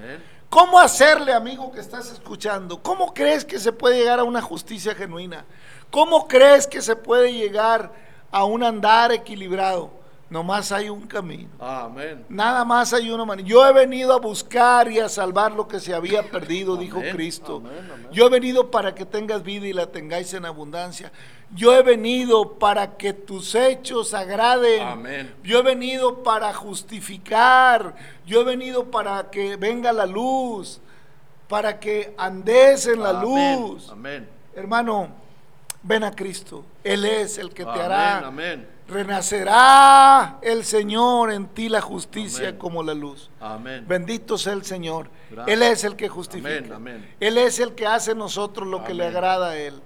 ¿Cómo 0.49 0.79
hacerle, 0.79 1.33
amigo 1.33 1.71
que 1.71 1.79
estás 1.79 2.11
escuchando? 2.11 2.81
¿Cómo 2.81 3.13
crees 3.13 3.43
que 3.45 3.59
se 3.59 3.71
puede 3.71 3.97
llegar 3.97 4.19
a 4.19 4.23
una 4.23 4.41
justicia 4.41 4.95
genuina? 4.95 5.45
¿Cómo 5.91 6.27
crees 6.27 6.65
que 6.65 6.81
se 6.81 6.95
puede 6.95 7.33
llegar 7.33 7.91
a 8.31 8.45
un 8.45 8.63
andar 8.63 9.11
equilibrado? 9.11 9.91
Nomás 10.29 10.71
hay 10.71 10.89
un 10.89 11.07
camino. 11.07 11.49
Amén. 11.59 12.23
Nada 12.29 12.63
más 12.63 12.93
hay 12.93 13.09
una 13.09 13.25
manera. 13.25 13.47
Yo 13.47 13.65
he 13.67 13.73
venido 13.73 14.13
a 14.13 14.19
buscar 14.19 14.91
y 14.91 14.99
a 14.99 15.09
salvar 15.09 15.53
lo 15.53 15.67
que 15.67 15.79
se 15.79 15.93
había 15.93 16.21
perdido, 16.31 16.77
dijo 16.77 17.01
Cristo. 17.11 17.57
amén, 17.65 17.89
amén. 17.91 18.07
Yo 18.11 18.27
he 18.27 18.29
venido 18.29 18.69
para 18.69 18.93
que 18.93 19.05
tengas 19.05 19.41
vida 19.41 19.67
y 19.67 19.73
la 19.73 19.87
tengáis 19.87 20.31
en 20.35 20.45
abundancia. 20.45 21.11
Yo 21.55 21.75
he 21.75 21.81
venido 21.81 22.59
para 22.59 22.95
que 22.95 23.13
tus 23.13 23.55
hechos 23.55 24.13
agraden. 24.13 24.83
Amén. 24.83 25.33
Yo 25.43 25.59
he 25.59 25.63
venido 25.63 26.21
para 26.21 26.53
justificar. 26.53 27.95
Yo 28.27 28.41
he 28.41 28.43
venido 28.43 28.91
para 28.91 29.31
que 29.31 29.55
venga 29.55 29.91
la 29.91 30.05
luz. 30.05 30.79
Para 31.47 31.79
que 31.79 32.13
andes 32.19 32.85
en 32.85 33.01
la 33.01 33.13
luz. 33.13 33.89
Amén. 33.89 34.29
Hermano, 34.55 35.09
ven 35.83 36.03
a 36.03 36.11
Cristo. 36.11 36.65
Él 36.83 37.05
es 37.05 37.37
el 37.37 37.49
que 37.49 37.63
te 37.63 37.69
Amén, 37.69 37.81
hará 37.81 38.27
Amén. 38.27 38.67
renacerá 38.87 40.39
el 40.41 40.63
Señor 40.63 41.31
en 41.31 41.47
ti 41.47 41.69
la 41.69 41.81
justicia 41.81 42.49
Amén. 42.49 42.59
como 42.59 42.83
la 42.83 42.93
luz. 42.93 43.29
Amén. 43.39 43.85
Bendito 43.87 44.37
sea 44.37 44.53
el 44.53 44.63
Señor. 44.63 45.09
Gracias. 45.31 45.53
Él 45.55 45.63
es 45.63 45.83
el 45.83 45.95
que 45.95 46.09
justifica. 46.09 46.79
Él 47.19 47.37
es 47.37 47.59
el 47.59 47.75
que 47.75 47.87
hace 47.87 48.15
nosotros 48.15 48.67
lo 48.67 48.83
que 48.83 48.93
le 48.93 49.05
agrada 49.07 49.51
a 49.51 49.57
Él. 49.57 49.81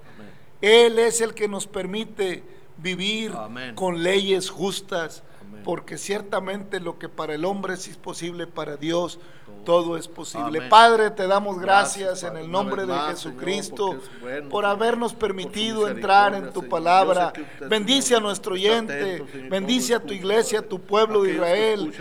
Él 0.61 0.97
es 0.99 1.19
el 1.21 1.33
que 1.33 1.47
nos 1.47 1.67
permite 1.67 2.43
vivir 2.77 3.33
con 3.75 4.01
leyes 4.03 4.49
justas. 4.49 5.23
Porque 5.63 5.97
ciertamente 5.97 6.81
lo 6.81 6.99
que 6.99 7.07
para 7.07 7.35
el 7.35 7.45
hombre 7.45 7.75
es 7.75 7.87
imposible, 7.87 8.47
para 8.47 8.75
Dios 8.75 9.19
todo 9.65 9.97
es 9.97 10.07
posible. 10.07 10.59
Amén. 10.59 10.69
Padre, 10.69 11.11
te 11.11 11.27
damos 11.27 11.59
gracias, 11.59 12.21
Gracias, 12.21 12.31
en 12.31 12.37
el 12.37 12.51
nombre 12.51 12.85
de 12.85 12.93
Jesucristo 12.93 13.87
Señor, 13.91 14.01
bueno, 14.21 14.49
por 14.49 14.65
habernos 14.65 15.13
permitido 15.13 15.87
entrar 15.87 16.33
en 16.35 16.51
tu 16.51 16.61
Señor. 16.61 16.69
palabra. 16.69 17.33
Bendice 17.69 18.15
a 18.15 18.19
nuestro 18.19 18.53
oyente, 18.53 19.15
atento, 19.15 19.49
bendice 19.49 19.95
a 19.95 19.99
tu 19.99 20.13
iglesia, 20.13 20.59
a 20.59 20.61
tu 20.61 20.79
pueblo 20.81 21.23
de 21.23 21.33
Israel. 21.33 21.93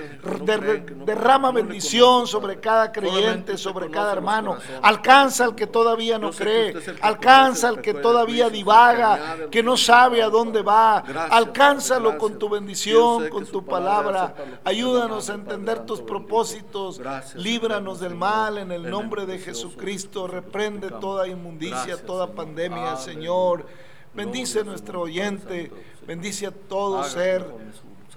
Der- 0.44 0.84
derrama 1.04 1.50
bendición 1.52 2.26
sobre 2.26 2.58
cada 2.60 2.90
creyente, 2.92 3.56
sobre 3.56 3.90
cada 3.90 4.12
hermano. 4.12 4.56
Alcanza 4.82 5.44
al 5.44 5.54
que 5.54 5.66
todavía 5.66 6.18
no 6.18 6.30
cree, 6.30 6.74
alcanza 7.00 7.68
al 7.68 7.80
que 7.80 7.94
todavía 7.94 8.48
divaga, 8.50 9.36
que 9.50 9.62
no 9.62 9.76
sabe 9.76 10.22
a 10.22 10.28
dónde 10.28 10.62
va. 10.62 10.98
Alcánzalo 11.30 12.18
con 12.18 12.38
tu 12.38 12.48
bendición, 12.48 13.28
con 13.28 13.46
tu 13.46 13.64
palabra 13.64 14.34
Ayúdanos 14.64 15.30
a 15.30 15.34
entender 15.34 15.80
tus 15.86 16.00
propósitos. 16.00 17.00
Líbranos 17.42 17.98
del 17.98 18.14
mal 18.14 18.58
en 18.58 18.70
el 18.70 18.88
nombre 18.88 19.26
de 19.26 19.38
Jesucristo. 19.38 20.28
Reprende 20.28 20.90
toda 20.90 21.26
inmundicia, 21.26 22.00
toda 22.04 22.32
pandemia. 22.32 22.96
Señor. 22.96 23.66
Bendice 24.14 24.60
a 24.60 24.64
nuestro 24.64 25.00
oyente. 25.00 25.72
Bendice 26.06 26.46
a 26.46 26.52
todo 26.52 27.02
ser 27.02 27.44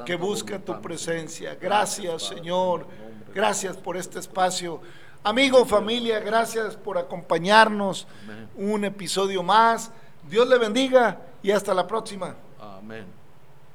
que 0.06 0.16
busca 0.16 0.60
tu 0.60 0.80
presencia. 0.80 1.56
Gracias, 1.56 2.24
Señor. 2.24 2.86
Gracias 3.34 3.78
por 3.78 3.98
este 3.98 4.20
espacio. 4.20 4.80
Amigo, 5.24 5.66
familia, 5.66 6.20
gracias 6.20 6.76
por 6.76 7.00
acompañarnos. 7.00 8.08
Un 8.56 8.86
episodio 8.86 9.42
más. 9.42 9.92
Dios 10.30 10.48
le 10.48 10.60
bendiga 10.60 11.20
y 11.42 11.50
hasta 11.50 11.74
la 11.74 11.88
próxima. 11.88 12.36
Amén. 12.60 13.25